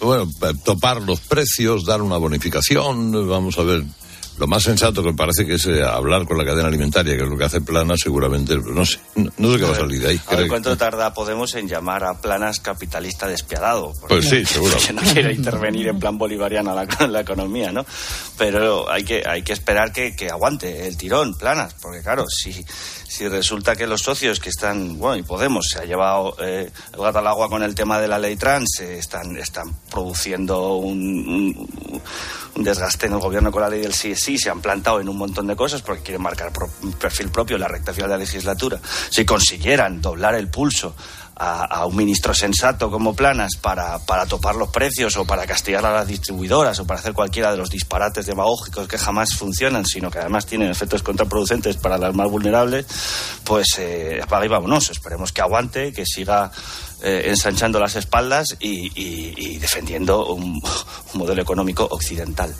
bueno, 0.00 0.30
topar 0.64 1.02
los 1.02 1.20
precios, 1.20 1.84
dar 1.84 2.02
una 2.02 2.16
bonificación, 2.16 3.28
vamos 3.28 3.58
a 3.58 3.62
ver 3.62 3.84
lo 4.38 4.46
más 4.46 4.62
sensato 4.62 5.02
que 5.02 5.12
parece 5.12 5.46
que 5.46 5.54
es 5.54 5.66
eh, 5.66 5.82
hablar 5.82 6.26
con 6.26 6.36
la 6.36 6.44
cadena 6.44 6.68
alimentaria, 6.68 7.16
que 7.16 7.22
es 7.22 7.28
lo 7.28 7.36
que 7.36 7.44
hace 7.44 7.60
Planas, 7.60 8.00
seguramente, 8.00 8.56
no 8.56 8.84
sé, 8.84 8.98
no, 9.14 9.52
sé 9.52 9.58
qué 9.58 9.64
va 9.64 9.72
a 9.72 9.76
salir 9.76 10.00
de 10.00 10.08
ahí. 10.10 10.20
A 10.26 10.36
ver 10.36 10.48
cuánto 10.48 10.76
tarda 10.76 11.14
Podemos 11.14 11.54
en 11.54 11.68
llamar 11.68 12.04
a 12.04 12.20
Planas 12.20 12.60
capitalista 12.60 13.28
despiadado. 13.28 13.92
Pues 14.08 14.28
sí, 14.28 14.44
seguro. 14.46 14.76
Que 14.84 14.92
no 14.92 15.02
quiere 15.02 15.32
intervenir 15.32 15.88
en 15.88 15.98
plan 15.98 16.18
bolivariano 16.18 16.74
la, 16.74 17.20
economía, 17.20 17.72
¿no? 17.72 17.86
Pero 18.36 18.90
hay 18.90 19.04
que, 19.04 19.22
hay 19.26 19.42
que 19.42 19.52
esperar 19.52 19.92
que, 19.92 20.14
que 20.16 20.28
aguante 20.28 20.86
el 20.86 20.96
tirón, 20.96 21.34
Planas, 21.34 21.74
porque 21.80 22.02
claro, 22.02 22.26
si 22.28 22.64
si 23.14 23.28
resulta 23.28 23.76
que 23.76 23.86
los 23.86 24.02
socios 24.02 24.40
que 24.40 24.48
están, 24.48 24.98
bueno, 24.98 25.16
y 25.16 25.22
Podemos 25.22 25.68
se 25.68 25.78
ha 25.78 25.84
llevado 25.84 26.34
eh, 26.40 26.68
el 26.92 27.00
gato 27.00 27.20
al 27.20 27.26
agua 27.28 27.48
con 27.48 27.62
el 27.62 27.72
tema 27.72 28.00
de 28.00 28.08
la 28.08 28.18
ley 28.18 28.34
trans, 28.34 28.80
eh, 28.80 28.98
están, 28.98 29.36
están 29.36 29.72
produciendo 29.88 30.74
un, 30.74 31.68
desgaste 32.56 33.06
en 33.06 33.14
el 33.14 33.20
gobierno 33.20 33.50
con 33.50 33.62
la 33.62 33.68
ley 33.68 33.80
del 33.80 33.94
sí, 33.94 34.14
sí, 34.14 34.38
se 34.38 34.50
han 34.50 34.60
plantado 34.60 35.00
en 35.00 35.08
un 35.08 35.16
montón 35.16 35.46
de 35.46 35.56
cosas 35.56 35.82
porque 35.82 36.02
quieren 36.02 36.22
marcar 36.22 36.52
perfil 36.98 37.28
propio 37.28 37.56
en 37.56 37.62
la 37.62 37.68
recta 37.68 37.92
final 37.92 38.10
de 38.10 38.14
la 38.16 38.24
legislatura. 38.24 38.78
Si 39.10 39.24
consiguieran 39.24 40.00
doblar 40.00 40.34
el 40.34 40.48
pulso 40.48 40.94
a, 41.36 41.84
un 41.86 41.96
ministro 41.96 42.32
sensato 42.32 42.90
como 42.90 43.14
Planas 43.14 43.56
para, 43.56 43.98
para 43.98 44.26
topar 44.26 44.54
los 44.54 44.68
precios 44.68 45.16
o 45.16 45.24
para 45.24 45.46
castigar 45.46 45.84
a 45.84 45.92
las 45.92 46.06
distribuidoras 46.06 46.78
o 46.78 46.86
para 46.86 47.00
hacer 47.00 47.12
cualquiera 47.12 47.50
de 47.50 47.56
los 47.56 47.70
disparates 47.70 48.26
demagógicos 48.26 48.86
que 48.86 48.98
jamás 48.98 49.34
funcionan, 49.34 49.84
sino 49.84 50.10
que 50.10 50.18
además 50.18 50.46
tienen 50.46 50.70
efectos 50.70 51.02
contraproducentes 51.02 51.76
para 51.76 51.98
las 51.98 52.14
más 52.14 52.30
vulnerables, 52.30 52.86
pues 53.42 53.66
eh, 53.78 54.20
vámonos. 54.28 54.90
Esperemos 54.90 55.32
que 55.32 55.40
aguante, 55.40 55.92
que 55.92 56.06
siga 56.06 56.50
eh, 57.04 57.28
ensanchando 57.28 57.78
las 57.78 57.96
espaldas 57.96 58.56
y, 58.60 59.58
defendiendo 59.58 60.34
un 60.34 60.62
modelo 61.14 61.42
económico 61.42 61.86
occidental. 61.90 62.54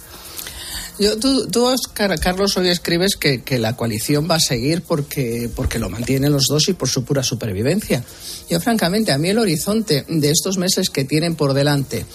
Yo, 0.99 1.19
tú, 1.19 1.49
tú, 1.49 1.75
Carlos, 1.93 2.57
hoy 2.57 2.69
escribes 2.69 3.17
que, 3.17 3.43
que, 3.43 3.59
la 3.59 3.75
coalición 3.75 4.29
va 4.31 4.37
a 4.37 4.41
seguir 4.41 4.83
porque, 4.83 5.51
porque 5.55 5.81
lo 5.81 5.91
mantienen 5.91 6.33
los 6.33 6.47
dos 6.47 6.69
y 6.69 6.75
por 6.75 6.89
su 6.89 7.05
pura 7.05 7.25
supervivencia. 7.25 8.05
Yo, 8.49 8.61
francamente, 8.61 9.11
a 9.11 9.19
mí 9.19 9.29
el 9.29 9.39
horizonte 9.39 10.05
de 10.09 10.31
estos 10.31 10.57
meses 10.57 10.91
que 10.91 11.05
tienen 11.05 11.35
por 11.35 11.53
delante, 11.53 12.07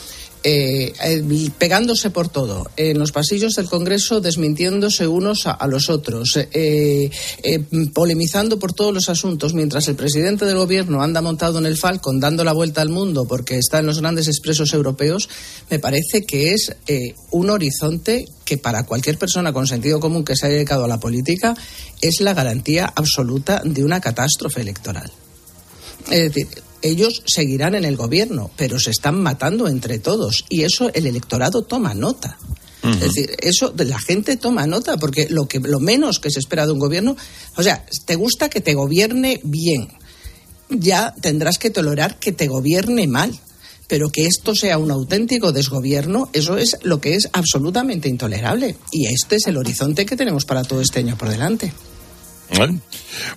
eh, 0.44 0.94
eh, 1.04 1.50
pegándose 1.58 2.10
por 2.12 2.30
todo, 2.30 2.70
en 2.78 2.98
los 2.98 3.12
pasillos 3.12 3.56
del 3.56 3.68
Congreso 3.68 4.22
desmintiéndose 4.22 5.08
unos 5.08 5.46
a, 5.48 5.68
los 5.68 5.90
otros, 5.90 6.38
eh, 6.38 7.10
eh, 7.44 7.60
polemizando 7.94 8.58
por 8.58 8.74
todos 8.74 8.94
los 8.94 9.10
asuntos, 9.10 9.54
mientras 9.54 9.88
el 9.88 9.96
presidente 9.96 10.46
del 10.46 10.58
Gobierno 10.58 11.04
anda 11.04 11.22
montado 11.22 11.60
en 11.60 11.66
el 11.66 11.78
Falcon 11.78 12.20
dando 12.20 12.44
la 12.44 12.54
vuelta 12.54 12.82
al 12.82 12.90
mundo 12.90 13.26
porque 13.28 13.58
está 13.58 13.80
en 13.80 13.88
los 13.88 14.00
grandes 14.00 14.28
expresos 14.28 14.74
europeos, 14.74 15.28
me 15.70 15.80
parece 15.80 16.26
que 16.26 16.54
es 16.54 16.74
un 17.32 17.50
horizonte 17.50 18.26
que 18.46 18.58
para 18.58 18.84
cualquier 18.84 19.18
persona 19.18 19.54
con 19.54 19.68
sentido 19.68 20.00
común 20.00 20.24
que 20.24 20.36
se 20.36 20.48
haya 20.48 20.56
dedicado 20.56 20.86
a 20.86 20.88
la 20.88 21.00
política 21.00 21.56
es 22.02 22.22
la 22.22 22.34
garantía 22.34 22.92
absoluta 22.96 23.62
de 23.64 23.84
una 23.84 24.00
catástrofe 24.00 24.62
electoral. 24.62 25.12
Es 26.10 26.34
decir, 26.34 26.48
ellos 26.82 27.24
seguirán 27.26 27.76
en 27.76 27.86
el 27.86 27.96
gobierno, 27.96 28.52
pero 28.56 28.80
se 28.80 28.92
están 28.92 29.22
matando 29.22 29.68
entre 29.68 30.00
todos 30.00 30.46
y 30.50 30.64
eso 30.64 30.92
el 30.94 31.06
electorado 31.06 31.64
toma 31.64 31.94
nota. 31.94 32.38
Es 32.82 33.02
decir, 33.02 33.36
eso 33.42 33.70
de 33.70 33.84
la 33.84 34.00
gente 34.00 34.38
toma 34.38 34.66
nota 34.66 34.96
porque 34.98 35.28
lo 35.30 35.48
que 35.48 35.60
lo 35.60 35.80
menos 35.80 36.20
que 36.20 36.32
se 36.32 36.40
espera 36.40 36.66
de 36.66 36.72
un 36.72 36.80
gobierno, 36.80 37.18
o 37.58 37.64
sea, 37.64 37.86
te 38.06 38.16
gusta 38.16 38.50
que 38.50 38.62
te 38.62 38.74
gobierne 38.74 39.42
bien. 39.44 39.90
Ya 40.70 41.14
tendrás 41.20 41.58
que 41.58 41.72
tolerar 41.72 42.20
que 42.20 42.32
te 42.32 42.48
gobierne 42.48 43.08
mal. 43.08 43.38
Pero 43.88 44.12
que 44.12 44.28
esto 44.28 44.54
sea 44.54 44.78
un 44.78 44.92
auténtico 44.92 45.52
desgobierno, 45.52 46.30
eso 46.32 46.58
es 46.58 46.78
lo 46.84 47.02
que 47.02 47.16
es 47.16 47.28
absolutamente 47.34 48.08
intolerable. 48.08 48.76
Y 48.92 49.08
este 49.08 49.38
es 49.38 49.48
el 49.48 49.58
horizonte 49.58 50.06
que 50.06 50.16
tenemos 50.16 50.46
para 50.46 50.64
todo 50.64 50.80
este 50.80 51.00
año 51.00 51.18
por 51.18 51.28
delante. 51.28 51.74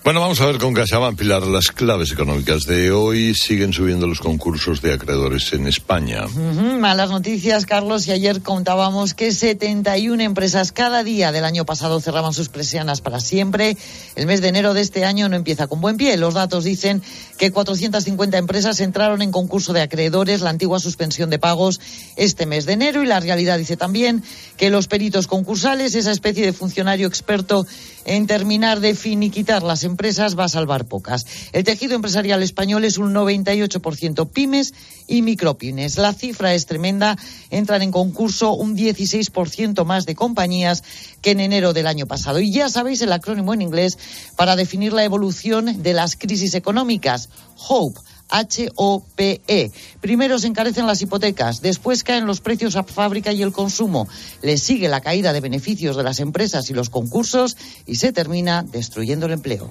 Bueno, 0.05 0.21
vamos 0.21 0.41
a 0.41 0.47
ver 0.47 0.59
con 0.59 0.75
CaixaBank, 0.75 1.19
Pilar, 1.19 1.47
las 1.47 1.67
claves 1.67 2.13
económicas 2.13 2.65
de 2.65 2.91
hoy. 2.91 3.35
Siguen 3.35 3.73
subiendo 3.73 4.07
los 4.07 4.21
concursos 4.21 4.81
de 4.81 4.95
acreedores 4.95 5.53
en 5.53 5.67
España. 5.67 6.27
Malas 6.27 7.11
noticias, 7.11 7.67
Carlos. 7.67 8.07
Y 8.07 8.13
ayer 8.13 8.43
contábamos 8.43 9.15
que 9.15 9.33
71 9.33 10.23
empresas 10.23 10.73
cada 10.73 11.05
día 11.05 11.31
del 11.31 11.45
año 11.45 11.65
pasado 11.65 12.01
cerraban 12.01 12.33
sus 12.33 12.49
persianas 12.49 13.01
para 13.01 13.21
siempre. 13.21 13.77
El 14.17 14.27
mes 14.27 14.41
de 14.41 14.49
enero 14.49 14.75
de 14.75 14.81
este 14.81 15.05
año 15.05 15.29
no 15.29 15.37
empieza 15.37 15.67
con 15.67 15.81
buen 15.81 15.97
pie. 15.97 16.17
Los 16.17 16.35
datos 16.35 16.65
dicen 16.65 17.03
que 17.39 17.51
450 17.51 18.39
empresas 18.39 18.81
entraron 18.81 19.21
en 19.23 19.31
concurso 19.31 19.73
de 19.73 19.83
acreedores, 19.83 20.41
la 20.41 20.51
antigua 20.51 20.81
suspensión 20.81 21.29
de 21.31 21.39
pagos, 21.39 21.81
este 22.17 22.47
mes 22.47 22.67
de 22.67 22.75
enero. 22.75 23.03
Y 23.03 23.07
la 23.07 23.21
realidad 23.21 23.59
dice 23.59 23.77
también 23.77 24.23
que 24.57 24.71
los 24.71 24.89
peritos 24.89 25.27
concursales, 25.27 25.95
esa 25.95 26.13
especie 26.13 26.47
de 26.47 26.53
funcionario 26.53 27.07
experto 27.07 27.67
en 28.05 28.27
terminar 28.27 28.81
de 28.81 28.95
finiquitar 29.03 29.65
las 29.65 29.83
empresas, 29.83 30.39
va 30.39 30.45
a 30.45 30.49
salvar 30.49 30.85
pocas. 30.85 31.27
El 31.53 31.65
tejido 31.65 31.97
empresarial 31.97 32.41
español 32.43 32.85
es 32.85 32.99
un 32.99 33.13
98% 33.13 34.29
pymes 34.29 34.75
y 35.09 35.23
micropymes. 35.23 35.99
La 35.99 36.15
cifra 36.15 36.55
es 36.55 36.67
tremenda. 36.67 37.19
Entran 37.51 37.83
en 37.83 37.91
concurso 37.91 38.53
un 38.53 38.77
16% 38.77 39.85
más 39.85 40.07
de 40.07 40.15
compañías 40.15 40.85
que 41.21 41.33
en 41.33 41.41
enero 41.41 41.73
del 41.73 41.89
año 41.89 42.07
pasado. 42.07 42.39
Y 42.39 42.53
ya 42.53 42.69
sabéis 42.69 43.03
el 43.03 43.13
acrónimo 43.13 43.53
en 43.53 43.63
inglés 43.63 43.99
para 44.37 44.55
definir 44.55 44.93
la 44.93 45.03
evolución 45.03 45.83
de 45.83 45.93
las 45.93 46.15
crisis 46.15 46.55
económicas. 46.55 47.29
HOPE. 47.57 48.01
H-O-P-E. 48.33 49.71
Primero 50.01 50.39
se 50.39 50.47
encarecen 50.47 50.87
las 50.87 51.03
hipotecas, 51.03 51.61
después 51.61 52.03
caen 52.03 52.27
los 52.27 52.41
precios 52.41 52.77
a 52.77 52.83
fábrica 52.83 53.33
y 53.33 53.43
el 53.43 53.53
consumo, 53.53 54.09
le 54.43 54.59
sigue 54.59 54.89
la 54.89 55.01
caída 55.01 55.33
de 55.33 55.41
beneficios 55.41 55.97
de 55.97 56.03
las 56.03 56.19
empresas 56.19 56.69
y 56.71 56.75
los 56.75 56.91
concursos 56.91 57.57
y 57.87 57.97
se 57.97 58.13
termina 58.13 58.63
destruyendo 58.63 59.27
el 59.27 59.33
empleo. 59.33 59.71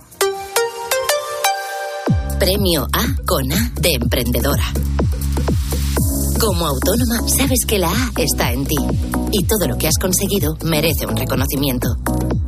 Premio 2.40 2.88
A 2.92 3.16
con 3.26 3.52
A 3.52 3.72
de 3.80 3.94
emprendedora. 3.94 4.72
Como 6.42 6.66
autónoma, 6.66 7.20
sabes 7.30 7.68
que 7.68 7.78
la 7.78 7.92
A 7.92 8.12
está 8.18 8.52
en 8.52 8.66
ti 8.66 8.76
y 9.32 9.44
todo 9.44 9.68
lo 9.68 9.78
que 9.78 9.88
has 9.88 9.94
conseguido 10.02 10.58
merece 10.64 11.06
un 11.06 11.16
reconocimiento. 11.16 11.88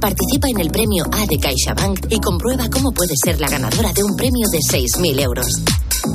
Participa 0.01 0.49
en 0.49 0.59
el 0.59 0.71
premio 0.71 1.05
A 1.11 1.27
de 1.27 1.37
CaixaBank 1.37 2.07
y 2.09 2.19
comprueba 2.19 2.67
cómo 2.71 2.91
puedes 2.91 3.19
ser 3.23 3.39
la 3.39 3.47
ganadora 3.47 3.93
de 3.93 4.03
un 4.03 4.15
premio 4.15 4.47
de 4.51 4.57
6.000 4.57 5.21
euros. 5.21 5.45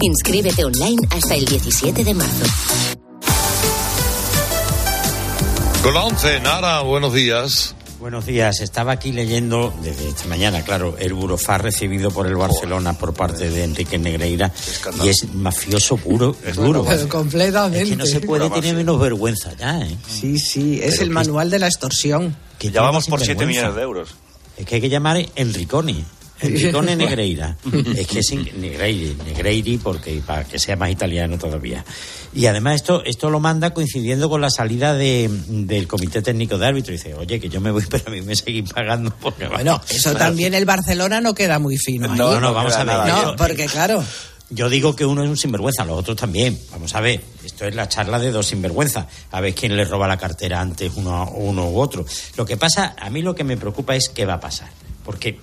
Inscríbete 0.00 0.64
online 0.64 1.06
hasta 1.10 1.36
el 1.36 1.44
17 1.44 2.02
de 2.02 2.14
marzo. 2.14 2.46
Con 5.84 5.94
la 5.94 6.02
11, 6.02 6.40
Nara, 6.40 6.80
buenos 6.80 7.14
días. 7.14 7.76
Buenos 7.98 8.26
días. 8.26 8.60
Estaba 8.60 8.92
aquí 8.92 9.10
leyendo 9.10 9.74
desde 9.82 10.08
esta 10.08 10.26
mañana, 10.26 10.62
claro, 10.62 10.96
el 10.98 11.14
burofá 11.14 11.58
recibido 11.58 12.12
por 12.12 12.28
el 12.28 12.36
Barcelona 12.36 12.92
por 12.92 13.12
parte 13.12 13.50
de 13.50 13.64
Enrique 13.64 13.98
Negreira 13.98 14.52
y 15.02 15.08
es 15.08 15.34
mafioso 15.34 15.96
puro, 15.96 16.36
duro. 16.54 16.84
Pero 16.86 17.08
completamente. 17.08 17.82
Es 17.82 17.88
que 17.90 17.96
no 17.96 18.06
se 18.06 18.20
puede 18.20 18.48
tener 18.50 18.76
menos 18.76 19.00
vergüenza 19.00 19.52
ya, 19.54 19.80
¿eh? 19.80 19.96
Sí, 20.06 20.38
sí, 20.38 20.80
es 20.80 20.92
Pero 20.92 21.02
el 21.04 21.10
manual 21.10 21.50
de 21.50 21.58
la 21.58 21.66
extorsión. 21.66 22.36
Que 22.58 22.70
Ya 22.70 22.82
vamos 22.82 23.06
por 23.08 23.18
7 23.18 23.32
sinvergüenza. 23.32 23.60
millones 23.62 23.76
de 23.76 23.82
euros. 23.82 24.08
Es 24.56 24.66
que 24.66 24.76
hay 24.76 24.80
que 24.80 24.88
llamar 24.88 25.18
Enriconi. 25.34 26.04
Enricone 26.40 26.96
Negreira. 26.96 27.56
Es 27.96 28.06
que 28.06 28.20
es 28.20 28.32
Negreiri, 28.32 29.16
Negreiri 29.26 29.78
porque 29.78 30.20
para 30.26 30.44
que 30.44 30.58
sea 30.58 30.76
más 30.76 30.90
italiano 30.90 31.38
todavía. 31.38 31.84
Y 32.34 32.46
además 32.46 32.76
esto 32.76 33.02
esto 33.04 33.30
lo 33.30 33.40
manda 33.40 33.72
coincidiendo 33.74 34.28
con 34.28 34.40
la 34.40 34.50
salida 34.50 34.94
de, 34.94 35.28
del 35.48 35.88
Comité 35.88 36.22
Técnico 36.22 36.58
de 36.58 36.66
Árbitro. 36.66 36.92
Y 36.92 36.96
dice, 36.96 37.14
oye, 37.14 37.40
que 37.40 37.48
yo 37.48 37.60
me 37.60 37.70
voy, 37.70 37.84
pero 37.90 38.04
a 38.06 38.10
mí 38.10 38.20
me 38.22 38.36
seguís 38.36 38.70
pagando 38.72 39.12
porque 39.20 39.46
Bueno, 39.48 39.80
eso 39.88 40.14
también 40.14 40.54
el 40.54 40.64
Barcelona 40.64 41.20
no 41.20 41.34
queda 41.34 41.58
muy 41.58 41.76
fino. 41.78 42.10
ahí. 42.12 42.18
No, 42.18 42.40
no, 42.40 42.52
vamos 42.54 42.74
a 42.74 42.84
ver. 42.84 43.12
No, 43.12 43.36
porque 43.36 43.66
claro. 43.66 44.04
Yo 44.50 44.70
digo 44.70 44.96
que 44.96 45.04
uno 45.04 45.22
es 45.22 45.28
un 45.28 45.36
sinvergüenza, 45.36 45.84
los 45.84 45.98
otros 45.98 46.16
también. 46.16 46.58
Vamos 46.70 46.94
a 46.94 47.02
ver, 47.02 47.20
esto 47.44 47.66
es 47.66 47.74
la 47.74 47.86
charla 47.86 48.18
de 48.18 48.30
dos 48.30 48.46
sinvergüenzas. 48.46 49.04
A 49.30 49.42
ver 49.42 49.54
quién 49.54 49.76
le 49.76 49.84
roba 49.84 50.08
la 50.08 50.16
cartera 50.16 50.58
antes, 50.60 50.90
uno, 50.96 51.30
uno 51.34 51.68
u 51.68 51.78
otro. 51.78 52.06
Lo 52.36 52.46
que 52.46 52.56
pasa, 52.56 52.96
a 52.98 53.10
mí 53.10 53.20
lo 53.20 53.34
que 53.34 53.44
me 53.44 53.58
preocupa 53.58 53.94
es 53.94 54.08
qué 54.08 54.24
va 54.24 54.34
a 54.34 54.40
pasar. 54.40 54.70
Porque 55.04 55.38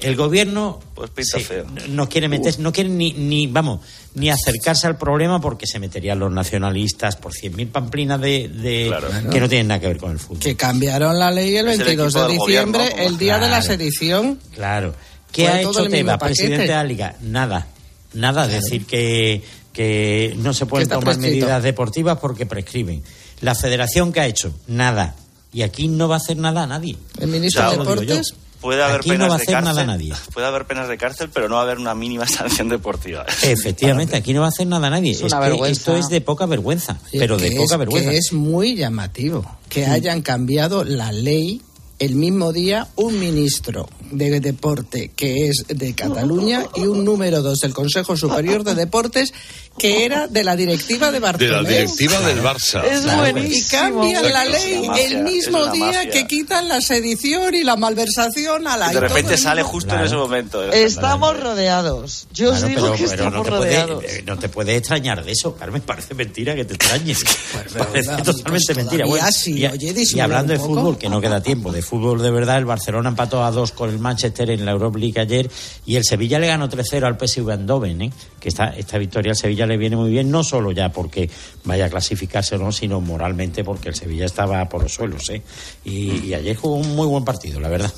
el 0.00 0.16
gobierno 0.16 0.80
Pues 0.94 1.10
pinta 1.10 1.38
se- 1.38 1.44
feo. 1.44 1.66
no 1.88 2.08
quiere 2.08 2.28
meter, 2.28 2.58
no 2.60 2.72
quiere 2.72 2.88
ni, 2.90 3.12
ni, 3.12 3.46
vamos, 3.46 3.80
ni 4.14 4.30
acercarse 4.30 4.86
al 4.86 4.96
problema 4.96 5.40
porque 5.40 5.66
se 5.66 5.78
meterían 5.78 6.18
los 6.18 6.30
nacionalistas 6.32 7.16
por 7.16 7.32
100.000 7.32 7.70
pamplinas 7.70 8.20
de, 8.20 8.48
de- 8.48 8.94
que 9.30 9.40
no 9.40 9.48
tienen 9.48 9.68
nada 9.68 9.80
que 9.80 9.88
ver 9.88 9.98
con 9.98 10.12
el 10.12 10.18
fútbol. 10.18 10.38
Que 10.40 10.56
cambiaron 10.56 11.18
la 11.18 11.30
ley 11.30 11.56
el 11.56 11.68
Es 11.68 11.78
el 11.80 11.84
22 11.84 12.12
de 12.14 12.28
diciembre, 12.28 12.84
gobierno, 12.90 13.02
el 13.08 13.18
día 13.18 13.38
de 13.38 13.48
la 13.48 13.62
sedición. 13.62 14.38
Claro. 14.54 14.94
¿Qué 15.32 15.42
Fue 15.42 15.52
ha 15.52 15.60
hecho 15.60 15.72
paquete. 15.72 16.18
presidente 16.18 16.62
de 16.62 16.68
la 16.68 16.84
Liga? 16.84 17.16
Nada. 17.20 17.66
Nada. 18.14 18.46
Claro. 18.46 18.60
Decir 18.62 18.86
que, 18.86 19.42
que 19.72 20.34
no 20.38 20.54
se 20.54 20.64
pueden 20.66 20.88
tomar 20.88 21.04
prescrito. 21.04 21.30
medidas 21.30 21.62
deportivas 21.62 22.18
porque 22.18 22.46
prescriben. 22.46 23.02
La 23.42 23.54
federación 23.54 24.12
que 24.12 24.20
ha 24.20 24.26
hecho? 24.26 24.54
Nada. 24.66 25.14
Y 25.52 25.62
aquí 25.62 25.86
no 25.88 26.08
va 26.08 26.14
a 26.14 26.18
hacer 26.18 26.36
nada 26.38 26.66
nadie. 26.66 26.96
El 27.20 27.28
ministro 27.28 27.70
de. 27.70 27.76
Deportes. 27.78 28.34
Puede 28.60 28.82
haber 28.82 28.96
Aquí 29.00 29.10
penas 29.10 29.26
no 29.26 29.28
va 29.30 29.34
a 29.34 29.38
de 29.38 29.42
hacer 29.44 29.54
cárcel. 29.54 29.74
nada 29.74 29.86
nadie. 29.86 30.12
Puede 30.34 30.46
haber 30.46 30.64
penas 30.66 30.88
de 30.88 30.98
cárcel, 30.98 31.30
pero 31.32 31.48
no 31.48 31.54
va 31.54 31.60
a 31.60 31.64
haber 31.64 31.78
una 31.78 31.94
mínima 31.94 32.26
sanción 32.28 32.68
deportiva. 32.68 33.24
Efectivamente, 33.42 34.16
aquí 34.16 34.32
no 34.32 34.40
va 34.40 34.46
a 34.46 34.48
hacer 34.50 34.66
nada 34.66 34.90
nadie. 34.90 35.12
Es 35.12 35.18
Es, 35.22 35.32
una 35.32 35.40
que 35.42 35.48
vergüenza. 35.50 35.80
esto 35.80 35.96
es 35.96 36.08
de 36.08 36.20
poca 36.20 36.46
vergüenza, 36.46 36.98
pero 37.12 37.36
de 37.36 37.50
que 37.50 37.56
poca 37.56 37.74
es, 37.74 37.78
vergüenza. 37.78 38.10
Que 38.10 38.16
es 38.18 38.32
muy 38.32 38.74
llamativo 38.76 39.44
que 39.68 39.86
hayan 39.86 40.22
cambiado 40.22 40.82
la 40.84 41.12
ley 41.12 41.62
el 41.98 42.14
mismo 42.14 42.52
día 42.52 42.88
un 42.96 43.18
ministro 43.18 43.88
de 44.10 44.40
deporte 44.40 45.10
que 45.14 45.48
es 45.48 45.64
de 45.68 45.94
Cataluña 45.94 46.64
y 46.76 46.82
un 46.82 47.04
número 47.04 47.42
dos 47.42 47.58
del 47.60 47.74
Consejo 47.74 48.16
Superior 48.16 48.64
de 48.64 48.74
Deportes 48.74 49.32
que 49.78 50.04
era 50.04 50.26
de 50.26 50.42
la 50.42 50.56
directiva 50.56 51.06
de 51.08 51.12
De 51.14 51.20
Barcelona. 51.20 51.62
la 51.62 51.68
directiva 51.68 52.18
del 52.20 52.42
Barça. 52.42 52.82
Es 52.84 53.04
buenísimo. 53.04 53.56
Y 53.56 53.62
cambian 53.70 54.32
la 54.32 54.44
ley 54.44 54.72
una 54.78 54.88
mafia, 54.88 55.06
el 55.06 55.22
mismo 55.22 55.66
día 55.68 55.86
mafia. 55.86 56.10
que 56.10 56.26
quitan 56.26 56.66
la 56.68 56.80
sedición 56.80 57.54
y 57.54 57.62
la 57.62 57.76
malversación 57.76 58.66
a 58.66 58.76
la 58.76 58.90
Y 58.90 58.94
de 58.94 59.00
repente 59.00 59.34
todo 59.34 59.42
sale 59.42 59.62
justo 59.62 59.88
Claro. 59.90 60.00
en 60.00 60.06
ese 60.06 60.16
momento. 60.16 60.64
Estamos 60.72 61.38
rodeados. 61.38 62.26
Yo 62.34 62.50
os 62.50 62.58
Claro, 62.58 62.68
digo 62.68 62.82
pero, 62.82 62.96
que 62.96 63.04
pero 63.08 63.22
no, 63.22 63.28
estamos 63.28 63.44
te 63.44 63.50
puede, 63.50 63.70
rodeados. 63.86 64.04
eh, 64.04 64.22
no 64.26 64.38
te 64.38 64.48
puede 64.48 64.76
extrañar 64.76 65.24
de 65.24 65.30
eso, 65.32 65.54
Carmen. 65.54 65.82
Parece 65.82 66.14
mentira 66.14 66.56
que 66.56 66.64
te 66.64 66.74
extrañes. 66.74 67.18
parece 67.52 67.78
pues, 67.92 68.06
totalmente 68.24 68.74
mentira. 68.74 69.04
todavía 69.04 69.30
sí, 69.30 69.58
y, 69.60 69.66
oye, 69.66 69.94
y 70.12 70.20
hablando 70.20 70.52
de 70.54 70.58
fútbol, 70.58 70.98
que 70.98 71.08
no 71.08 71.20
queda 71.20 71.40
tiempo, 71.40 71.70
de 71.70 71.82
fútbol 71.88 72.20
de 72.20 72.30
verdad, 72.30 72.58
el 72.58 72.66
Barcelona 72.66 73.08
empató 73.08 73.42
a 73.42 73.50
dos 73.50 73.72
con 73.72 73.88
el 73.88 73.98
Manchester 73.98 74.50
en 74.50 74.64
la 74.64 74.72
Europa 74.72 74.98
League 74.98 75.18
ayer 75.18 75.50
y 75.86 75.96
el 75.96 76.04
Sevilla 76.04 76.38
le 76.38 76.46
ganó 76.46 76.68
3-0 76.68 77.04
al 77.04 77.16
PSV 77.18 77.50
Eindhoven, 77.50 78.02
¿eh? 78.02 78.12
que 78.38 78.48
esta, 78.48 78.68
esta 78.76 78.98
victoria 78.98 79.30
al 79.32 79.36
Sevilla 79.36 79.66
le 79.66 79.78
viene 79.78 79.96
muy 79.96 80.10
bien, 80.10 80.30
no 80.30 80.44
solo 80.44 80.70
ya 80.72 80.90
porque 80.90 81.30
vaya 81.64 81.86
a 81.86 81.88
clasificarse 81.88 82.56
o 82.56 82.58
no, 82.58 82.72
sino 82.72 83.00
moralmente 83.00 83.64
porque 83.64 83.88
el 83.88 83.94
Sevilla 83.94 84.26
estaba 84.26 84.68
por 84.68 84.82
los 84.82 84.92
suelos. 84.92 85.30
¿eh? 85.30 85.42
Y, 85.84 86.26
y 86.26 86.34
ayer 86.34 86.56
jugó 86.56 86.76
un 86.76 86.94
muy 86.94 87.06
buen 87.06 87.24
partido, 87.24 87.58
la 87.58 87.68
verdad. 87.68 87.92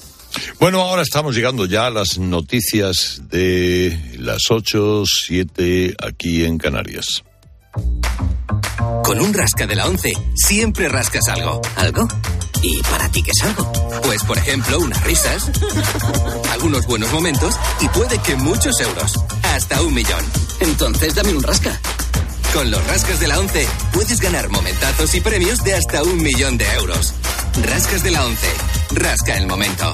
Bueno, 0.61 0.83
ahora 0.83 1.03
estamos 1.03 1.35
llegando 1.35 1.67
ya 1.67 1.87
a 1.87 1.91
las 1.91 2.19
noticias 2.19 3.23
de 3.29 3.99
las 4.19 4.43
8, 4.49 5.03
7 5.05 5.97
aquí 5.99 6.45
en 6.45 6.59
Canarias. 6.59 7.25
Con 9.03 9.21
un 9.21 9.35
rasca 9.35 9.67
de 9.67 9.75
la 9.75 9.87
11 9.87 10.13
siempre 10.37 10.89
rascas 10.89 11.27
algo. 11.29 11.61
¿Algo? 11.77 12.07
¿Y 12.63 12.83
para 12.83 13.09
ti 13.11 13.23
qué 13.23 13.31
es 13.31 13.43
algo? 13.43 13.73
Pues 14.03 14.23
por 14.25 14.37
ejemplo 14.37 14.79
unas 14.79 15.03
risas, 15.05 15.51
algunos 16.53 16.87
buenos 16.87 17.11
momentos 17.13 17.55
y 17.81 17.89
puede 17.89 18.19
que 18.19 18.37
muchos 18.37 18.79
euros. 18.81 19.13
Hasta 19.43 19.81
un 19.83 19.95
millón. 19.95 20.25
Entonces 20.61 21.15
dame 21.15 21.33
un 21.35 21.43
rasca. 21.43 21.81
Con 22.53 22.71
los 22.71 22.85
rascas 22.87 23.21
de 23.21 23.29
la 23.29 23.39
11 23.39 23.67
puedes 23.93 24.21
ganar 24.21 24.49
momentazos 24.49 25.15
y 25.15 25.21
premios 25.21 25.63
de 25.65 25.75
hasta 25.75 26.03
un 26.03 26.23
millón 26.23 26.59
de 26.59 26.67
euros. 26.75 27.15
Rascas 27.63 28.03
de 28.03 28.11
la 28.11 28.25
11. 28.27 28.47
Rasca 28.95 29.39
el 29.39 29.47
momento. 29.47 29.93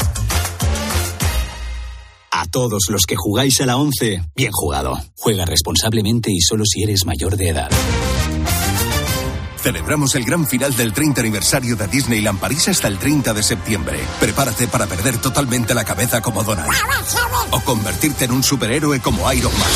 A 2.30 2.46
todos 2.46 2.84
los 2.90 3.06
que 3.06 3.16
jugáis 3.16 3.60
a 3.60 3.66
la 3.66 3.76
11, 3.76 4.22
bien 4.34 4.52
jugado. 4.52 5.00
Juega 5.16 5.44
responsablemente 5.44 6.30
y 6.30 6.40
solo 6.40 6.64
si 6.66 6.82
eres 6.82 7.06
mayor 7.06 7.36
de 7.36 7.48
edad. 7.48 7.70
Celebramos 9.66 10.14
el 10.14 10.24
gran 10.24 10.46
final 10.46 10.76
del 10.76 10.92
30 10.92 11.22
aniversario 11.22 11.74
de 11.74 11.88
Disneyland 11.88 12.38
París 12.38 12.68
hasta 12.68 12.86
el 12.86 13.00
30 13.00 13.34
de 13.34 13.42
septiembre. 13.42 13.98
Prepárate 14.20 14.68
para 14.68 14.86
perder 14.86 15.18
totalmente 15.18 15.74
la 15.74 15.82
cabeza 15.84 16.20
como 16.20 16.44
Donald. 16.44 16.70
O 17.50 17.60
convertirte 17.62 18.26
en 18.26 18.30
un 18.30 18.44
superhéroe 18.44 19.00
como 19.00 19.32
Iron 19.32 19.52
Man. 19.58 19.68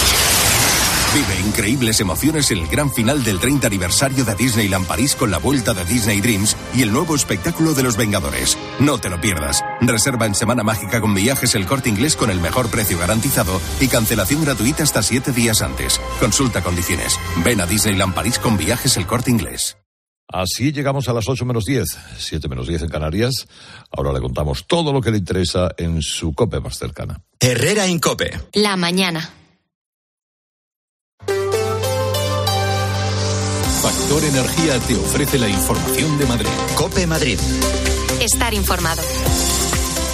Vive 1.13 1.41
increíbles 1.45 1.99
emociones 1.99 2.53
en 2.53 2.59
el 2.59 2.69
gran 2.69 2.93
final 2.93 3.25
del 3.25 3.41
30 3.41 3.67
aniversario 3.67 4.25
de 4.25 4.37
Disneyland 4.37 4.87
París 4.87 5.17
con 5.17 5.33
la 5.33 5.39
vuelta 5.39 5.75
de 5.75 5.85
Disney 5.85 6.21
Dreams 6.21 6.57
y 6.73 6.83
el 6.83 6.93
nuevo 6.93 7.17
espectáculo 7.17 7.75
de 7.75 7.83
los 7.83 7.97
Vengadores. 7.97 8.57
No 8.79 8.99
te 8.99 9.11
lo 9.11 9.21
pierdas. 9.21 9.61
Reserva 9.81 10.27
en 10.27 10.37
Semana 10.37 10.63
Mágica 10.63 11.01
con 11.01 11.15
viajes 11.15 11.57
el 11.57 11.67
corte 11.67 11.89
inglés 11.89 12.15
con 12.15 12.31
el 12.31 12.39
mejor 12.39 12.71
precio 12.71 12.97
garantizado 12.97 13.61
y 13.81 13.89
cancelación 13.89 14.45
gratuita 14.45 14.85
hasta 14.85 15.03
siete 15.03 15.33
días 15.33 15.63
antes. 15.63 16.01
Consulta 16.21 16.63
condiciones. 16.63 17.19
Ven 17.45 17.61
a 17.61 17.67
Disneyland 17.67 18.15
París 18.15 18.39
con 18.39 18.57
viajes 18.57 18.97
el 18.97 19.09
corte 19.09 19.33
inglés. 19.33 19.80
Así 20.33 20.73
llegamos 20.73 21.09
a 21.09 21.13
las 21.13 21.29
8 21.29 21.45
menos 21.45 21.65
10, 21.65 21.87
7 22.19 22.49
menos 22.49 22.69
10 22.69 22.83
en 22.83 22.89
Canarias. 22.89 23.49
Ahora 23.91 24.13
le 24.13 24.21
contamos 24.21 24.65
todo 24.67 24.93
lo 24.93 25.01
que 25.01 25.11
le 25.11 25.19
interesa 25.19 25.71
en 25.77 26.03
su 26.03 26.33
COPE 26.33 26.61
más 26.61 26.79
cercana. 26.79 27.21
Herrera 27.41 27.87
en 27.87 27.99
COPE. 27.99 28.41
La 28.55 28.77
mañana. 28.77 29.29
Factor 33.83 34.25
Energía 34.25 34.79
te 34.87 34.95
ofrece 34.95 35.39
la 35.39 35.49
información 35.49 36.19
de 36.19 36.27
Madrid. 36.27 36.51
COPE 36.77 37.07
Madrid. 37.07 37.39
Estar 38.21 38.55
informado. 38.55 39.03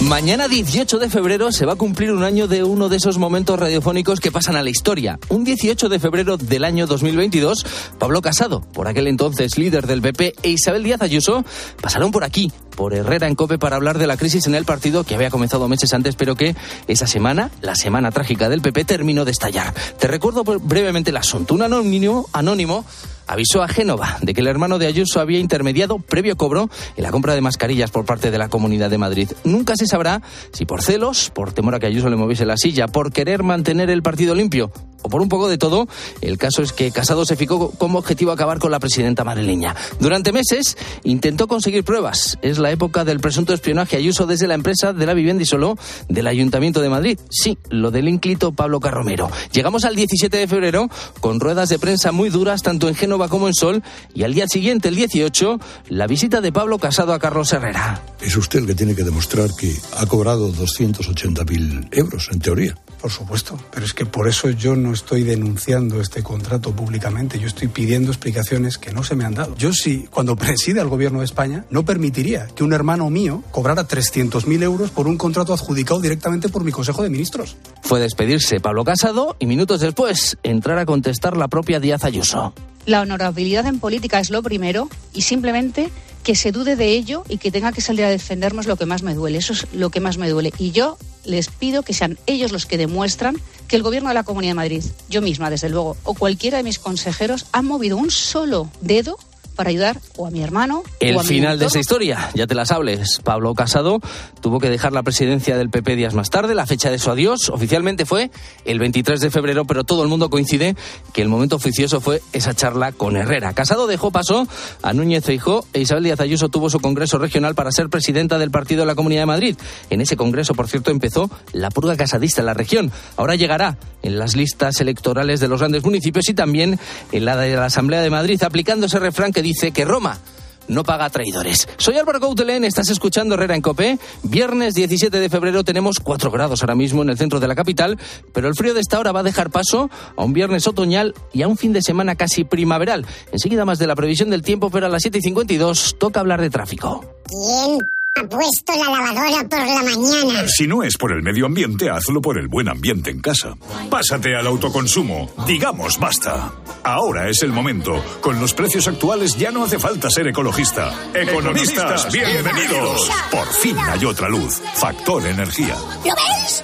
Mañana 0.01 0.47
18 0.47 0.99
de 0.99 1.09
febrero 1.09 1.51
se 1.51 1.65
va 1.65 1.73
a 1.73 1.75
cumplir 1.75 2.11
un 2.11 2.23
año 2.23 2.47
de 2.47 2.63
uno 2.63 2.87
de 2.87 2.97
esos 2.97 3.17
momentos 3.17 3.59
radiofónicos 3.59 4.19
que 4.19 4.31
pasan 4.31 4.55
a 4.55 4.61
la 4.61 4.69
historia. 4.69 5.17
Un 5.29 5.43
18 5.43 5.89
de 5.89 5.99
febrero 5.99 6.37
del 6.37 6.65
año 6.65 6.85
2022, 6.85 7.65
Pablo 7.97 8.21
Casado, 8.21 8.61
por 8.61 8.87
aquel 8.87 9.07
entonces 9.07 9.57
líder 9.57 9.87
del 9.87 10.03
PP, 10.03 10.35
e 10.43 10.49
Isabel 10.51 10.83
Díaz 10.83 11.01
Ayuso 11.01 11.43
pasaron 11.81 12.11
por 12.11 12.23
aquí, 12.23 12.51
por 12.75 12.93
Herrera 12.93 13.27
en 13.27 13.33
Cope, 13.33 13.57
para 13.57 13.75
hablar 13.75 13.97
de 13.97 14.05
la 14.05 14.17
crisis 14.17 14.45
en 14.45 14.53
el 14.53 14.65
partido 14.65 15.03
que 15.03 15.15
había 15.15 15.31
comenzado 15.31 15.67
meses 15.67 15.91
antes, 15.95 16.15
pero 16.15 16.35
que 16.35 16.55
esa 16.87 17.07
semana, 17.07 17.49
la 17.61 17.73
semana 17.73 18.11
trágica 18.11 18.49
del 18.49 18.61
PP, 18.61 18.85
terminó 18.85 19.25
de 19.25 19.31
estallar. 19.31 19.73
Te 19.97 20.07
recuerdo 20.07 20.43
brevemente 20.43 21.09
el 21.09 21.17
asunto. 21.17 21.55
Un 21.55 21.63
anónimo, 21.63 22.29
anónimo 22.33 22.85
avisó 23.27 23.61
a 23.61 23.67
Génova 23.67 24.17
de 24.21 24.33
que 24.33 24.41
el 24.41 24.47
hermano 24.47 24.79
de 24.79 24.87
Ayuso 24.87 25.19
había 25.19 25.39
intermediado 25.39 25.99
previo 25.99 26.35
cobro 26.35 26.69
en 26.95 27.03
la 27.03 27.11
compra 27.11 27.35
de 27.35 27.41
mascarillas 27.41 27.91
por 27.91 28.05
parte 28.05 28.31
de 28.31 28.37
la 28.37 28.49
Comunidad 28.49 28.89
de 28.89 28.97
Madrid. 28.97 29.29
Nunca 29.43 29.75
se 29.75 29.85
sabrá 29.85 30.21
si 30.51 30.65
por 30.65 30.81
celos, 30.81 31.29
por 31.29 31.53
temor 31.53 31.75
a 31.75 31.79
que 31.79 31.87
Ayuso 31.87 32.09
le 32.09 32.15
moviese 32.15 32.45
la 32.45 32.57
silla, 32.57 32.87
por 32.87 33.11
querer 33.11 33.43
mantener 33.43 33.89
el 33.89 34.01
partido 34.01 34.33
limpio 34.33 34.71
o 35.01 35.09
por 35.09 35.21
un 35.21 35.29
poco 35.29 35.47
de 35.47 35.57
todo, 35.57 35.87
el 36.21 36.37
caso 36.37 36.61
es 36.61 36.73
que 36.73 36.91
Casado 36.91 37.25
se 37.25 37.35
fijó 37.35 37.71
como 37.71 37.99
objetivo 37.99 38.31
acabar 38.31 38.59
con 38.59 38.71
la 38.71 38.79
presidenta 38.79 39.23
madrileña. 39.23 39.75
Durante 39.99 40.31
meses 40.31 40.77
intentó 41.03 41.47
conseguir 41.47 41.83
pruebas. 41.83 42.37
Es 42.41 42.57
la 42.57 42.71
época 42.71 43.05
del 43.05 43.19
presunto 43.19 43.53
espionaje 43.53 43.97
Ayuso 43.97 44.25
desde 44.25 44.47
la 44.47 44.55
empresa 44.55 44.93
de 44.93 45.05
la 45.05 45.13
vivienda 45.13 45.43
y 45.43 45.45
solo 45.45 45.77
del 46.09 46.27
Ayuntamiento 46.27 46.81
de 46.81 46.89
Madrid. 46.89 47.19
Sí, 47.29 47.57
lo 47.69 47.91
del 47.91 48.07
ínclito 48.07 48.51
Pablo 48.51 48.79
Carromero. 48.79 49.29
Llegamos 49.51 49.85
al 49.85 49.95
17 49.95 50.37
de 50.37 50.47
febrero 50.47 50.89
con 51.19 51.39
ruedas 51.39 51.69
de 51.69 51.79
prensa 51.79 52.11
muy 52.11 52.29
duras 52.29 52.61
tanto 52.61 52.87
en 52.87 52.95
Génova 52.95 53.29
como 53.29 53.47
en 53.47 53.53
Sol 53.53 53.83
y 54.13 54.23
al 54.23 54.33
día 54.33 54.47
siguiente, 54.47 54.89
el 54.89 54.95
18, 54.95 55.59
la 55.89 56.07
visita 56.07 56.41
de 56.41 56.51
Pablo 56.51 56.79
Casado 56.79 57.13
a 57.13 57.19
Carlos 57.19 57.53
Herrera. 57.53 58.01
Es 58.21 58.35
usted 58.35 58.59
el 58.59 58.67
que 58.67 58.75
tiene 58.75 58.95
que 58.95 59.03
demostrar 59.03 59.49
que 59.57 59.75
ha 59.97 60.05
cobrado 60.05 60.51
280.000 60.51 61.89
euros, 61.91 62.29
en 62.31 62.39
teoría. 62.39 62.75
Por 63.01 63.11
supuesto, 63.11 63.59
pero 63.71 63.85
es 63.85 63.93
que 63.93 64.05
por 64.05 64.27
eso 64.27 64.49
yo 64.49 64.75
no 64.75 64.86
estoy 64.93 65.23
denunciando 65.23 66.01
este 66.01 66.23
contrato 66.23 66.71
públicamente, 66.71 67.39
yo 67.39 67.47
estoy 67.47 67.67
pidiendo 67.67 68.11
explicaciones 68.11 68.77
que 68.77 68.91
no 68.91 69.03
se 69.03 69.15
me 69.15 69.25
han 69.25 69.33
dado. 69.33 69.55
Yo 69.57 69.73
sí, 69.73 70.07
cuando 70.09 70.35
preside 70.35 70.79
al 70.79 70.89
gobierno 70.89 71.19
de 71.19 71.25
España, 71.25 71.65
no 71.69 71.85
permitiría 71.85 72.47
que 72.47 72.63
un 72.63 72.73
hermano 72.73 73.09
mío 73.09 73.43
cobrara 73.51 73.87
300.000 73.87 74.63
euros 74.63 74.89
por 74.91 75.07
un 75.07 75.17
contrato 75.17 75.53
adjudicado 75.53 75.99
directamente 75.99 76.49
por 76.49 76.63
mi 76.63 76.71
Consejo 76.71 77.03
de 77.03 77.09
Ministros. 77.09 77.55
Fue 77.81 77.99
despedirse 77.99 78.59
Pablo 78.59 78.83
Casado 78.83 79.35
y 79.39 79.45
minutos 79.45 79.79
después 79.79 80.37
entrar 80.43 80.77
a 80.77 80.85
contestar 80.85 81.37
la 81.37 81.47
propia 81.47 81.79
Díaz 81.79 82.03
Ayuso. 82.03 82.53
La 82.85 83.01
honorabilidad 83.01 83.65
en 83.65 83.79
política 83.79 84.19
es 84.19 84.29
lo 84.29 84.41
primero 84.41 84.89
y 85.13 85.23
simplemente 85.23 85.89
que 86.27 86.35
se 86.35 86.51
dude 86.51 86.75
de 86.75 86.89
ello 86.89 87.23
y 87.29 87.37
que 87.37 87.51
tenga 87.51 87.71
que 87.71 87.79
salir 87.79 88.03
a 88.03 88.09
defendernos 88.09 88.67
lo 88.67 88.75
que 88.75 88.85
más 88.85 89.01
me 89.01 89.13
duele. 89.13 89.37
Eso 89.37 89.53
es 89.53 89.65
lo 89.71 89.91
que 89.91 90.01
más 90.01 90.17
me 90.17 90.27
duele. 90.27 90.51
Y 90.57 90.71
yo 90.71 90.97
les 91.23 91.47
pido 91.47 91.83
que 91.83 91.93
sean 91.93 92.19
ellos 92.25 92.51
los 92.51 92.65
que 92.65 92.77
demuestran 92.77 93.37
que 93.69 93.77
el 93.77 93.81
Gobierno 93.81 94.09
de 94.09 94.15
la 94.15 94.23
Comunidad 94.23 94.51
de 94.51 94.55
Madrid, 94.55 94.83
yo 95.09 95.21
misma, 95.21 95.49
desde 95.49 95.69
luego, 95.69 95.95
o 96.03 96.15
cualquiera 96.15 96.57
de 96.57 96.65
mis 96.65 96.79
consejeros, 96.79 97.45
han 97.53 97.65
movido 97.65 97.95
un 97.95 98.11
solo 98.11 98.69
dedo 98.81 99.17
para 99.57 99.71
ayudar 99.71 99.99
o 100.15 100.27
a 100.27 100.31
mi 100.31 100.41
hermano. 100.41 100.83
El 101.01 101.17
o 101.17 101.19
a 101.19 101.23
mi 101.23 101.27
final 101.27 101.59
de 101.59 101.65
entorno. 101.65 101.67
esta 101.67 101.79
historia, 101.79 102.29
ya 102.33 102.47
te 102.47 102.55
la 102.55 102.63
hables. 102.69 103.19
Pablo 103.23 103.53
Casado 103.53 103.99
tuvo 104.39 104.59
que 104.59 104.69
dejar 104.69 104.93
la 104.93 105.03
presidencia 105.03 105.57
del 105.57 105.69
PP 105.69 105.95
días 105.95 106.13
más 106.13 106.29
tarde. 106.29 106.55
La 106.55 106.65
fecha 106.65 106.89
de 106.91 106.99
su 106.99 107.11
adiós 107.11 107.49
oficialmente 107.49 108.05
fue 108.05 108.31
el 108.65 108.79
23 108.79 109.19
de 109.19 109.31
febrero, 109.31 109.65
pero 109.65 109.83
todo 109.83 110.03
el 110.03 110.09
mundo 110.09 110.29
coincide 110.29 110.75
que 111.13 111.21
el 111.21 111.27
momento 111.27 111.55
oficioso 111.55 111.99
fue 111.99 112.21
esa 112.31 112.53
charla 112.53 112.91
con 112.91 113.17
Herrera. 113.17 113.53
Casado 113.53 113.87
dejó 113.87 114.11
paso 114.11 114.47
a 114.81 114.93
Núñez 114.93 115.25
Feijó 115.25 115.65
e 115.73 115.81
Isabel 115.81 116.03
Díaz 116.03 116.19
Ayuso 116.19 116.49
tuvo 116.49 116.69
su 116.69 116.79
congreso 116.79 117.17
regional 117.17 117.55
para 117.55 117.71
ser 117.71 117.89
presidenta 117.89 118.37
del 118.37 118.51
Partido 118.51 118.81
de 118.81 118.87
la 118.87 118.95
Comunidad 118.95 119.23
de 119.23 119.27
Madrid. 119.27 119.57
En 119.89 120.01
ese 120.01 120.15
congreso, 120.15 120.53
por 120.53 120.67
cierto, 120.67 120.91
empezó 120.91 121.29
la 121.53 121.69
purga 121.69 121.97
casadista 121.97 122.41
en 122.41 122.45
la 122.45 122.53
región. 122.53 122.91
Ahora 123.15 123.35
llegará 123.35 123.77
en 124.03 124.19
las 124.19 124.35
listas 124.35 124.79
electorales 124.81 125.39
de 125.39 125.47
los 125.47 125.59
grandes 125.59 125.83
municipios 125.83 126.29
y 126.29 126.33
también 126.33 126.79
en 127.11 127.25
la 127.25 127.35
de 127.37 127.55
la 127.55 127.65
Asamblea 127.65 128.01
de 128.01 128.09
Madrid, 128.09 128.41
aplicando 128.43 128.85
ese 128.85 128.99
refrán 128.99 129.31
que 129.31 129.41
dice 129.47 129.71
que 129.71 129.85
Roma 129.85 130.19
no 130.67 130.83
paga 130.83 131.09
traidores. 131.09 131.69
Soy 131.77 131.95
Álvaro 131.97 132.19
Coutelén, 132.19 132.65
estás 132.65 132.89
escuchando 132.89 133.35
Herrera 133.35 133.55
en 133.55 133.61
Copé. 133.61 133.97
Viernes 134.23 134.73
17 134.73 135.17
de 135.19 135.29
febrero 135.29 135.63
tenemos 135.63 135.99
4 136.01 136.29
grados 136.29 136.61
ahora 136.61 136.75
mismo 136.75 137.01
en 137.01 137.09
el 137.09 137.17
centro 137.17 137.39
de 137.39 137.47
la 137.47 137.55
capital, 137.55 137.97
pero 138.33 138.49
el 138.49 138.55
frío 138.55 138.73
de 138.73 138.81
esta 138.81 138.99
hora 138.99 139.13
va 139.13 139.21
a 139.21 139.23
dejar 139.23 139.49
paso 139.49 139.89
a 140.17 140.23
un 140.23 140.33
viernes 140.33 140.67
otoñal 140.67 141.13
y 141.31 141.43
a 141.43 141.47
un 141.47 141.55
fin 141.55 141.71
de 141.71 141.81
semana 141.81 142.15
casi 142.15 142.43
primaveral. 142.43 143.05
Enseguida 143.31 143.63
más 143.63 143.79
de 143.79 143.87
la 143.87 143.95
previsión 143.95 144.29
del 144.29 144.41
tiempo, 144.41 144.69
pero 144.69 144.87
a 144.87 144.89
las 144.89 145.03
7 145.03 145.17
y 145.19 145.21
52 145.21 145.95
toca 145.97 146.19
hablar 146.19 146.41
de 146.41 146.49
tráfico. 146.49 147.05
¿Quién 147.29 147.79
ha 148.17 148.27
puesto 148.27 148.73
la 148.73 148.91
lavadora 148.91 149.47
por 149.49 149.59
la 149.59 149.83
mañana? 149.83 150.47
Si 150.47 150.67
no 150.67 150.83
es 150.83 150.97
por 150.97 151.11
el 151.11 151.21
medio 151.21 151.45
ambiente, 151.45 151.89
hazlo 151.89 152.21
por 152.21 152.37
el 152.37 152.47
buen 152.47 152.67
ambiente 152.69 153.11
en 153.11 153.19
casa. 153.19 153.55
Pásate 153.89 154.35
al 154.35 154.47
autoconsumo. 154.47 155.29
Digamos 155.45 155.99
basta. 155.99 156.53
Ahora 156.83 157.29
es 157.29 157.43
el 157.43 157.51
momento. 157.51 158.03
Con 158.21 158.39
los 158.39 158.53
precios 158.53 158.87
actuales 158.87 159.37
ya 159.37 159.51
no 159.51 159.63
hace 159.63 159.79
falta 159.79 160.09
ser 160.09 160.27
ecologista. 160.27 160.93
Economistas, 161.13 162.11
bienvenidos. 162.11 163.09
Por 163.31 163.47
fin 163.47 163.77
hay 163.79 164.05
otra 164.05 164.29
luz. 164.29 164.61
Factor 164.75 165.25
energía. 165.27 165.75
¿Lo 166.05 166.13
veis? 166.15 166.63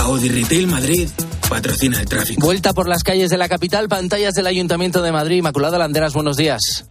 Audi 0.00 0.28
Retail 0.28 0.66
Madrid 0.66 1.08
patrocina 1.48 2.00
el 2.00 2.06
tráfico. 2.06 2.44
Vuelta 2.44 2.72
por 2.72 2.88
las 2.88 3.02
calles 3.02 3.30
de 3.30 3.38
la 3.38 3.48
capital, 3.48 3.88
pantallas 3.88 4.34
del 4.34 4.46
Ayuntamiento 4.46 5.02
de 5.02 5.12
Madrid. 5.12 5.38
Inmaculada 5.38 5.78
Landeras, 5.78 6.12
buenos 6.12 6.36
días. 6.36 6.86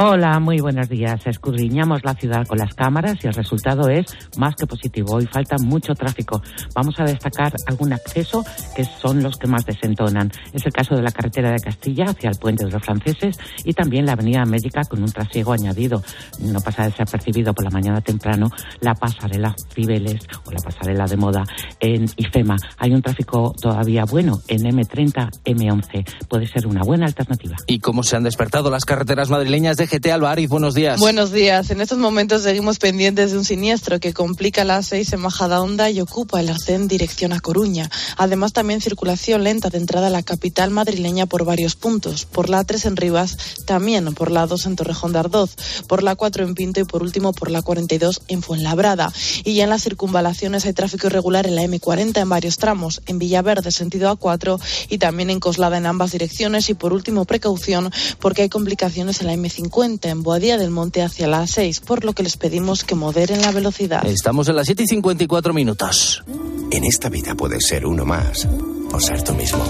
Hola, 0.00 0.38
muy 0.38 0.60
buenos 0.60 0.88
días. 0.88 1.26
Escudriñamos 1.26 2.04
la 2.04 2.14
ciudad 2.14 2.46
con 2.46 2.58
las 2.58 2.72
cámaras 2.72 3.16
y 3.20 3.26
el 3.26 3.34
resultado 3.34 3.88
es 3.88 4.06
más 4.36 4.54
que 4.54 4.64
positivo. 4.64 5.16
Hoy 5.16 5.26
falta 5.26 5.58
mucho 5.58 5.92
tráfico. 5.92 6.40
Vamos 6.72 7.00
a 7.00 7.04
destacar 7.04 7.52
algún 7.66 7.92
acceso 7.92 8.44
que 8.76 8.84
son 8.84 9.24
los 9.24 9.36
que 9.38 9.48
más 9.48 9.66
desentonan. 9.66 10.30
Es 10.52 10.64
el 10.64 10.72
caso 10.72 10.94
de 10.94 11.02
la 11.02 11.10
carretera 11.10 11.50
de 11.50 11.58
Castilla 11.58 12.04
hacia 12.10 12.30
el 12.30 12.36
puente 12.36 12.64
de 12.64 12.70
los 12.70 12.80
franceses 12.80 13.36
y 13.64 13.72
también 13.72 14.06
la 14.06 14.12
avenida 14.12 14.44
Médica 14.44 14.82
con 14.84 15.02
un 15.02 15.10
trasiego 15.10 15.52
añadido. 15.52 16.00
No 16.42 16.60
pasa 16.60 16.84
de 16.84 16.92
ser 16.92 17.08
percibido 17.08 17.52
por 17.52 17.64
la 17.64 17.70
mañana 17.70 18.00
temprano 18.00 18.52
la 18.78 18.94
pasarela 18.94 19.52
Cibeles 19.74 20.20
o 20.44 20.52
la 20.52 20.60
pasarela 20.60 21.06
de 21.06 21.16
moda 21.16 21.42
en 21.80 22.06
IFEMA. 22.16 22.54
Hay 22.76 22.92
un 22.92 23.02
tráfico 23.02 23.52
todavía 23.60 24.04
bueno 24.04 24.42
en 24.46 24.60
M30, 24.60 25.42
M11. 25.44 26.28
Puede 26.28 26.46
ser 26.46 26.68
una 26.68 26.84
buena 26.84 27.06
alternativa. 27.06 27.56
¿Y 27.66 27.80
cómo 27.80 28.04
se 28.04 28.14
han 28.14 28.22
despertado 28.22 28.70
las 28.70 28.84
carreteras 28.84 29.28
madrileñas? 29.28 29.87
DGT. 29.88 30.06
Alba 30.08 30.30
Ariz, 30.32 30.48
buenos 30.48 30.74
días. 30.74 31.00
Buenos 31.00 31.32
días. 31.32 31.70
En 31.70 31.80
estos 31.80 31.98
momentos 31.98 32.42
seguimos 32.42 32.78
pendientes 32.78 33.32
de 33.32 33.38
un 33.38 33.44
siniestro 33.44 34.00
que 34.00 34.12
complica 34.12 34.64
la 34.64 34.78
A6 34.78 35.14
en 35.14 35.20
Majada 35.20 35.60
Honda 35.60 35.90
y 35.90 36.00
ocupa 36.00 36.40
el 36.40 36.48
arcén 36.48 36.88
dirección 36.88 37.32
a 37.32 37.40
Coruña. 37.40 37.90
Además, 38.16 38.52
también 38.52 38.80
circulación 38.80 39.44
lenta 39.44 39.70
de 39.70 39.78
entrada 39.78 40.08
a 40.08 40.10
la 40.10 40.22
capital 40.22 40.70
madrileña 40.70 41.26
por 41.26 41.44
varios 41.44 41.76
puntos. 41.76 42.26
Por 42.26 42.50
la 42.50 42.64
A3 42.64 42.86
en 42.86 42.96
Rivas, 42.96 43.64
también 43.66 44.12
por 44.14 44.30
la 44.30 44.46
A2 44.46 44.66
en 44.66 44.76
Torrejón 44.76 45.12
de 45.12 45.20
Ardoz, 45.20 45.56
por 45.86 46.02
la 46.02 46.16
A4 46.16 46.42
en 46.42 46.54
Pinto 46.54 46.80
y 46.80 46.84
por 46.84 47.02
último 47.02 47.32
por 47.32 47.50
la 47.50 47.62
42 47.62 48.22
en 48.28 48.42
Fuenlabrada. 48.42 49.12
Y 49.44 49.54
ya 49.54 49.64
en 49.64 49.70
las 49.70 49.82
circunvalaciones 49.82 50.66
hay 50.66 50.72
tráfico 50.72 51.06
irregular 51.06 51.46
en 51.46 51.56
la 51.56 51.62
M40 51.62 52.20
en 52.20 52.28
varios 52.28 52.58
tramos, 52.58 53.00
en 53.06 53.18
Villaverde 53.18 53.72
sentido 53.72 54.16
A4 54.16 54.60
y 54.88 54.98
también 54.98 55.30
en 55.30 55.40
Coslada 55.40 55.78
en 55.78 55.86
ambas 55.86 56.12
direcciones 56.12 56.68
y 56.68 56.74
por 56.74 56.92
último 56.92 57.24
precaución 57.24 57.90
porque 58.20 58.42
hay 58.42 58.48
complicaciones 58.48 59.20
en 59.20 59.26
la 59.28 59.34
M50 59.68 60.08
en 60.08 60.22
Boadía 60.22 60.58
del 60.58 60.70
Monte 60.70 61.02
hacia 61.02 61.28
la 61.28 61.42
A6, 61.42 61.80
por 61.80 62.04
lo 62.04 62.12
que 62.12 62.22
les 62.22 62.36
pedimos 62.36 62.84
que 62.84 62.94
moderen 62.94 63.42
la 63.42 63.52
velocidad. 63.52 64.04
Estamos 64.06 64.48
en 64.48 64.56
las 64.56 64.66
7 64.66 64.82
y 64.82 64.86
54 64.86 65.52
minutos. 65.52 66.22
En 66.70 66.84
esta 66.84 67.08
vida 67.08 67.34
puedes 67.34 67.66
ser 67.66 67.86
uno 67.86 68.04
más 68.04 68.46
o 68.92 69.00
ser 69.00 69.22
tú 69.22 69.34
mismo. 69.34 69.64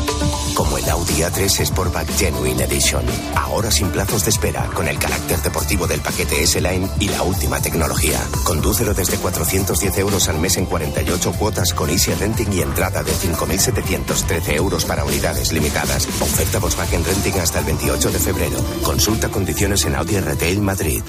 Como 0.55 0.79
el 0.79 0.89
Audi 0.89 1.23
A3 1.23 1.67
Sportback 1.67 2.09
Genuine 2.17 2.65
Edition. 2.65 3.05
Ahora 3.35 3.71
sin 3.71 3.89
plazos 3.89 4.25
de 4.25 4.31
espera, 4.31 4.67
con 4.75 4.89
el 4.89 4.99
carácter 4.99 5.41
deportivo 5.43 5.87
del 5.87 6.01
paquete 6.01 6.43
S-Line 6.43 6.89
y 7.01 7.09
la 7.09 7.23
última 7.23 7.61
tecnología. 7.61 8.21
Condúcelo 8.45 8.95
desde 8.95 9.17
410 9.17 9.99
euros 9.99 10.29
al 10.29 10.39
mes 10.39 10.57
en 10.57 10.67
48 10.67 11.33
cuotas 11.33 11.73
con 11.73 11.91
Easy 11.91 12.13
Renting 12.15 12.53
y 12.53 12.63
entrada 12.63 13.03
de 13.03 13.13
5.713 13.13 14.55
euros 14.57 14.85
para 14.85 15.05
unidades 15.05 15.53
limitadas. 15.53 16.07
Oferta 16.21 16.59
Volkswagen 16.59 17.05
Renting 17.05 17.41
hasta 17.41 17.61
el 17.61 17.65
28 17.65 18.11
de 18.11 18.19
febrero. 18.19 18.59
Consulta 18.83 19.29
condiciones 19.29 19.85
en 19.85 19.95
Audi 19.95 20.19
Retail 20.19 20.61
Madrid. 20.61 21.03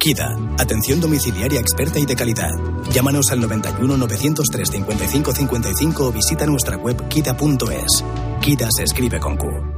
KIDA, 0.00 0.34
atención 0.56 0.98
domiciliaria 0.98 1.60
experta 1.60 1.98
y 1.98 2.06
de 2.06 2.16
calidad. 2.16 2.52
Llámanos 2.90 3.30
al 3.32 3.40
91 3.40 3.98
903 3.98 4.70
55 4.70 5.32
55 5.32 6.06
o 6.06 6.10
visita 6.10 6.46
nuestra 6.46 6.78
web 6.78 7.06
kida.es. 7.08 8.02
KIDA 8.40 8.68
se 8.74 8.84
escribe 8.84 9.20
con 9.20 9.36
Q. 9.36 9.69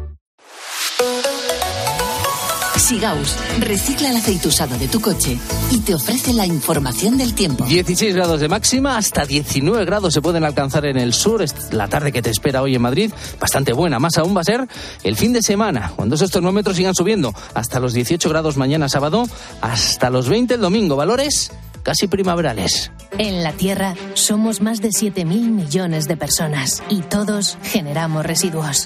Sigaus 2.82 3.36
recicla 3.60 4.10
el 4.10 4.16
aceite 4.16 4.48
usado 4.48 4.76
de 4.76 4.88
tu 4.88 5.00
coche 5.00 5.38
y 5.70 5.78
te 5.78 5.94
ofrece 5.94 6.32
la 6.32 6.46
información 6.46 7.16
del 7.16 7.32
tiempo. 7.32 7.64
16 7.64 8.12
grados 8.12 8.40
de 8.40 8.48
máxima, 8.48 8.96
hasta 8.96 9.24
19 9.24 9.84
grados 9.84 10.12
se 10.12 10.20
pueden 10.20 10.42
alcanzar 10.42 10.86
en 10.86 10.96
el 10.96 11.14
sur. 11.14 11.42
Es 11.42 11.72
la 11.72 11.86
tarde 11.86 12.10
que 12.10 12.22
te 12.22 12.30
espera 12.30 12.60
hoy 12.60 12.74
en 12.74 12.82
Madrid, 12.82 13.12
bastante 13.38 13.72
buena. 13.72 14.00
Más 14.00 14.18
aún 14.18 14.36
va 14.36 14.40
a 14.40 14.44
ser 14.44 14.66
el 15.04 15.16
fin 15.16 15.32
de 15.32 15.42
semana, 15.42 15.92
cuando 15.94 16.16
esos 16.16 16.32
termómetros 16.32 16.76
sigan 16.76 16.96
subiendo 16.96 17.32
hasta 17.54 17.78
los 17.78 17.92
18 17.92 18.28
grados 18.28 18.56
mañana 18.56 18.88
sábado, 18.88 19.28
hasta 19.60 20.10
los 20.10 20.28
20 20.28 20.54
el 20.54 20.60
domingo. 20.60 20.96
Valores 20.96 21.52
casi 21.82 22.06
primaverales. 22.06 22.90
En 23.18 23.42
la 23.42 23.52
Tierra 23.52 23.94
somos 24.14 24.60
más 24.60 24.80
de 24.80 24.88
7.000 24.88 25.24
millones 25.24 26.08
de 26.08 26.16
personas 26.16 26.82
y 26.88 27.00
todos 27.00 27.58
generamos 27.62 28.24
residuos. 28.24 28.84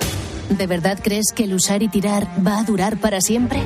¿De 0.49 0.67
verdad 0.67 0.99
crees 1.03 1.33
que 1.35 1.45
el 1.45 1.55
usar 1.55 1.83
y 1.83 1.89
tirar 1.89 2.27
va 2.47 2.59
a 2.59 2.65
durar 2.65 2.99
para 2.99 3.21
siempre? 3.21 3.63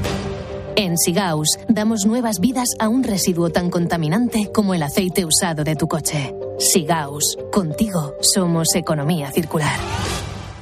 En 0.77 0.97
Sigaus 0.97 1.59
damos 1.69 2.07
nuevas 2.07 2.41
vidas 2.41 2.69
a 2.79 2.89
un 2.89 3.03
residuo 3.03 3.51
tan 3.51 3.71
contaminante 3.71 4.51
como 4.53 4.73
el 4.75 4.83
aceite 4.83 5.25
usado 5.25 5.63
de 5.63 5.77
tu 5.77 5.89
coche. 5.89 6.35
Sigaus, 6.59 7.37
contigo 7.53 8.15
somos 8.21 8.75
economía 8.75 9.31
circular. 9.31 9.79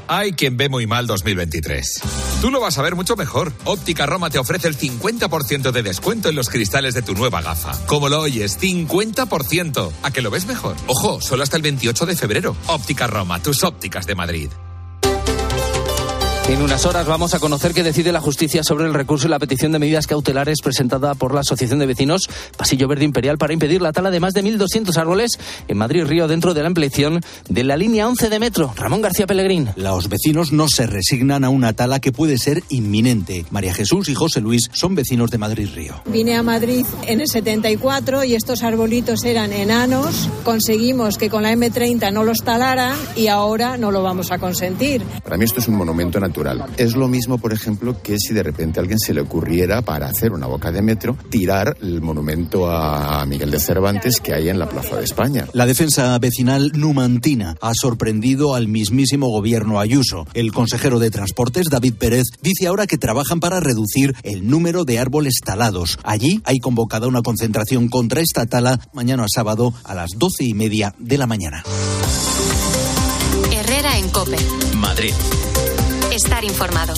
Hay 0.08 0.32
quien 0.32 0.56
ve 0.56 0.70
muy 0.70 0.86
mal 0.86 1.06
2023. 1.06 2.00
Tú 2.40 2.50
lo 2.50 2.60
vas 2.60 2.78
a 2.78 2.82
ver 2.82 2.94
mucho 2.94 3.14
mejor. 3.14 3.52
Óptica 3.64 4.06
Roma 4.06 4.30
te 4.30 4.38
ofrece 4.38 4.66
el 4.66 4.76
50% 4.78 5.70
de 5.70 5.82
descuento 5.82 6.30
en 6.30 6.34
los 6.34 6.48
cristales 6.48 6.94
de 6.94 7.02
tu 7.02 7.14
nueva 7.14 7.42
gafa. 7.42 7.78
Como 7.86 8.08
lo 8.08 8.20
oyes, 8.20 8.58
50%. 8.58 9.92
¿A 10.02 10.10
que 10.10 10.22
lo 10.22 10.30
ves 10.30 10.46
mejor? 10.46 10.76
Ojo, 10.86 11.20
solo 11.20 11.42
hasta 11.42 11.56
el 11.56 11.62
28 11.62 12.06
de 12.06 12.16
febrero. 12.16 12.56
Óptica 12.68 13.06
Roma, 13.06 13.42
tus 13.42 13.62
ópticas 13.62 14.06
de 14.06 14.14
Madrid. 14.14 14.48
En 16.48 16.62
unas 16.62 16.86
horas 16.86 17.06
vamos 17.06 17.34
a 17.34 17.40
conocer 17.40 17.74
qué 17.74 17.82
decide 17.82 18.10
la 18.10 18.22
justicia 18.22 18.64
sobre 18.64 18.86
el 18.86 18.94
recurso 18.94 19.26
y 19.26 19.30
la 19.30 19.38
petición 19.38 19.70
de 19.70 19.78
medidas 19.78 20.06
cautelares 20.06 20.62
presentada 20.64 21.14
por 21.14 21.34
la 21.34 21.40
Asociación 21.40 21.78
de 21.78 21.84
Vecinos 21.84 22.26
Pasillo 22.56 22.88
Verde 22.88 23.04
Imperial 23.04 23.36
para 23.36 23.52
impedir 23.52 23.82
la 23.82 23.92
tala 23.92 24.10
de 24.10 24.18
más 24.18 24.32
de 24.32 24.42
1.200 24.42 24.96
árboles 24.96 25.32
en 25.68 25.76
Madrid 25.76 26.04
Río 26.06 26.26
dentro 26.26 26.54
de 26.54 26.62
la 26.62 26.68
ampliación 26.68 27.20
de 27.50 27.64
la 27.64 27.76
línea 27.76 28.08
11 28.08 28.30
de 28.30 28.38
metro. 28.38 28.72
Ramón 28.76 29.02
García 29.02 29.26
Pellegrín. 29.26 29.68
Los 29.76 30.08
vecinos 30.08 30.50
no 30.50 30.68
se 30.68 30.86
resignan 30.86 31.44
a 31.44 31.50
una 31.50 31.74
tala 31.74 32.00
que 32.00 32.12
puede 32.12 32.38
ser 32.38 32.62
inminente. 32.70 33.44
María 33.50 33.74
Jesús 33.74 34.08
y 34.08 34.14
José 34.14 34.40
Luis 34.40 34.70
son 34.72 34.94
vecinos 34.94 35.30
de 35.30 35.36
Madrid 35.36 35.68
Río. 35.74 36.00
Vine 36.06 36.34
a 36.34 36.42
Madrid 36.42 36.86
en 37.06 37.20
el 37.20 37.28
74 37.28 38.24
y 38.24 38.34
estos 38.34 38.62
arbolitos 38.62 39.22
eran 39.24 39.52
enanos. 39.52 40.30
Conseguimos 40.44 41.18
que 41.18 41.28
con 41.28 41.42
la 41.42 41.52
M30 41.52 42.10
no 42.10 42.24
los 42.24 42.38
talaran 42.38 42.96
y 43.16 43.26
ahora 43.26 43.76
no 43.76 43.90
lo 43.90 44.02
vamos 44.02 44.32
a 44.32 44.38
consentir. 44.38 45.02
Para 45.22 45.36
mí 45.36 45.44
esto 45.44 45.60
es 45.60 45.68
un 45.68 45.74
monumento 45.74 46.18
natural 46.18 46.37
es 46.76 46.94
lo 46.94 47.08
mismo, 47.08 47.38
por 47.38 47.52
ejemplo, 47.52 48.00
que 48.02 48.18
si 48.18 48.32
de 48.32 48.42
repente 48.42 48.78
a 48.78 48.82
alguien 48.82 48.98
se 48.98 49.12
le 49.12 49.20
ocurriera 49.20 49.82
para 49.82 50.08
hacer 50.08 50.32
una 50.32 50.46
boca 50.46 50.70
de 50.70 50.82
metro 50.82 51.16
tirar 51.30 51.76
el 51.82 52.00
monumento 52.00 52.70
a 52.70 53.24
Miguel 53.26 53.50
de 53.50 53.58
Cervantes 53.58 54.20
que 54.20 54.34
hay 54.34 54.48
en 54.48 54.58
la 54.58 54.68
Plaza 54.68 54.96
de 54.96 55.04
España. 55.04 55.46
La 55.52 55.66
defensa 55.66 56.16
vecinal 56.18 56.72
numantina 56.74 57.56
ha 57.60 57.72
sorprendido 57.74 58.54
al 58.54 58.68
mismísimo 58.68 59.28
gobierno 59.28 59.80
Ayuso. 59.80 60.26
El 60.34 60.52
consejero 60.52 60.98
de 60.98 61.10
Transportes, 61.10 61.66
David 61.70 61.94
Pérez, 61.94 62.26
dice 62.40 62.68
ahora 62.68 62.86
que 62.86 62.98
trabajan 62.98 63.40
para 63.40 63.60
reducir 63.60 64.14
el 64.22 64.48
número 64.48 64.84
de 64.84 64.98
árboles 64.98 65.40
talados. 65.44 65.98
Allí 66.04 66.40
hay 66.44 66.58
convocada 66.58 67.08
una 67.08 67.22
concentración 67.22 67.88
contra 67.88 68.20
esta 68.20 68.46
tala 68.46 68.80
mañana 68.92 69.26
sábado 69.28 69.74
a 69.84 69.94
las 69.94 70.10
doce 70.16 70.44
y 70.44 70.54
media 70.54 70.94
de 70.98 71.18
la 71.18 71.26
mañana. 71.26 71.64
Herrera 73.52 73.98
en 73.98 74.08
Cope. 74.10 74.36
Madrid 74.76 75.12
estar 76.18 76.44
informado. 76.44 76.94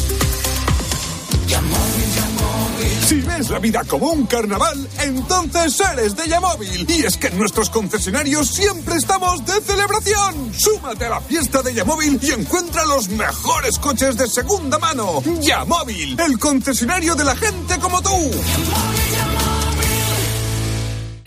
Si 3.06 3.20
ves 3.20 3.50
la 3.50 3.58
vida 3.58 3.82
como 3.84 4.12
un 4.12 4.24
carnaval, 4.26 4.88
entonces 5.02 5.78
eres 5.92 6.16
de 6.16 6.26
Yamóvil. 6.26 6.86
Y 6.88 7.04
es 7.04 7.18
que 7.18 7.26
en 7.26 7.38
nuestros 7.38 7.68
concesionarios 7.68 8.48
siempre 8.48 8.96
estamos 8.96 9.44
de 9.44 9.60
celebración. 9.60 10.54
Súmate 10.56 11.04
a 11.04 11.10
la 11.10 11.20
fiesta 11.20 11.60
de 11.60 11.74
Yamóvil 11.74 12.18
y 12.22 12.30
encuentra 12.30 12.86
los 12.86 13.10
mejores 13.10 13.78
coches 13.78 14.16
de 14.16 14.26
segunda 14.26 14.78
mano. 14.78 15.22
Yamóvil, 15.42 16.18
el 16.18 16.38
concesionario 16.38 17.14
de 17.14 17.24
la 17.24 17.36
gente 17.36 17.78
como 17.78 18.00
tú. 18.00 18.30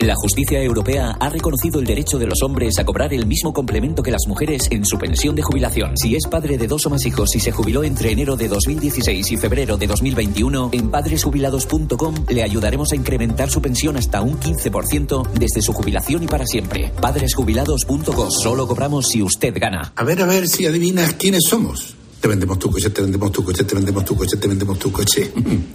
La 0.04 0.14
justicia 0.16 0.62
europea 0.62 1.16
ha 1.18 1.30
reconocido 1.30 1.80
el 1.80 1.86
derecho 1.86 2.18
de 2.18 2.26
los 2.26 2.42
hombres 2.42 2.78
a 2.78 2.84
cobrar 2.84 3.14
el 3.14 3.24
mismo 3.24 3.54
complemento 3.54 4.02
que 4.02 4.10
las 4.10 4.26
mujeres 4.28 4.68
en 4.70 4.84
su 4.84 4.98
pensión 4.98 5.34
de 5.34 5.40
jubilación. 5.40 5.96
Si 5.96 6.14
es 6.14 6.26
padre 6.26 6.58
de 6.58 6.66
dos 6.66 6.84
o 6.84 6.90
más 6.90 7.06
hijos 7.06 7.34
y 7.34 7.40
se 7.40 7.52
jubiló 7.52 7.82
entre 7.84 8.12
enero 8.12 8.36
de 8.36 8.48
2016 8.48 9.32
y 9.32 9.36
febrero 9.38 9.78
de 9.78 9.86
2021, 9.86 10.68
en 10.74 10.90
padresjubilados.com 10.90 12.26
le 12.28 12.42
ayudaremos 12.42 12.92
a 12.92 12.96
incrementar 12.96 13.48
su 13.48 13.62
pensión 13.62 13.96
hasta 13.96 14.20
un 14.20 14.38
15% 14.38 15.30
desde 15.38 15.62
su 15.62 15.72
jubilación 15.72 16.22
y 16.22 16.26
para 16.26 16.44
siempre. 16.44 16.92
Padresjubilados.com. 17.00 18.30
Solo 18.30 18.68
cobramos 18.68 19.08
si 19.08 19.22
usted 19.22 19.54
gana. 19.58 19.94
A 19.96 20.04
ver, 20.04 20.20
a 20.20 20.26
ver 20.26 20.48
si 20.48 20.66
adivinas 20.66 21.14
quiénes 21.14 21.44
somos. 21.48 21.96
Te 22.20 22.28
vendemos 22.28 22.58
tu 22.58 22.70
coche, 22.70 22.90
te 22.90 23.00
vendemos 23.00 23.32
tu 23.32 23.42
coche, 23.42 23.64
te 23.64 23.74
vendemos 23.74 24.04
tu 24.04 24.14
coche, 24.14 24.36
te 24.36 24.48
vendemos 24.48 24.78
tu 24.78 24.92
coche. 24.92 25.32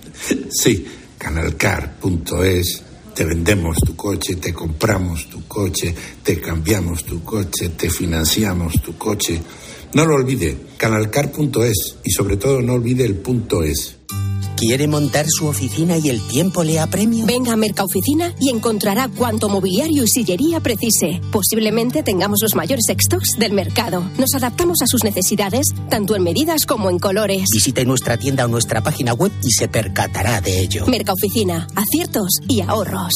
sí, 0.51 0.85
canalcar.es 1.17 2.88
te 3.13 3.25
vendemos 3.25 3.77
tu 3.85 3.95
coche, 3.95 4.35
te 4.35 4.53
compramos 4.53 5.29
tu 5.29 5.47
coche, 5.47 5.93
te 6.23 6.39
cambiamos 6.39 7.03
tu 7.03 7.23
coche, 7.23 7.69
te 7.69 7.89
financiamos 7.89 8.81
tu 8.81 8.97
coche. 8.97 9.41
No 9.93 10.05
lo 10.05 10.15
olvide, 10.15 10.55
canalcar.es 10.77 11.97
y 12.03 12.11
sobre 12.11 12.37
todo 12.37 12.61
no 12.61 12.73
olvide 12.73 13.05
el 13.05 13.15
punto 13.15 13.63
es. 13.63 13.97
¿Quiere 14.59 14.89
montar 14.89 15.25
su 15.29 15.47
oficina 15.47 15.97
y 15.97 16.09
el 16.09 16.19
tiempo 16.27 16.65
le 16.65 16.81
apremia? 16.81 17.25
Venga 17.25 17.53
a 17.53 17.55
Mercaoficina 17.55 18.35
y 18.41 18.49
encontrará 18.49 19.07
cuanto 19.07 19.47
mobiliario 19.47 20.03
y 20.03 20.07
sillería 20.09 20.59
precise. 20.59 21.21
Posiblemente 21.31 22.03
tengamos 22.03 22.39
los 22.41 22.55
mayores 22.55 22.83
stocks 22.89 23.37
del 23.39 23.53
mercado. 23.53 24.03
Nos 24.17 24.33
adaptamos 24.35 24.81
a 24.81 24.87
sus 24.87 25.05
necesidades, 25.05 25.67
tanto 25.89 26.13
en 26.17 26.23
medidas 26.23 26.65
como 26.65 26.89
en 26.89 26.99
colores. 26.99 27.45
Visite 27.53 27.85
nuestra 27.85 28.17
tienda 28.17 28.43
o 28.43 28.47
nuestra 28.49 28.83
página 28.83 29.13
web 29.13 29.31
y 29.41 29.51
se 29.51 29.69
percatará 29.69 30.41
de 30.41 30.59
ello. 30.59 30.85
Mercaoficina, 30.87 31.65
aciertos 31.77 32.27
y 32.49 32.59
ahorros. 32.59 33.13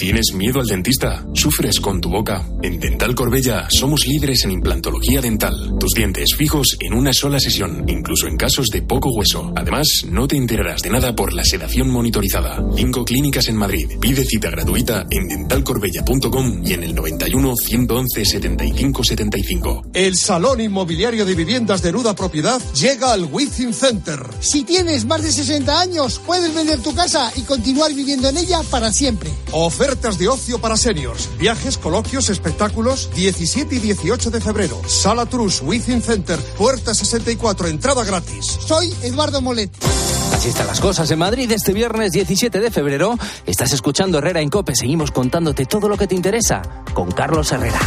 ¿Tienes 0.00 0.32
miedo 0.32 0.60
al 0.60 0.66
dentista? 0.66 1.26
¿Sufres 1.34 1.78
con 1.78 2.00
tu 2.00 2.08
boca? 2.08 2.42
En 2.62 2.80
Dental 2.80 3.14
Corbella 3.14 3.68
somos 3.68 4.06
líderes 4.06 4.46
en 4.46 4.52
implantología 4.52 5.20
dental. 5.20 5.74
Tus 5.78 5.90
dientes 5.94 6.34
fijos 6.38 6.78
en 6.80 6.94
una 6.94 7.12
sola 7.12 7.38
sesión, 7.38 7.84
incluso 7.86 8.26
en 8.26 8.38
casos 8.38 8.68
de 8.68 8.80
poco 8.80 9.10
hueso. 9.10 9.52
Además, 9.54 10.06
no 10.08 10.26
te 10.26 10.38
enterarás 10.38 10.80
de 10.80 10.88
nada 10.88 11.14
por 11.14 11.34
la 11.34 11.44
sedación 11.44 11.90
monitorizada. 11.90 12.64
Cinco 12.76 13.04
clínicas 13.04 13.48
en 13.48 13.56
Madrid. 13.56 13.90
Pide 14.00 14.24
cita 14.24 14.48
gratuita 14.48 15.04
en 15.10 15.28
dentalcorbella.com 15.28 16.62
y 16.64 16.72
en 16.72 16.84
el 16.84 16.94
91 16.94 17.54
111 17.56 18.24
75 18.24 19.04
75. 19.04 19.82
El 19.92 20.16
Salón 20.16 20.62
Inmobiliario 20.62 21.26
de 21.26 21.34
Viviendas 21.34 21.82
de 21.82 21.92
Nuda 21.92 22.14
Propiedad 22.14 22.58
llega 22.72 23.12
al 23.12 23.24
Within 23.30 23.74
Center. 23.74 24.18
Si 24.40 24.64
tienes 24.64 25.04
más 25.04 25.22
de 25.22 25.30
60 25.30 25.78
años, 25.78 26.22
puedes 26.24 26.54
vender 26.54 26.78
tu 26.78 26.94
casa 26.94 27.30
y 27.36 27.42
continuar 27.42 27.92
viviendo 27.92 28.30
en 28.30 28.38
ella 28.38 28.62
para 28.70 28.94
siempre. 28.94 29.28
Ofertas 29.90 30.18
de 30.18 30.28
ocio 30.28 30.60
para 30.60 30.76
seniors, 30.76 31.28
viajes, 31.36 31.76
coloquios, 31.76 32.28
espectáculos, 32.30 33.10
17 33.16 33.74
y 33.74 33.78
18 33.80 34.30
de 34.30 34.40
febrero. 34.40 34.80
Sala 34.86 35.26
Trus, 35.26 35.62
Within 35.62 36.00
Center, 36.00 36.38
puerta 36.56 36.94
64, 36.94 37.66
entrada 37.66 38.04
gratis. 38.04 38.46
Soy 38.46 38.94
Eduardo 39.02 39.40
Molet. 39.40 39.72
Así 40.32 40.50
están 40.50 40.68
las 40.68 40.78
cosas 40.78 41.10
en 41.10 41.18
Madrid 41.18 41.50
este 41.50 41.72
viernes 41.72 42.12
17 42.12 42.60
de 42.60 42.70
febrero. 42.70 43.18
Estás 43.46 43.72
escuchando 43.72 44.18
Herrera 44.18 44.40
en 44.40 44.48
Cope. 44.48 44.76
Seguimos 44.76 45.10
contándote 45.10 45.66
todo 45.66 45.88
lo 45.88 45.96
que 45.96 46.06
te 46.06 46.14
interesa 46.14 46.62
con 46.94 47.10
Carlos 47.10 47.50
Herrera. 47.50 47.80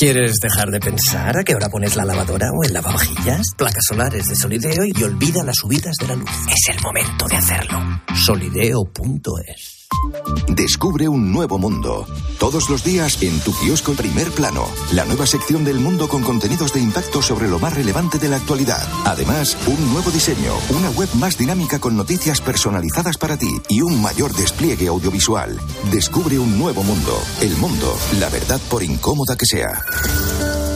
¿Quieres 0.00 0.36
dejar 0.40 0.70
de 0.70 0.80
pensar 0.80 1.36
a 1.36 1.44
qué 1.44 1.54
hora 1.54 1.68
pones 1.68 1.94
la 1.94 2.06
lavadora 2.06 2.46
o 2.52 2.64
el 2.64 2.72
lavavajillas? 2.72 3.48
Placas 3.54 3.84
solares 3.86 4.24
de 4.24 4.34
Solideo 4.34 4.82
y 4.86 5.02
olvida 5.02 5.44
las 5.44 5.56
subidas 5.56 5.94
de 6.00 6.06
la 6.06 6.14
luz. 6.14 6.30
Es 6.48 6.74
el 6.74 6.80
momento 6.80 7.26
de 7.28 7.36
hacerlo. 7.36 7.78
Solideo.es 8.14 9.79
Descubre 10.48 11.08
un 11.08 11.32
nuevo 11.32 11.58
mundo. 11.58 12.06
Todos 12.38 12.70
los 12.70 12.84
días 12.84 13.22
en 13.22 13.38
tu 13.40 13.52
kiosco 13.52 13.92
Primer 13.92 14.30
Plano. 14.30 14.66
La 14.92 15.04
nueva 15.04 15.26
sección 15.26 15.64
del 15.64 15.78
mundo 15.78 16.08
con 16.08 16.22
contenidos 16.22 16.72
de 16.72 16.80
impacto 16.80 17.22
sobre 17.22 17.48
lo 17.48 17.58
más 17.58 17.74
relevante 17.74 18.18
de 18.18 18.28
la 18.28 18.36
actualidad. 18.36 18.86
Además, 19.04 19.56
un 19.66 19.92
nuevo 19.92 20.10
diseño, 20.10 20.52
una 20.70 20.90
web 20.90 21.08
más 21.14 21.38
dinámica 21.38 21.78
con 21.78 21.96
noticias 21.96 22.40
personalizadas 22.40 23.16
para 23.16 23.36
ti 23.36 23.60
y 23.68 23.80
un 23.82 24.00
mayor 24.02 24.34
despliegue 24.34 24.88
audiovisual. 24.88 25.58
Descubre 25.90 26.38
un 26.38 26.58
nuevo 26.58 26.82
mundo. 26.82 27.18
El 27.40 27.56
mundo, 27.56 27.96
la 28.18 28.28
verdad 28.28 28.60
por 28.68 28.82
incómoda 28.82 29.36
que 29.36 29.46
sea. 29.46 30.69